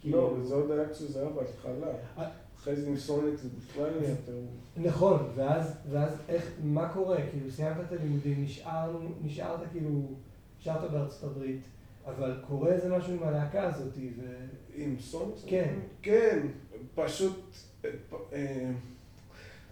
[0.00, 1.92] כאילו- זה עוד היה כשזה היה בהתחלה.
[2.18, 2.30] אה.
[2.56, 4.44] אחרי זה עם סוניק זה בכלל נהיה טירוף.
[4.76, 5.76] נכון, ואז,
[6.28, 7.16] איך, מה קורה?
[7.30, 8.46] כאילו, סיימת את הלימודים,
[9.24, 9.90] נשארת כאילו,
[10.62, 11.60] נשארת בארצות הברית,
[12.06, 14.22] אבל קורה איזה משהו עם הלהקה הזאת, ו...
[14.74, 15.34] עם סוניק?
[15.46, 15.74] כן.
[16.02, 16.46] כן,
[16.94, 17.40] פשוט,
[18.32, 18.70] אה,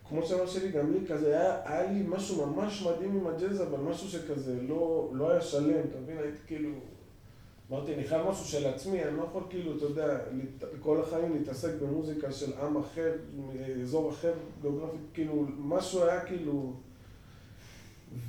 [0.08, 3.78] כמו שאמר שלי, גם לי כזה, היה, היה לי משהו ממש מדהים עם הג'אז, אבל
[3.78, 6.18] משהו שכזה לא, לא היה שלם, אתה מבין?
[6.18, 6.70] הייתי כאילו,
[7.70, 10.18] אמרתי, אני חייב משהו של עצמי, אני לא יכול כאילו, אתה יודע,
[10.80, 16.72] כל החיים להתעסק במוזיקה של עם אחר, מאזור אחר, גיאוגרפית, כאילו, משהו היה כאילו...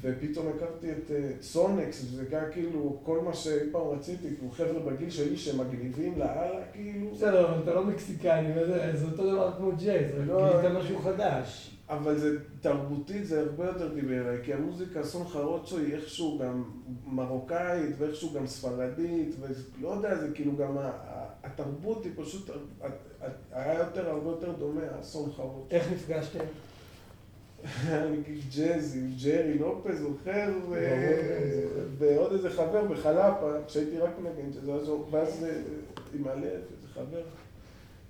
[0.01, 4.79] ופתאום הכרתי את אה, סונקס, וזה היה כאילו כל מה שאי פעם רציתי, כאילו חבר'ה
[4.79, 7.11] בגיל שלי שמגניבים לאללה, כאילו.
[7.11, 8.53] בסדר, אבל אתה לא מקסיקני,
[8.93, 11.77] זה אותו דבר כמו ג'אז, רק לא, גילית אני- משהו חדש.
[11.89, 12.29] אבל זה
[12.61, 16.63] תרבותית, זה הרבה יותר דיבר אליי, כי המוזיקה סון חרוצ'ו היא איכשהו גם
[17.07, 20.77] מרוקאית, ואיכשהו גם ספרדית, ולא יודע, זה כאילו גם
[21.43, 22.49] התרבות היא פשוט,
[23.51, 25.65] היה יותר, הרבה יותר דומה, הסון חרוצ'ו.
[25.71, 26.39] איך נפגשתם?
[28.55, 30.53] ג'אז עם ג'רי לופז, זוכר,
[31.97, 34.67] ועוד איזה חבר בחלאפה, כשהייתי רק מנגן
[35.11, 35.45] ואז
[36.13, 37.23] עם הלב, איזה חבר.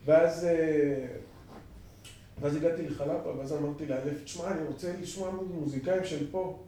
[0.05, 0.47] ואז,
[2.41, 6.59] ואז הגעתי לחלאפה, ואז אמרתי לאלף, תשמע, אני רוצה לשמוע מוזיקאים של פה,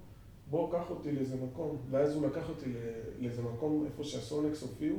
[0.50, 1.78] בוא, קח אותי לאיזה מקום.
[1.90, 2.70] ואז הוא לקח אותי
[3.20, 4.98] לאיזה מקום, איפה שהסונקס הופיעו,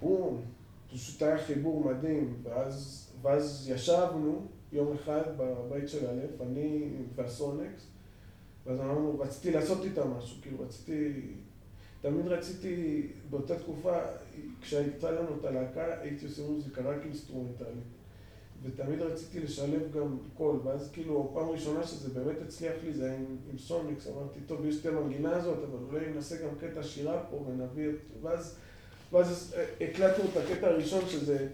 [0.00, 0.40] ובום,
[0.92, 7.86] פשוט היה חיבור מדהים, ואז, ואז ישבנו יום אחד בבית של אלף, אני והסונקס,
[8.66, 11.20] ואז אמרנו, רציתי לעשות איתם משהו, כאילו רציתי,
[12.00, 13.98] תמיד רציתי, באותה תקופה,
[14.60, 17.84] כשהייתה לנו את הלהקה, הייתי עושה מוזיקה רק אינסטרומנטלית.
[18.62, 23.14] ותמיד רציתי לשלב גם קול, ואז כאילו, הפעם הראשונה שזה באמת הצליח לי, זה היה
[23.14, 27.22] עם, עם סוניקס, אמרתי, טוב, יש את המנגינה הזאת, אבל אולי נעשה גם קטע שירה
[27.30, 27.94] פה ונביא את...
[28.22, 28.56] ואז,
[29.12, 31.48] ואז הקלטנו את הקטע הראשון שזה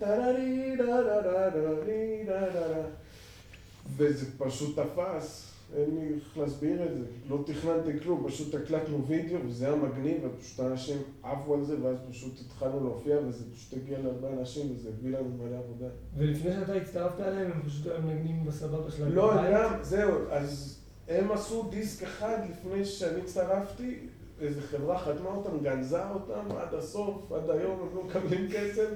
[3.97, 5.51] וזה פשוט תפס.
[5.77, 7.05] אין לי איך להסביר את זה.
[7.29, 11.97] לא תכננתי כלום, פשוט הקלטנו וידאו וזה היה מגניב ופשוט אנשים עפו על זה ואז
[12.11, 15.87] פשוט התחלנו להופיע וזה פשוט הגיע להרבה אנשים וזה הביא לנו מלא עבודה.
[16.17, 20.79] ולפני שאתה הצטרפת אליהם הם פשוט היו מנגנים בסבבה שלהם לא, גם, זהו, אז
[21.09, 23.99] הם עשו דיסק אחד לפני שאני הצטרפתי,
[24.41, 28.89] איזה חברה חתמה אותם, גנזה אותם עד הסוף, עד היום הם לא מקבלים כסף.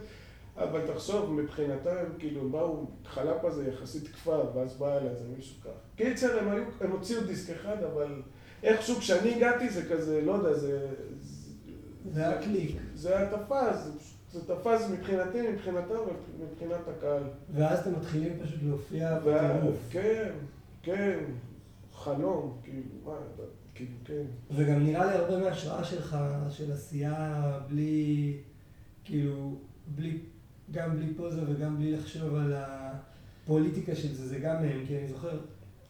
[0.57, 5.71] אבל תחשוב, מבחינתם כאילו באו, חלאפה זה יחסית כפר, ואז בא אליי איזה מישהו ככה.
[5.97, 8.23] קיצר, הם היו, הם הוציאו דיסק אחד, אבל
[8.63, 10.89] איכשהו כשאני הגעתי זה כזה, לא יודע, זה...
[12.13, 12.77] זה היה קליק.
[12.95, 13.89] זה היה תפס,
[14.33, 15.95] זה תפס מבחינתי, מבחינתם
[16.39, 17.23] ומבחינת הקהל.
[17.55, 19.77] ואז אתם מתחילים פשוט להופיע בטירוף.
[19.91, 20.31] כן,
[20.83, 21.19] כן,
[21.93, 23.13] חלום, כאילו, מה,
[23.75, 24.23] כאילו, כן.
[24.51, 26.17] וגם נראה לי הרבה מההשראה שלך,
[26.51, 28.37] של עשייה בלי,
[29.05, 29.55] כאילו,
[29.87, 30.19] בלי
[30.75, 35.09] גם בלי פוזה וגם בלי לחשוב על הפוליטיקה של זה, זה גם מהם, כי אני
[35.09, 35.39] זוכר,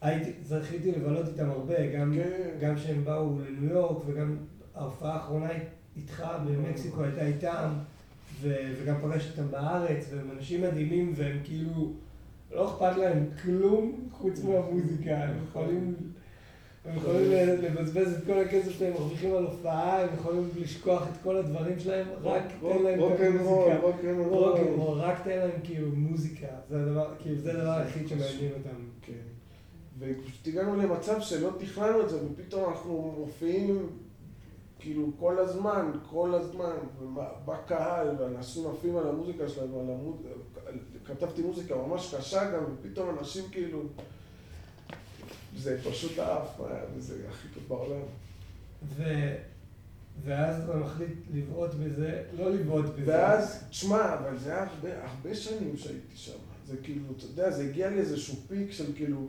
[0.01, 2.49] הייתי, זכיתי לבלות איתם הרבה, גם, כן.
[2.61, 4.35] גם שהם באו לניו יורק וגם
[4.75, 5.49] ההופעה האחרונה
[5.97, 7.69] איתך במקסיקו הייתה איתם,
[8.41, 11.93] ו, וגם פגשתי אותם בארץ, והם אנשים מדהימים והם כאילו,
[12.51, 15.95] לא אכפת להם כלום חוץ מהמוזיקה, הם יכולים
[16.85, 17.31] הם יכולים
[17.61, 22.07] לבזבז את כל הכסף שהם מרוויחים על הופעה, הם יכולים לשכוח את כל הדברים שלהם,
[22.23, 23.79] רק תן להם את המוזיקה.
[23.81, 28.75] רוקנרול, רק תן להם כאילו מוזיקה, זה הדבר, כאילו זה הדבר היחיד שמעניין אותם.
[29.01, 29.13] כן.
[29.99, 33.89] ופשוט הגענו למצב שלא תכננו את זה, ופתאום אנחנו מופיעים
[34.79, 36.75] כאילו כל הזמן, כל הזמן,
[37.45, 40.15] בקהל, ואנשים עפים על המוזיקה שלנו, על המוז...
[41.05, 43.79] כתבתי מוזיקה ממש קשה גם, ופתאום אנשים כאילו...
[45.57, 46.61] זה פשוט עף,
[46.95, 48.01] וזה הכי טוב בעולם.
[48.95, 49.03] ו...
[50.23, 53.11] ואז אתה מחליט לבעוט בזה, לא לבעוט בזה.
[53.11, 56.37] ואז, תשמע, אבל זה היה הרבה, הרבה שנים שהייתי שם.
[56.67, 59.27] זה כאילו, אתה יודע, זה הגיע לאיזשהו פיק של כאילו,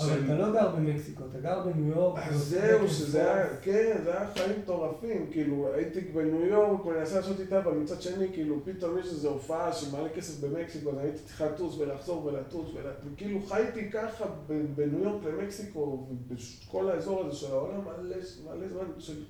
[0.00, 2.22] אבל אתה לא גר במקסיקו, אתה גר בניו יורק.
[2.22, 7.40] אז זהו, שזה היה, כן, זה היה חיים מטורפים, כאילו, הייתי בניו יורק מנסה לעשות
[7.40, 11.46] איתה, אבל מצד שני, כאילו, פתאום יש איזו הופעה שמעלה כסף במקסיקו, אז הייתי צריכה
[11.46, 12.70] לטוס ולחזור ולטוס,
[13.12, 14.24] וכאילו חייתי ככה
[14.76, 19.22] בניו יורק למקסיקו, ובכל האזור הזה של העולם, מלא זמן של...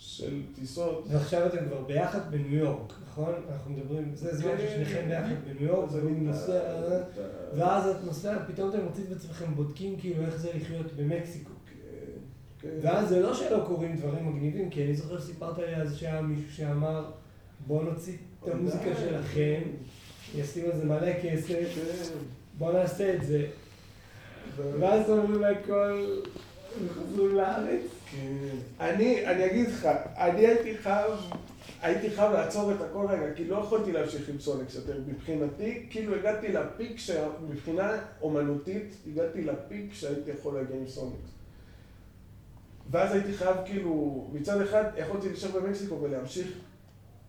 [0.00, 1.06] של טיסות.
[1.10, 3.34] ועכשיו אתם כבר ביחד בניו יורק, נכון?
[3.52, 4.66] אנחנו מדברים, זה זמן כן.
[4.68, 6.60] ששניכם ביחד בניו יורק, נוסע,
[7.56, 11.50] ואז את נוסע, פתאום אתם מוצאים את עצמכם בודקים כאילו איך זה לחיות במקסיקו.
[12.60, 12.68] כן, כן.
[12.82, 16.52] ואז זה לא שלא קורים דברים מגניבים, כי אני זוכר שסיפרת לי אז שהיה מישהו
[16.52, 17.10] שאמר,
[17.66, 19.60] בוא נוציא את המוזיקה שלכם,
[20.36, 21.68] ישים על זה מלא כסף,
[22.58, 23.46] בוא נעשה את זה.
[24.56, 26.20] ואז אומרים לכל,
[26.94, 27.80] חזרו לארץ.
[28.10, 28.56] כן.
[28.80, 31.10] אני, אני אגיד לך, אני הייתי חייב,
[31.82, 35.00] הייתי חייב לעצור את הכל רגע, כי לא יכולתי להמשיך עם סוניקס יותר.
[35.06, 36.96] מבחינתי, כאילו הגעתי לפיק,
[37.50, 37.92] מבחינה
[38.22, 41.30] אומנותית, הגעתי לפיק שהייתי יכול להגיע עם סוניקס.
[42.90, 46.46] ואז הייתי חייב כאילו, מצד אחד יכולתי להישאר במקסיקו ולהמשיך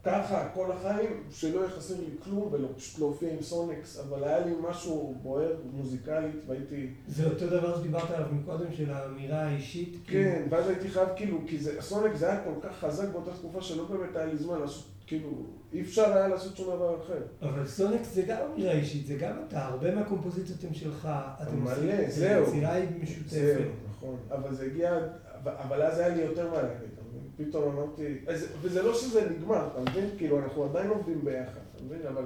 [0.03, 4.51] ככה כל החיים, שלא יהיה חסר לי כלום ופשוט להופיע עם סוניקס, אבל היה לי
[4.69, 6.87] משהו בוער מוזיקלית והייתי...
[7.07, 9.97] זה אותו דבר שדיברת עליו מקודם, של האמירה האישית?
[10.07, 10.31] כאילו?
[10.31, 13.85] כן, ואז הייתי חייב כאילו, כי סוניקס זה היה כל כך חזק באותה תקופה שלא
[13.85, 15.29] באמת היה לי זמן לעשות, כאילו,
[15.73, 17.21] אי אפשר היה לעשות שום דבר אחר.
[17.41, 21.09] אבל סוניקס זה גם אמירה אישית, זה גם אתה, הרבה מהקומפוזיציות הם שלך,
[21.41, 22.45] אתם מלא, זהו.
[22.45, 23.29] היצירה היא משותפת.
[23.29, 24.99] זהו, נכון, אבל זה הגיע,
[25.43, 27.00] אבל אז היה לי יותר מה להגיד.
[27.37, 28.17] פתאום אמרתי,
[28.61, 30.09] וזה לא שזה נגמר, אתה מבין?
[30.17, 32.01] כאילו, אנחנו עדיין עובדים ביחד, אתה מבין?
[32.07, 32.25] אבל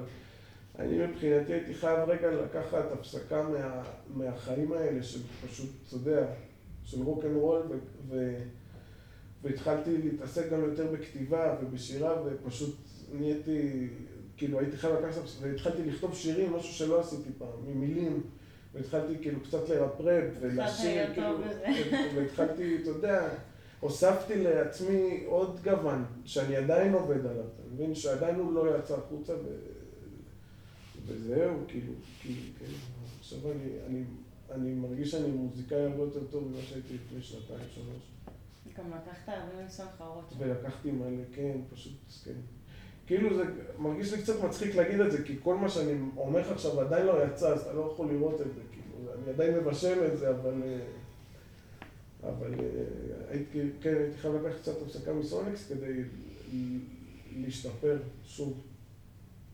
[0.78, 3.82] אני מבחינתי הייתי חייב רגע לקחת הפסקה מה,
[4.14, 6.26] מהחיים האלה, של פשוט, אתה יודע,
[6.84, 7.62] של רוק אנד רול,
[9.42, 12.76] והתחלתי להתעסק גם יותר בכתיבה ובשירה, ופשוט
[13.12, 13.88] נהייתי,
[14.36, 18.22] כאילו הייתי חייב לקחת, והתחלתי לכתוב שירים, משהו שלא עשיתי פעם, ממילים.
[18.74, 21.38] והתחלתי כאילו קצת לרפרפ ולשיר, כאילו,
[22.14, 23.28] והתחלתי, אתה יודע,
[23.80, 27.94] הוספתי לעצמי עוד גוון, שאני עדיין עובד עליו, אתה מבין?
[27.94, 29.56] שעדיין הוא לא יצא החוצה, ו...
[31.06, 32.72] וזהו, כאילו, כאילו, כן.
[33.20, 34.04] עכשיו אני, אני,
[34.50, 38.12] אני מרגיש שאני מוזיקאי הרבה יותר טוב ממה שהייתי לפני שנתיים, שלוש.
[38.78, 40.24] גם לקחת הרבה חרוץ.
[40.38, 41.92] ולקחתי מלא, כן, פשוט,
[42.24, 42.32] כן.
[43.06, 43.44] כאילו זה
[43.78, 47.24] מרגיש לי קצת מצחיק להגיד את זה, כי כל מה שאני אומר עכשיו עדיין לא
[47.24, 50.62] יצא, אז אתה לא יכול לראות את זה, כאילו, אני עדיין מבשל את זה, אבל...
[52.28, 52.66] אבל אה,
[53.30, 56.02] הייתי, כן, הייתי חייב לקחת קצת הפסקה מסוניקס כדי
[57.36, 58.60] להשתפר שוב.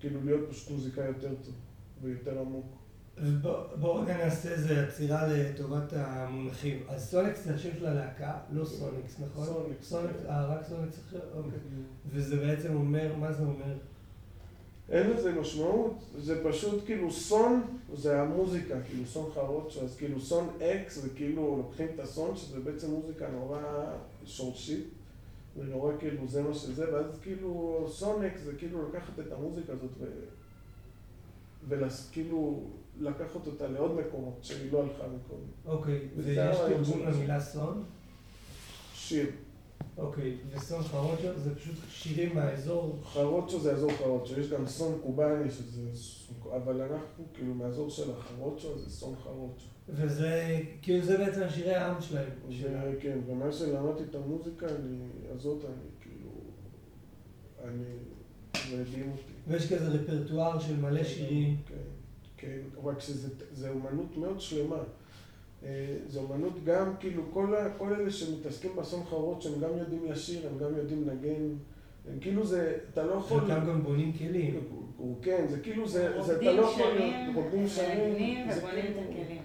[0.00, 1.54] כאילו להיות פשוט מוזיקאי יותר טוב
[2.02, 2.66] ויותר עמוק.
[3.80, 6.82] בואו רגע נעשה איזה עצירה לטובת המונחים.
[6.88, 9.46] אז סוניקס זה השם של הלהקה, לא סוניקס, נכון?
[9.46, 9.88] סוניקס.
[9.88, 11.20] סוניקס, אה, רק סוניקס אחר?
[11.34, 11.58] אוקיי.
[12.06, 13.76] וזה בעצם אומר, מה זה אומר?
[14.90, 17.62] אין לזה משמעות, זה פשוט כאילו סון
[17.94, 22.60] זה המוזיקה, כאילו סון חרוצ'ו, אז כאילו סון אקס זה כאילו לוקחים את הסון שזה
[22.60, 23.60] בעצם מוזיקה נורא
[24.24, 24.88] שורשית
[25.56, 29.90] ונורא כאילו זה מה שזה, ואז כאילו סון אקס זה כאילו לקחת את המוזיקה הזאת
[29.98, 30.04] ו...
[31.68, 32.60] וכאילו
[33.00, 35.76] לקחת אותה לעוד מקומות שהיא לא הלכה מקודם.
[35.78, 37.06] אוקיי, ויש תרגום.
[37.06, 37.84] למילה סון?
[38.94, 39.26] שיר.
[39.96, 42.98] אוקיי, וסון חרוצ'ו זה פשוט שירים מהאזור.
[43.04, 45.80] חרוצ'ו זה אזור חרוצ'ו, יש גם סון קובאני שזה,
[46.56, 49.66] אבל אנחנו כאילו מהאזור של החרוצ'ו זה סון חרוצ'ו.
[49.88, 52.30] וזה, כאילו זה בעצם השירי העם שלהם.
[53.00, 54.98] כן, ומה שלמדתי את המוזיקה אני,
[55.34, 56.30] הזאת, אני כאילו,
[57.64, 57.84] אני,
[58.70, 59.32] זה הדהים אותי.
[59.48, 61.56] ויש כזה רפרטואר של מלא שירים.
[61.66, 61.74] כן,
[62.36, 64.82] כן, רק שזה זה אומנות מאוד שלמה.
[65.64, 65.70] אה,
[66.08, 70.58] זו אומנות גם, כאילו, כל, כל אלה שמתעסקים באסון חרוץ, שהם גם יודעים לשיר, הם
[70.58, 71.54] גם יודעים לנגן,
[72.12, 73.40] הם כאילו זה, אתה לא יכול...
[73.40, 74.60] חלקם גם בונים כלים.
[74.96, 76.92] הוא- כן, זה כאילו, זה, זה אתה רוקדים לא יכול...
[77.34, 79.42] רוקדים שרים, מנגנים זה ובונים את כאילו- הכלים.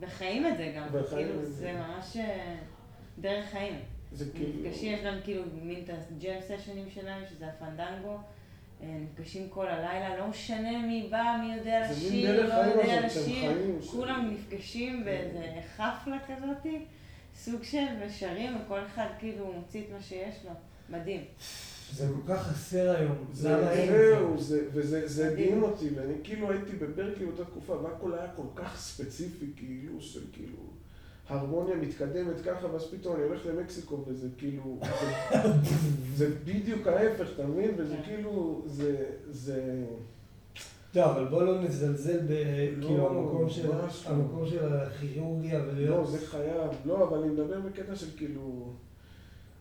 [0.00, 1.52] וחיים את זה גם, וחיים כאילו את זה.
[1.52, 2.56] זה ממש אה,
[3.18, 3.74] דרך חיים.
[4.12, 4.52] זה כאילו...
[4.62, 8.16] נפגשים, יש להם כאילו מין את הג'ם סשנים שלהם, שזה הפנדנגו.
[8.80, 13.50] נפגשים כל הלילה, לא משנה מי בא, מי יודע לשיר, לא יודע לשיר.
[13.90, 15.46] כולם נפגשים באיזה
[15.76, 16.84] חפלה כזאתי,
[17.36, 20.50] סוג של ושרים, וכל אחד כאילו מוציא את מה שיש לו.
[20.88, 21.24] מדהים.
[21.92, 23.24] זה כל כך חסר היום.
[23.32, 23.76] זה?
[23.86, 25.28] זהו, זה, וזה זה.
[25.28, 30.20] הדהים אותי, ואני כאילו הייתי בברקלי באותה תקופה, והכל היה כל כך ספציפי, כאילו, של
[30.32, 30.58] כאילו,
[31.28, 37.46] הרמוניה מתקדמת ככה, ואז פתאום אני הולך למקסיקו, וזה כאילו, זה, זה בדיוק ההפך, אתה
[37.46, 37.70] מבין?
[37.76, 38.02] וזה כן.
[38.02, 39.84] כאילו, זה, זה,
[40.92, 42.32] טוב, אבל בוא לא נזלזל ב...
[42.76, 43.74] לא, כאילו המקום של, לא.
[44.06, 46.08] המקום של הכירורגיה לא, ולהיות...
[46.08, 48.72] זה חייב, לא, אבל אני מדבר בקטע של כאילו,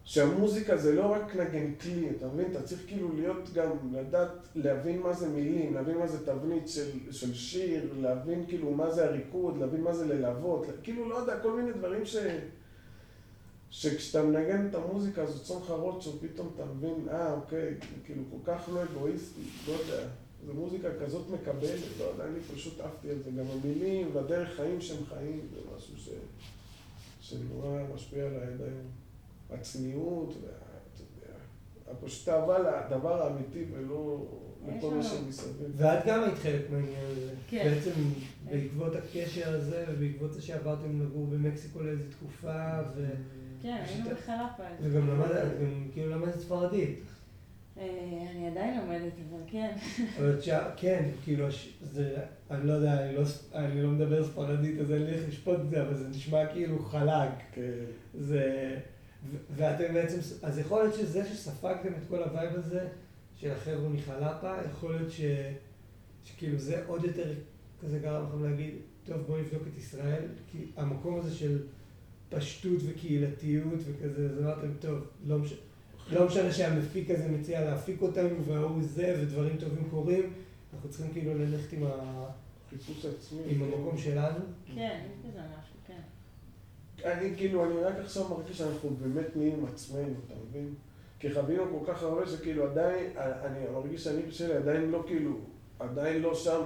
[0.06, 2.52] שהמוזיקה זה לא רק נגן כלי, אתה מבין?
[2.52, 7.12] אתה צריך כאילו להיות גם, לדעת, להבין מה זה מילים, להבין מה זה תבנית של,
[7.12, 11.62] של שיר, להבין כאילו מה זה הריקוד, להבין מה זה ללוות, כאילו, לא יודע, כל
[11.62, 12.16] מיני דברים ש...
[13.70, 17.74] שכשאתה מנגן את המוזיקה הזאת, צאן חרוט, שפתאום אתה מבין, אה, אוקיי,
[18.06, 20.08] כאילו, כל כך לא אגואיסטי, לא יודע.
[20.46, 23.32] זו מוזיקה כזאת מקבלת, לא יודע, אני פשוט עפתי על זה.
[23.32, 26.10] גם המילים והדרך חיים שהם חיים, זה משהו ש...
[27.22, 29.05] שנורא משפיע עליי עד היום.
[29.52, 30.34] הצניעות,
[32.06, 34.26] פשוט אהבה לדבר האמיתי ולא
[34.68, 35.72] לכל מה שמסביב.
[35.76, 37.34] ואת גם היית חלק מהעניין הזה.
[37.48, 37.64] כן.
[37.70, 37.92] בעצם
[38.52, 43.08] בעקבות הקשר הזה, ובעקבות זה שעברתם לגור במקסיקו לאיזו תקופה, ו...
[43.62, 44.64] כן, היינו בחלפה.
[44.82, 47.00] וגם למדת, גם כאילו למדת ספרדית.
[47.78, 49.76] אה, אני עדיין לומדת, אבל כן.
[50.20, 50.40] אבל.
[50.78, 51.48] כן, כאילו,
[51.82, 52.18] זה,
[52.52, 53.22] אני לא יודע, אני לא,
[53.54, 56.80] אני לא מדבר ספרדית, אז אין לי איך לשפוט את זה, אבל זה נשמע כאילו
[56.80, 57.30] חלק.
[57.52, 57.72] כן.
[58.14, 58.78] זה...
[59.56, 62.88] ואתם בעצם, אז יכול להיות שזה שספגתם את כל ה vibe הזה
[63.36, 65.22] של החבר'ה מחלפה, יכול להיות ש...
[66.24, 67.34] שכאילו זה עוד יותר
[67.82, 68.74] כזה גרם לכם להגיד,
[69.06, 70.22] טוב בואו נבדוק את ישראל,
[70.52, 71.64] כי המקום הזה של
[72.30, 75.54] פשטות וקהילתיות וכזה, אז אמרתם, טוב, לא, מש...
[76.12, 80.34] לא משנה שהמפיק הזה מציע להפיק אותנו וההוא זה ודברים טובים קורים,
[80.74, 82.26] אנחנו צריכים כאילו ללכת עם, ה...
[82.70, 83.42] חיפוש עצמי.
[83.48, 84.40] עם המקום שלנו.
[84.76, 86.02] כן, יש בזה משהו, כן.
[87.06, 90.74] אני כאילו, אני רק עכשיו מרגיש שאנחנו באמת נהיים עצמנו, אתה מבין?
[91.20, 95.40] כי חווינו כל כך הרבה שכאילו עדיין, אני מרגיש שאני ושלי עדיין לא כאילו,
[95.80, 96.62] עדיין לא שם,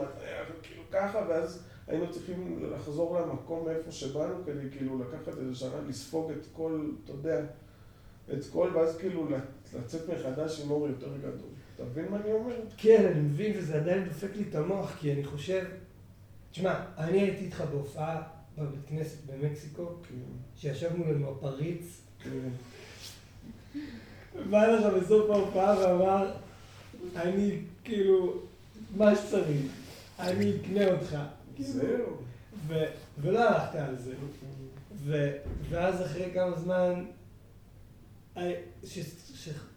[0.63, 6.31] כאילו ככה, ואז היינו צריכים לחזור למקום מאיפה שבאנו כדי כאילו לקחת איזה שנה, לספוג
[6.31, 7.41] את כל, אתה יודע,
[8.33, 9.27] את כל, ואז כאילו
[9.73, 11.49] לצאת מחדש עם אור יותר גדול.
[11.75, 12.55] אתה מבין מה אני אומר?
[12.77, 15.65] כן, אני מבין, וזה עדיין דופק לי את המוח, כי אני חושב...
[16.51, 19.89] תשמע, אני הייתי איתך בהופעה בבית כנסת במקסיקו,
[20.57, 22.01] שישבנו לנו הפריץ.
[24.49, 26.31] בא לך בסוף ההופעה ואמר,
[27.15, 28.41] אני כאילו,
[28.97, 29.71] מה שצריך,
[30.19, 31.17] אני אקנה אותך.
[31.59, 32.17] זהו.
[33.21, 34.13] ולא הלכת על זה.
[35.69, 37.05] ואז אחרי כמה זמן,
[38.37, 38.53] אה,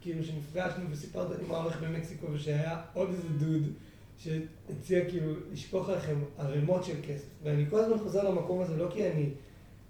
[0.01, 3.73] כאילו שנפגשנו וסיפרת לי מה הולך במקסיקו ושהיה עוד איזה דוד
[4.17, 7.27] שהציע כאילו לשפוך לכם ערימות של כסף.
[7.43, 9.29] ואני כל הזמן חוזר למקום הזה לא כי אני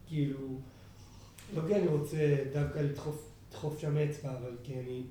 [0.07, 0.39] כאילו,
[1.55, 2.17] לא כי אני רוצה
[2.53, 5.03] דווקא לדחוף, לדחוף שם אצבע, אבל כי אני,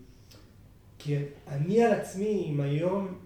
[0.98, 1.16] כי
[1.48, 3.18] אני על עצמי, אם היום,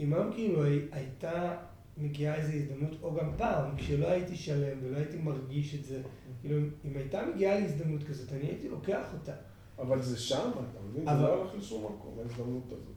[0.00, 1.56] אם היום כאילו הי- הייתה
[1.98, 6.02] מגיעה איזו הזדמנות, או גם פעם, כשלא הייתי שלם ולא הייתי מרגיש את זה,
[6.40, 9.32] כאילו, אם הייתה מגיעה לי הזדמנות כזאת, אני הייתי לוקח אותה.
[9.78, 11.04] אבל זה שם, אתה מבין?
[11.04, 12.93] זה אבל- לא הולך לשום מקום, ההזדמנות הזאת.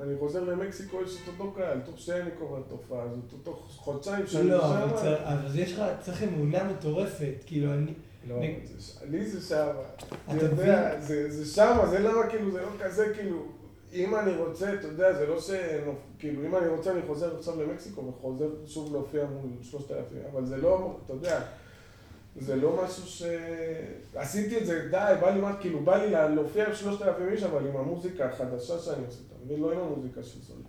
[0.00, 3.66] אני חוזר למקסיקו, יש את אותו קהל, תוך שנייה אני קורא את התופעה הזאת, תוך
[3.76, 4.88] חודשיים שאני לא, שם.
[4.96, 7.92] צריך- אבל יש לך, צריך אמונה מטורפת, כאילו, אני...
[8.28, 9.66] לא, אני- זה לי זה שם.
[10.28, 13.42] אתה אתה יודע, זה זה שם, זה לא כאילו, זה לא כזה כאילו,
[13.92, 15.50] אם אני רוצה, אתה יודע, זה לא ש...
[16.18, 20.46] כאילו, אם אני רוצה, אני חוזר עכשיו למקסיקו וחוזר שוב להופיע מול שלושת אלפים, אבל
[20.46, 21.40] זה לא, אתה יודע,
[22.36, 23.22] זה לא משהו ש...
[24.14, 27.28] עשיתי את זה, די, בא לי מה, כאילו, בא לי לה- להופיע עם שלושת אלפים
[27.28, 29.60] איש, אבל עם המוזיקה החדשה שאני עושה, אתה מבין?
[29.60, 30.64] לא עם המוזיקה של סוליד.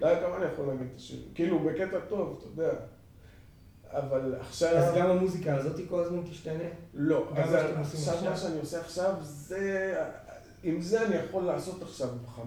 [0.00, 1.18] די, כמה אני יכול להגיד את השיר?
[1.34, 2.72] כאילו, בקטע טוב, אתה יודע.
[3.86, 4.76] אבל עכשיו...
[4.76, 6.64] אז גם המוזיקה הזאת כל הזמן תשתנה?
[6.94, 8.14] לא, אז עכשיו?
[8.30, 9.94] מה שאני עושה עכשיו, זה...
[10.62, 12.08] עם זה אני יכול לעשות עכשיו
[12.38, 12.40] 15-20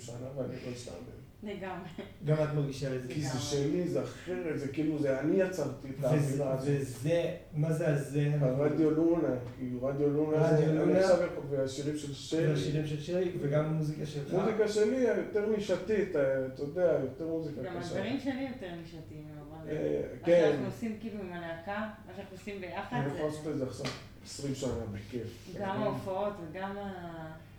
[0.00, 1.19] שנה ואני לא אשתעמם.
[1.42, 1.88] לגמרי.
[2.24, 3.08] גם את מרגישה את זה.
[3.14, 3.38] כי זה.
[3.38, 6.68] שלי, זה אחרת, זה כאילו, זה אני יצרתי את האווירה הזאת.
[6.80, 8.30] וזה, מה זה הזה?
[8.40, 10.98] הרדיו לונה, כאילו רדיו לונה, אני.
[10.98, 11.16] עכשיו
[11.50, 12.46] והשירים של שלי.
[12.48, 14.32] והשירים של שרי, וגם המוזיקה שלך.
[14.32, 17.88] מוזיקה שלי יותר נישתית, אה, אתה יודע, יותר מוזיקה גם קשה.
[17.94, 19.70] הדברים שלי יותר נישתיים, אבל...
[19.70, 23.44] אה, מה כן, שאנחנו עושים כאילו עם הלהקה, מה שאנחנו עושים ביחד, אני יכול לעשות
[23.44, 23.86] זה את זה עכשיו
[24.24, 25.56] 20 שנה בכיף.
[25.60, 27.49] גם ההופעות וגם ה-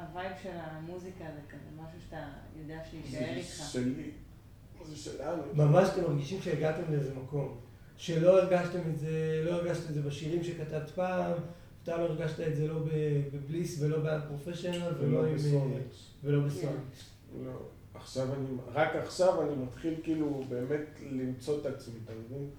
[0.00, 2.26] ה vibe של המוזיקה זה כזה משהו שאתה
[2.58, 3.72] יודע שיישאר זה איתך.
[3.72, 4.10] שלי,
[4.84, 5.42] זה שלנו.
[5.54, 7.58] ממש אתם מרגישים שהגעתם לאיזה מקום.
[7.96, 11.32] שלא הרגשתם את זה, לא הרגשת את זה בשירים שכתבת פעם,
[11.82, 12.78] אתה לא הרגשת את זה לא
[13.32, 15.34] בבליס ולא באנפרופשיונל ולא.
[15.34, 16.10] בסוניקס.
[16.24, 17.10] ולא בסוניקס.
[17.44, 17.62] לא.
[17.94, 22.50] עכשיו אני, רק עכשיו אני מתחיל כאילו באמת למצוא את עצמי, אתה מבין?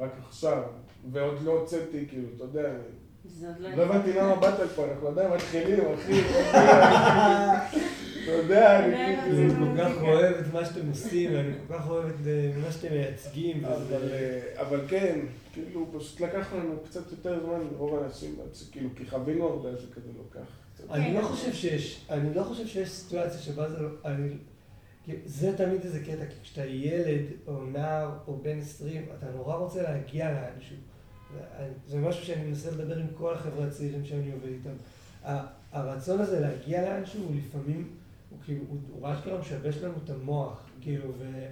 [0.00, 0.62] רק עכשיו,
[1.12, 2.88] ועוד לא הוצאתי, כאילו, אתה יודע, זה
[3.58, 3.70] לא...
[3.76, 6.20] לא הבנתי למה באת לפה, אנחנו עדיין מתחילים, אחי,
[8.24, 9.54] אתה יודע, אני אני כאילו...
[9.54, 12.94] כל כך אוהב את מה שאתם עושים, ואני כל כך אוהב את אה, מה שאתם
[12.94, 13.64] מייצגים.
[13.64, 15.20] אבל, אה, אבל כן,
[15.52, 19.86] כאילו, פשוט לקח לנו קצת יותר זמן, רוב האנשים, עד שכאילו, כי חווינו הרבה, זה
[19.94, 20.50] כזה לוקח.
[20.74, 20.84] קצת.
[20.90, 24.28] אני לא חושב שיש, אני לא חושב שיש סיטואציה שבה זה לא, אני,
[25.24, 29.82] זה תמיד איזה קטע, כי כשאתה ילד או נער או בן 20, אתה נורא רוצה
[29.82, 30.76] להגיע לאנשהו.
[31.86, 34.74] זה משהו שאני מנסה לדבר עם כל החבר'ה הצעירים שאני עובד איתם.
[35.72, 37.90] הרצון הזה להגיע לאנשהו הוא לפעמים,
[38.30, 41.46] הוא כאילו, הוא, הוא אשכרה משבש לנו את המוח, כאילו, ו...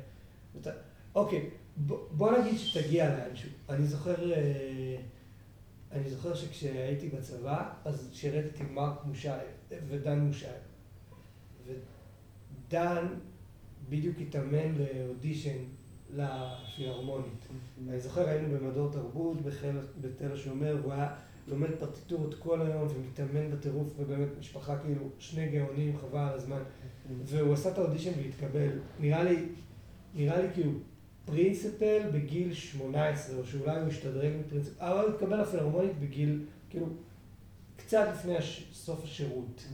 [1.15, 3.51] אוקיי, בוא, נגיד שתגיע לאנשהו.
[3.69, 4.97] אני זוכר, אה,
[5.93, 9.41] אני זוכר שכשהייתי בצבא, אז שירתתי מרק מושייב
[9.89, 10.61] ודן מושייב.
[11.67, 13.07] ודן
[13.89, 15.59] בדיוק התאמן לאודישן
[16.17, 17.47] לפילהרמונית.
[17.89, 19.37] אני זוכר, היינו במדור תרבות
[20.01, 21.15] בתל השומר, והוא היה
[21.49, 26.63] לומד פרטיטורות כל היום ומתאמן בטירוף, ובאמת משפחה כאילו, שני גאונים, חבל על הזמן.
[27.25, 28.69] והוא עשה את האודישן והתקבל.
[29.01, 29.37] נראה לי,
[30.15, 30.73] נראה לי כאילו
[31.25, 36.87] פרינסיפל בגיל 18, או שאולי הוא השתדרג מפרינסיפל, אבל הוא התקבל לפילהרמונית בגיל, כאילו,
[37.77, 38.71] קצת לפני הש...
[38.73, 39.67] סוף השירות.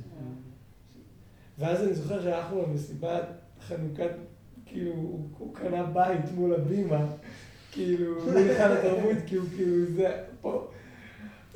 [1.59, 3.27] ואז אני זוכר שהלכנו למסיבת
[3.61, 4.11] חנוכת,
[4.67, 7.07] כאילו, הוא, הוא קנה בית מול הבימה,
[7.73, 10.71] כאילו, מול היכל התרבות, כי הוא כאילו, זה, פה.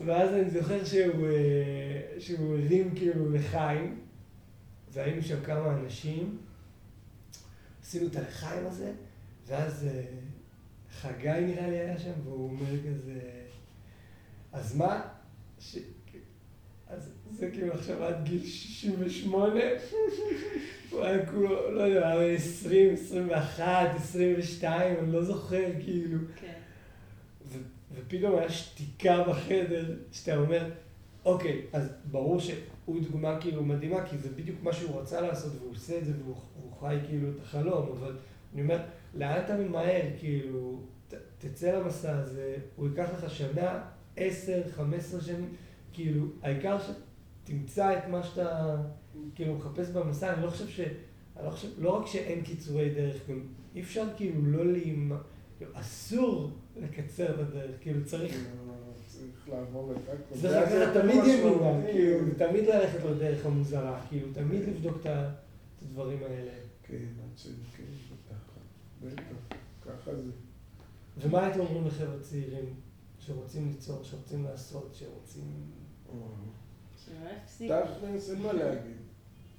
[0.04, 4.00] ואז אני זוכר שהוא, אה, שהוא הרים כאילו לחיים,
[4.92, 6.38] והיינו שם כמה אנשים,
[7.82, 8.92] עשינו את הלחיים הזה,
[9.46, 10.02] ואז אה,
[10.90, 13.20] חגי נראה לי היה שם, והוא אומר כזה,
[14.52, 15.08] אז מה?
[15.58, 15.78] ש...
[17.40, 19.60] זה כאילו עכשיו עד גיל 68,
[20.90, 26.18] הוא היה כולו, לא יודע, היה 20, 21, 22, אני לא זוכר, כאילו.
[26.36, 26.52] כן.
[27.94, 30.70] ופתאום היה שתיקה בחדר, שאתה אומר,
[31.24, 35.70] אוקיי, אז ברור שהוא דוגמה כאילו מדהימה, כי זה בדיוק מה שהוא רצה לעשות, והוא
[35.70, 36.36] עושה את זה, והוא,
[36.80, 38.16] חי כאילו את החלום, אבל
[38.54, 38.78] אני אומר,
[39.14, 43.82] לאן אתה ממהר, כאילו, ת, תצא למסע הזה, הוא ייקח לך שנה,
[44.16, 45.54] עשר, חמש עשרה שנים,
[45.92, 46.76] כאילו, העיקר
[47.44, 48.76] שתמצא את מה שאתה
[49.34, 50.80] כאילו מחפש במסע, אני לא חושב ש...
[51.36, 53.40] אני לא חושב, לא רק שאין קיצורי דרך, גם
[53.74, 55.12] אי אפשר כאילו לא להימ...
[55.72, 58.36] אסור לקצר את הדרך, כאילו צריך...
[59.06, 60.40] צריך לעבור את הכל.
[60.40, 61.86] צריך לקחת תמיד ימינה.
[61.86, 65.06] כאילו, תמיד ללכת לדרך המוזרה, כאילו, תמיד לבדוק את
[65.82, 66.52] הדברים האלה.
[66.82, 67.46] כן, עד ש...
[67.76, 68.36] כן, בטח.
[69.02, 69.56] בטח.
[69.86, 70.30] ככה זה.
[71.18, 72.74] ומה הייתם אומרים לחבר'ה צעירים
[73.18, 75.44] שרוצים ליצור, שרוצים לעשות, שרוצים...
[77.68, 78.96] תכלס, אין מה להגיד.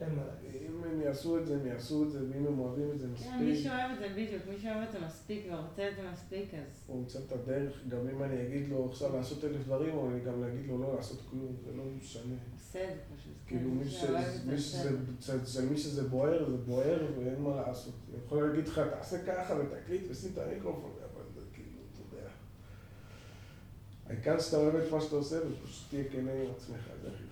[0.02, 0.62] אין מה להגיד.
[0.70, 3.40] אם הם יעשו את זה, הם יעשו את זה, ואם הם אוהבים את זה כן,
[3.40, 6.54] מי מספיק, שאוהב את זה בדיוק, מי שאוהב את זה מספיק ורוצה את זה מספיק,
[6.54, 7.74] אז הוא ימצא את הדרך.
[7.90, 10.96] גם אם אני אגיד לו עכשיו לעשות אלף דברים, או אני גם אגיד לו לא
[10.96, 12.36] לעשות כלום, זה לא משנה.
[12.72, 13.32] זה פשוט.
[13.48, 14.58] כאילו, כן, מי זה, מי.
[14.58, 14.98] שזה-
[15.46, 17.94] זה- מי שזה בוער, זה בוער, ואין מה לעשות.
[18.10, 22.30] אני יכול להגיד לך, תעשה ככה ותקליט ושים את המיקרופון, אבל זה כאילו, אתה יודע.
[24.08, 27.31] העיקר שאתה אוהב את מה שאתה עושה, ופשוט תהיה כן עם עצמך, זה הכי חשוב.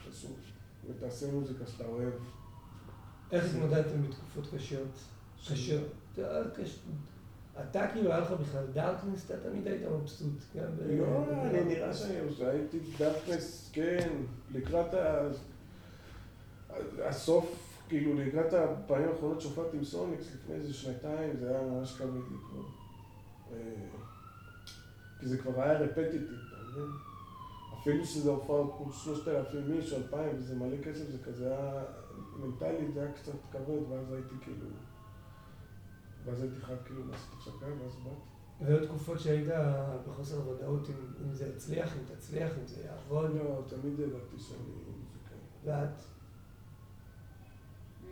[0.90, 2.14] ותעשה מוזיקה שאתה אוהב.
[3.32, 4.88] איך התמודדתם בתקופות קשות?
[5.49, 5.88] קשות.
[7.70, 10.34] אתה כאילו, היה לך בכלל דארקנס, אתה תמיד היית מבסוט.
[10.56, 14.10] ב- לא, אני נראה שאני הייתי דארקנס, כן,
[14.52, 14.94] לקראת
[17.06, 22.14] הסוף, כאילו לקראת הפעמים האחרונות שהופעתי עם סוניקס לפני איזה שנתיים, זה היה ממש כבד
[22.14, 22.61] לי כבר.
[23.52, 23.57] אה,
[25.20, 26.90] כי זה כבר היה רפטיטיב, אתה מבין?
[27.80, 31.84] אפילו שזה הופעות כמו שלושת אלפים איש, אלפיים, וזה מלא כסף, זה כזה היה,
[32.40, 34.66] מנטלית זה היה קצת כבד, ואז הייתי כאילו,
[36.26, 38.40] ואז הייתי חייב כאילו לעשות הפסקה, ואז באתי.
[38.62, 39.48] והיו תקופות שהיית
[40.08, 44.60] בחוסר ודאות אם, אם זה יצליח, אם תצליח, אם זה יעבוד, לא, תמיד ידעתי שאני
[44.98, 45.38] מוזיקאי.
[45.64, 46.00] ואת,
[48.04, 48.08] אמ,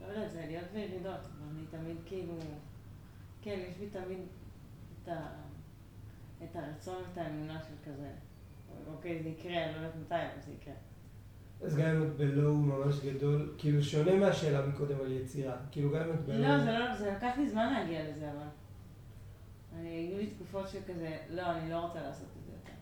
[0.00, 2.34] לא יודעת, זה עליות וירידות, אבל אני תמיד כאילו,
[3.42, 4.18] כן, יש בי תמיד
[5.02, 5.49] את, ה,
[6.44, 8.08] את הרצון ואת האמונה של כזה,
[8.86, 10.74] אוקיי, זה יקרה, אני לא יודעת מתי, אבל זה יקרה.
[11.62, 16.02] אז גם אם את בלואו ממש גדול, כאילו שונה מהשאלה מקודם על יצירה, כאילו גם
[16.02, 16.42] אם את בלואו...
[16.42, 18.46] לא, זה לא, זה לקח לי זמן להגיע לזה, אבל.
[19.78, 22.72] אני, היו לי תקופות שכזה, לא, אני לא רוצה לעשות את זה יותר.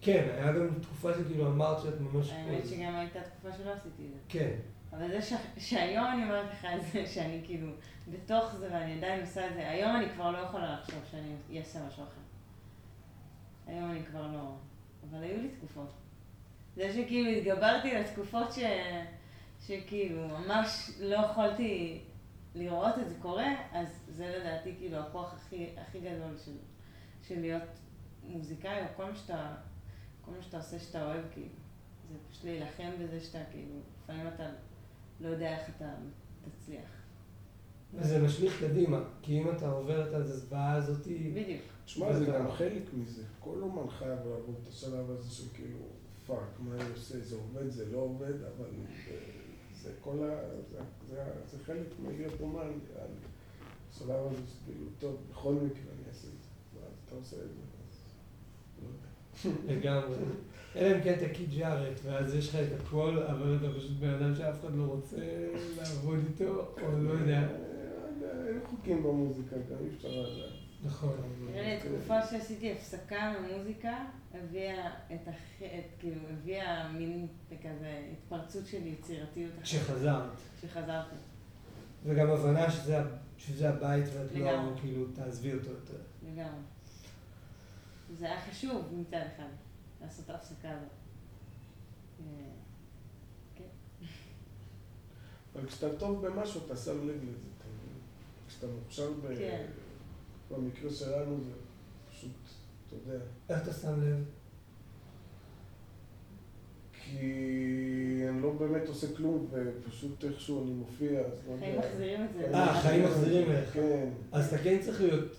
[0.00, 2.30] כן, היה גם תקופה שכאילו אמרת שאת ממש...
[2.30, 4.18] האמת שגם הייתה תקופה שלא עשיתי את זה.
[4.28, 4.50] כן.
[4.92, 5.32] אבל זה ש...
[5.58, 7.68] שהיום אני אומרת לך את זה, שאני כאילו
[8.12, 11.86] בתוך זה ואני עדיין עושה את זה, היום אני כבר לא יכולה לחשוב שאני אעשה
[11.86, 12.23] משהו אחר.
[13.66, 14.56] היום אני כבר לא...
[15.10, 15.92] אבל היו לי תקופות.
[16.76, 18.58] זה שכאילו התגברתי על תקופות ש...
[19.60, 22.00] שכאילו ממש לא יכולתי
[22.54, 26.56] לראות את זה קורה, אז זה לדעתי כאילו הכוח הכי, הכי גדול של,
[27.22, 27.62] של להיות
[28.24, 29.54] מוזיקאי, או כל מה שאתה,
[30.20, 31.48] כל מה שאתה עושה שאתה אוהב, כאילו.
[32.12, 34.50] זה פשוט להילחם בזה שאתה כאילו, לפעמים אתה
[35.20, 35.94] לא יודע איך אתה
[36.44, 37.03] תצליח.
[37.96, 41.30] וזה משליך קדימה, כי אם אתה עובר את הזוועה הזאתי...
[41.34, 41.62] בדיוק.
[41.84, 43.22] תשמע, זה גם חלק מזה.
[43.40, 45.78] כל אומן חייב לעבור את השלב הזה של כאילו,
[46.26, 47.20] fuck, מה אני עושה?
[47.20, 48.66] זה עובד, זה לא עובד, אבל
[49.82, 50.38] זה, כל ה...
[50.70, 52.72] זה, זה, זה חלק מלהיות אומן.
[53.90, 56.48] השלב הזה שכאילו, טוב, בכל מקרה אני אעשה את זה.
[56.74, 58.14] ואז אתה עושה את זה, אז
[58.82, 59.74] לא יודע.
[59.74, 60.16] לגמרי.
[60.76, 64.08] אלא אם כן אתה קית' ג'ארט, ואז יש לך את הכל, אבל אתה פשוט בן
[64.08, 65.16] אדם שאף אחד לא רוצה
[65.76, 67.48] לעבוד איתו, או לא יודע.
[68.30, 70.50] אין חוקים במוזיקה, גם אי אפשר לדעת.
[70.84, 71.16] נכון.
[71.46, 75.28] נראה לי התקופה שעשיתי הפסקה ממוזיקה, הביאה את.
[75.58, 75.64] את
[75.98, 77.26] כאילו, הביאה מין
[77.62, 79.52] כזה התפרצות של יצירתיות.
[79.62, 80.30] כשחזרת.
[80.58, 81.16] כשחזרתי.
[82.04, 82.98] וגם הבנה שזה,
[83.38, 84.72] שזה הבית ואת לא.
[84.80, 85.98] כאילו, תעזבי אותו יותר.
[86.22, 86.60] לגמרי.
[88.18, 89.48] זה היה חשוב מצד אחד,
[90.02, 90.88] לעשות את ההפסקה הזאת.
[92.20, 93.64] אה,
[95.54, 97.53] אבל כשאתה טוב במשהו, אתה שם לב לזה?
[98.54, 99.34] כשאתה מוכשר ב...
[99.38, 99.66] כן.
[100.50, 101.50] במקרה שלנו זה
[102.10, 102.30] פשוט,
[102.86, 103.24] אתה יודע.
[103.48, 104.24] איך אתה שם לב?
[106.92, 111.88] כי אני לא באמת עושה כלום, ופשוט איכשהו אני מופיע, אז לא החיים יודע.
[111.88, 112.54] מחזירים את זה.
[112.54, 113.72] אה, החיים מחזירים אליך.
[113.72, 114.08] כן.
[114.32, 115.36] אז אתה כן צריך להיות,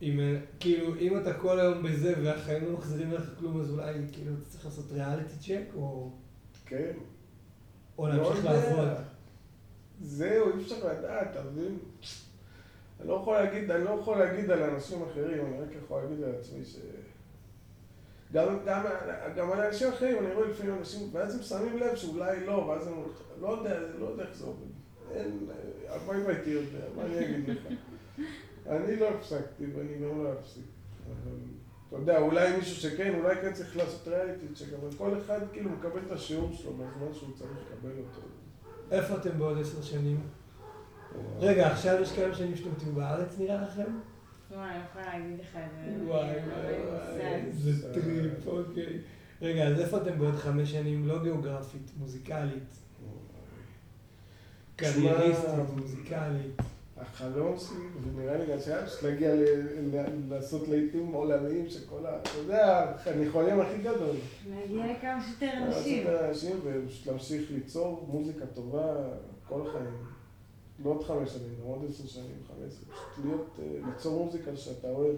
[0.00, 0.20] עם,
[0.60, 4.44] כאילו, אם אתה כל היום בזה והחיים לא מחזירים לך כלום, אז אולי כאילו אתה
[4.50, 6.10] צריך לעשות ריאליטי צ'ק, או,
[6.66, 6.92] כן.
[7.98, 8.44] או לא להמשיך.
[8.44, 8.88] לעבוד.
[10.00, 11.78] זהו, אי אפשר לדעת, אתה מבין?
[13.00, 16.24] אני לא יכול להגיד, אני לא יכול להגיד על אנשים אחרים, אני רק יכול להגיד
[16.24, 16.76] על עצמי ש...
[18.32, 18.82] גם, גם,
[19.36, 22.86] גם על אנשים אחרים, אני רואה לפעמים אנשים, ואז הם שמים לב שאולי לא, ואז
[22.86, 22.94] הם
[23.40, 24.66] לא יודע, לא יודע איך זה עובד.
[25.12, 25.46] אין,
[25.88, 27.58] הלוואי והייתי יודע, מה אני אגיד לך?
[28.66, 30.64] אני לא הפסקתי ואני גם לא אפסיק.
[31.06, 31.32] אבל,
[31.88, 34.46] אתה יודע, אולי מישהו שכן, אולי כן צריך לעשות ריאליטי
[34.80, 38.26] אבל כל אחד כאילו מקבל את השיעור שלו בזמן שהוא צריך לקבל אותו.
[38.90, 40.20] איפה אתם בעוד עשר שנים?
[41.40, 43.82] רגע, עכשיו יש כמה שנים שאתם תהיו בארץ נראה לכם?
[44.50, 46.04] וואי, אני לא יכולה להגיד לך את זה.
[46.04, 46.34] וואי
[47.18, 47.52] וואי.
[47.52, 48.98] זה trip, אוקיי.
[49.42, 51.08] רגע, אז איפה אתם בעוד חמש שנים?
[51.08, 52.78] לא גיאוגרפית, מוזיקלית.
[54.76, 56.62] קרייריסטית, מוזיקלית.
[57.00, 59.34] החלום שלי, ונראה לי גם פשוט להגיע
[60.28, 62.18] לעשות לעיתים עולמיים שכל ה...
[62.22, 64.16] אתה יודע, אני חולם הכי גדול.
[64.50, 66.06] להגיע לכמה שיותר לעשות אנשים.
[66.06, 68.94] לאנשים ופשוט להמשיך ליצור מוזיקה טובה
[69.48, 70.15] כל החיים.
[70.78, 75.16] בעוד חמש שנים, עוד עשר שנים, חמש עשרה, פשוט להיות, אה, ליצור מוזיקה שאתה אוהב.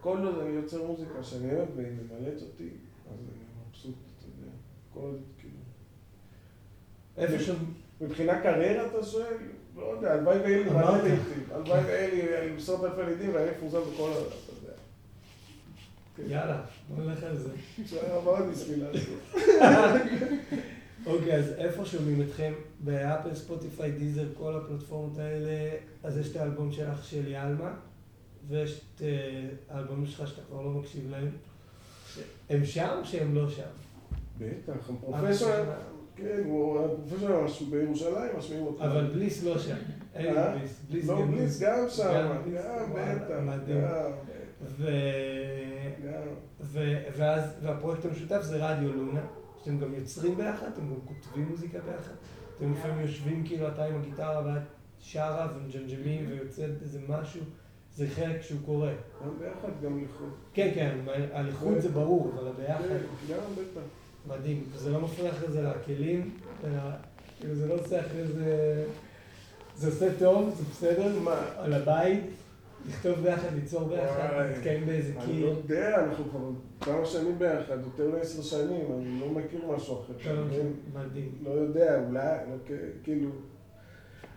[0.00, 2.68] כל עוד אני יוצר מוזיקה שאני אוהב והיא ממלאת אותי,
[3.10, 4.52] אז אני מבסוט, אתה יודע.
[4.94, 5.54] כל עוד, כאילו...
[7.16, 7.54] איפה שם...
[8.00, 9.36] מבחינה קריירה אתה שואל?
[9.76, 10.84] לא יודע, הלוואי ויהיה לי אמרת.
[10.84, 11.44] מלא לעיתים.
[11.50, 14.14] הלוואי ויהיה לי עשרות אלפי לידים ואני מפורסם בכל ה...
[14.14, 14.52] אתה
[16.22, 16.34] יודע.
[16.34, 17.50] יאללה, בוא נלך על זה.
[17.86, 19.42] שהיה מאוד בשביל לעשות.
[21.06, 22.52] אוקיי, אז איפה שומעים אתכם?
[22.80, 27.72] באפל, ספוטיפיי, דיזר, כל הפלטפורמות האלה, אז יש את האלבום שלך שלי עלמה,
[28.48, 31.30] ויש את אה, האלבומים שלך שאתה כבר לא מקשיב להם.
[32.50, 33.62] הם שם או שהם לא שם?
[34.38, 35.48] בטח, הפרופסור,
[36.16, 38.84] כן, הוא הפרופסור משהו בירושלים, משמיעים אותו.
[38.84, 39.76] אבל בליס לא שם.
[40.14, 40.56] אין אה?
[40.56, 40.80] בליס.
[40.90, 43.84] בליס לא, גם בליס גם שם, גם בליס, גם וואלה, בטח, מדהים.
[47.16, 49.20] ואז, והפרויקט המשותף זה רדיו לונה,
[49.60, 52.12] שאתם גם יוצרים ביחד, אתם גם כותבים מוזיקה ביחד.
[52.56, 54.62] אתם לפעמים יושבים כאילו אתה עם הגיטרה ואת
[54.98, 57.40] שרה ומג'נג'מים ויוצאת איזה משהו,
[57.94, 58.92] זה חלק שהוא קורה.
[59.24, 60.30] גם ביחד, גם לחוד.
[60.54, 60.98] כן, כן,
[61.32, 63.80] הליכוד זה ברור, אבל הביחד כן, גם בטח.
[64.26, 64.64] מדהים.
[64.76, 66.30] זה לא מפריע אחרי זה לכלים,
[67.40, 68.84] כאילו זה לא עושה אחרי זה...
[69.76, 71.18] זה עושה טוב, זה בסדר?
[71.56, 72.20] על הבית,
[72.88, 75.46] לכתוב ביחד, ליצור ביחד, להתקיים באיזה אני לא קיר.
[75.58, 76.50] יודע, אנחנו כבר
[76.80, 80.12] כמה שנים ביחד, יותר מעשר שנים, אני לא מכיר משהו אחר.
[80.34, 80.46] לא?
[80.94, 81.32] מדהים.
[81.42, 82.36] לא יודע, אולי,
[82.66, 82.70] כ-
[83.04, 83.30] כאילו...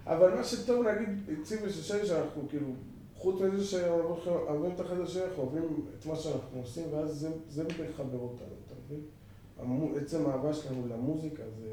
[0.06, 1.10] אבל מה שטוב להגיד,
[1.42, 2.68] אצלי ושושי, שאנחנו כאילו,
[3.16, 5.64] חוץ מזה שאנחנו אוהבים את השני, אנחנו אוהבים
[6.00, 7.30] את מה שאנחנו עושים, ואז זה,
[7.64, 9.00] מחבר אותנו, אתה מבין?
[9.98, 11.68] עצם האהבה שלנו למוזיקה זה...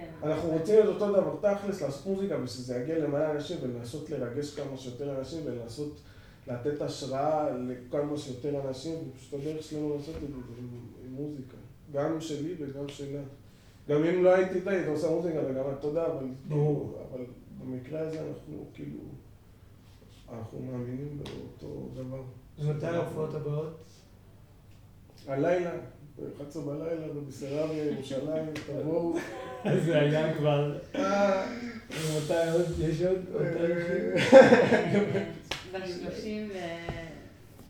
[0.00, 0.28] כן.
[0.28, 4.76] אנחנו רוצים את אותו דבר תכלס, לעשות מוזיקה ושזה יגיע למלא אנשים ולנסות לרגש כמה
[4.76, 6.00] שיותר אנשים ולנסות
[6.46, 10.26] לתת השראה לכמה שיותר אנשים, ופשוט הדרך שלנו לעשות את זה
[10.58, 11.56] עם, מוזיקה.
[11.92, 13.20] גם שלי וגם שלה.
[13.88, 16.98] גם אם לא הייתי איתה, הייתי עושה מוזיקה וגם אתה יודע, אבל, ברור.
[17.10, 17.24] אבל
[17.58, 18.98] במקרה הזה אנחנו כאילו,
[20.32, 22.22] אנחנו מאמינים באותו דבר.
[22.58, 23.80] ומתי ההופעות הבאות?
[25.26, 25.70] הלילה,
[26.20, 29.16] ב-11 בלילה, בביסרביה, ירושלים, תבואו.
[29.84, 30.78] זה היה כבר...
[30.94, 31.46] אה,
[31.90, 32.66] ומתי עוד?
[32.78, 33.18] יש עוד?
[33.32, 34.24] עוד תאריכים?
[35.72, 36.50] בשלושים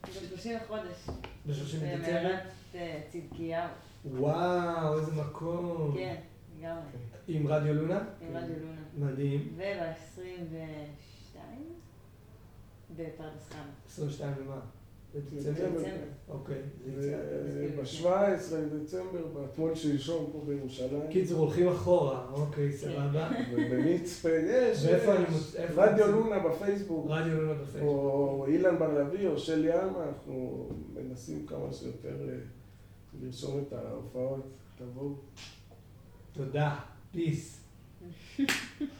[0.08, 1.06] בשלושים לחודש.
[1.46, 2.18] ב-30 בדצמבר?
[2.18, 2.42] במערת
[2.74, 3.68] אה, צדקיהו.
[4.04, 5.94] וואו, איזה מקום.
[5.94, 6.14] כן,
[6.58, 6.82] לגמרי.
[7.28, 8.00] עם רדיו לונה?
[8.20, 9.12] עם רדיו לונה.
[9.12, 9.56] מדהים.
[9.56, 11.38] וב-22
[12.96, 13.62] בפרדס חנה.
[13.88, 14.60] 22 למה?
[15.14, 15.50] דצמבר.
[15.50, 15.84] בדצמבר?
[16.28, 16.62] אוקיי,
[16.98, 18.02] זה יצא.
[18.02, 21.02] ב-17 לדצמבר, באתמול שלשום פה בירושלים.
[21.10, 23.30] קיצור, הולכים אחורה, אוקיי, סבבה.
[23.52, 24.86] ובמצפה יש,
[25.74, 26.12] רדיו?
[26.12, 27.82] לונה בפייסבוק, רדיו לונה בפייסבוק.
[27.82, 32.34] או אילן בר לביא או שלי עלמה, אנחנו מנסים כמה שיותר אה,
[33.20, 35.14] לרשום את ההופעות, תבואו.
[36.32, 36.78] תודה.
[37.12, 37.60] פיס.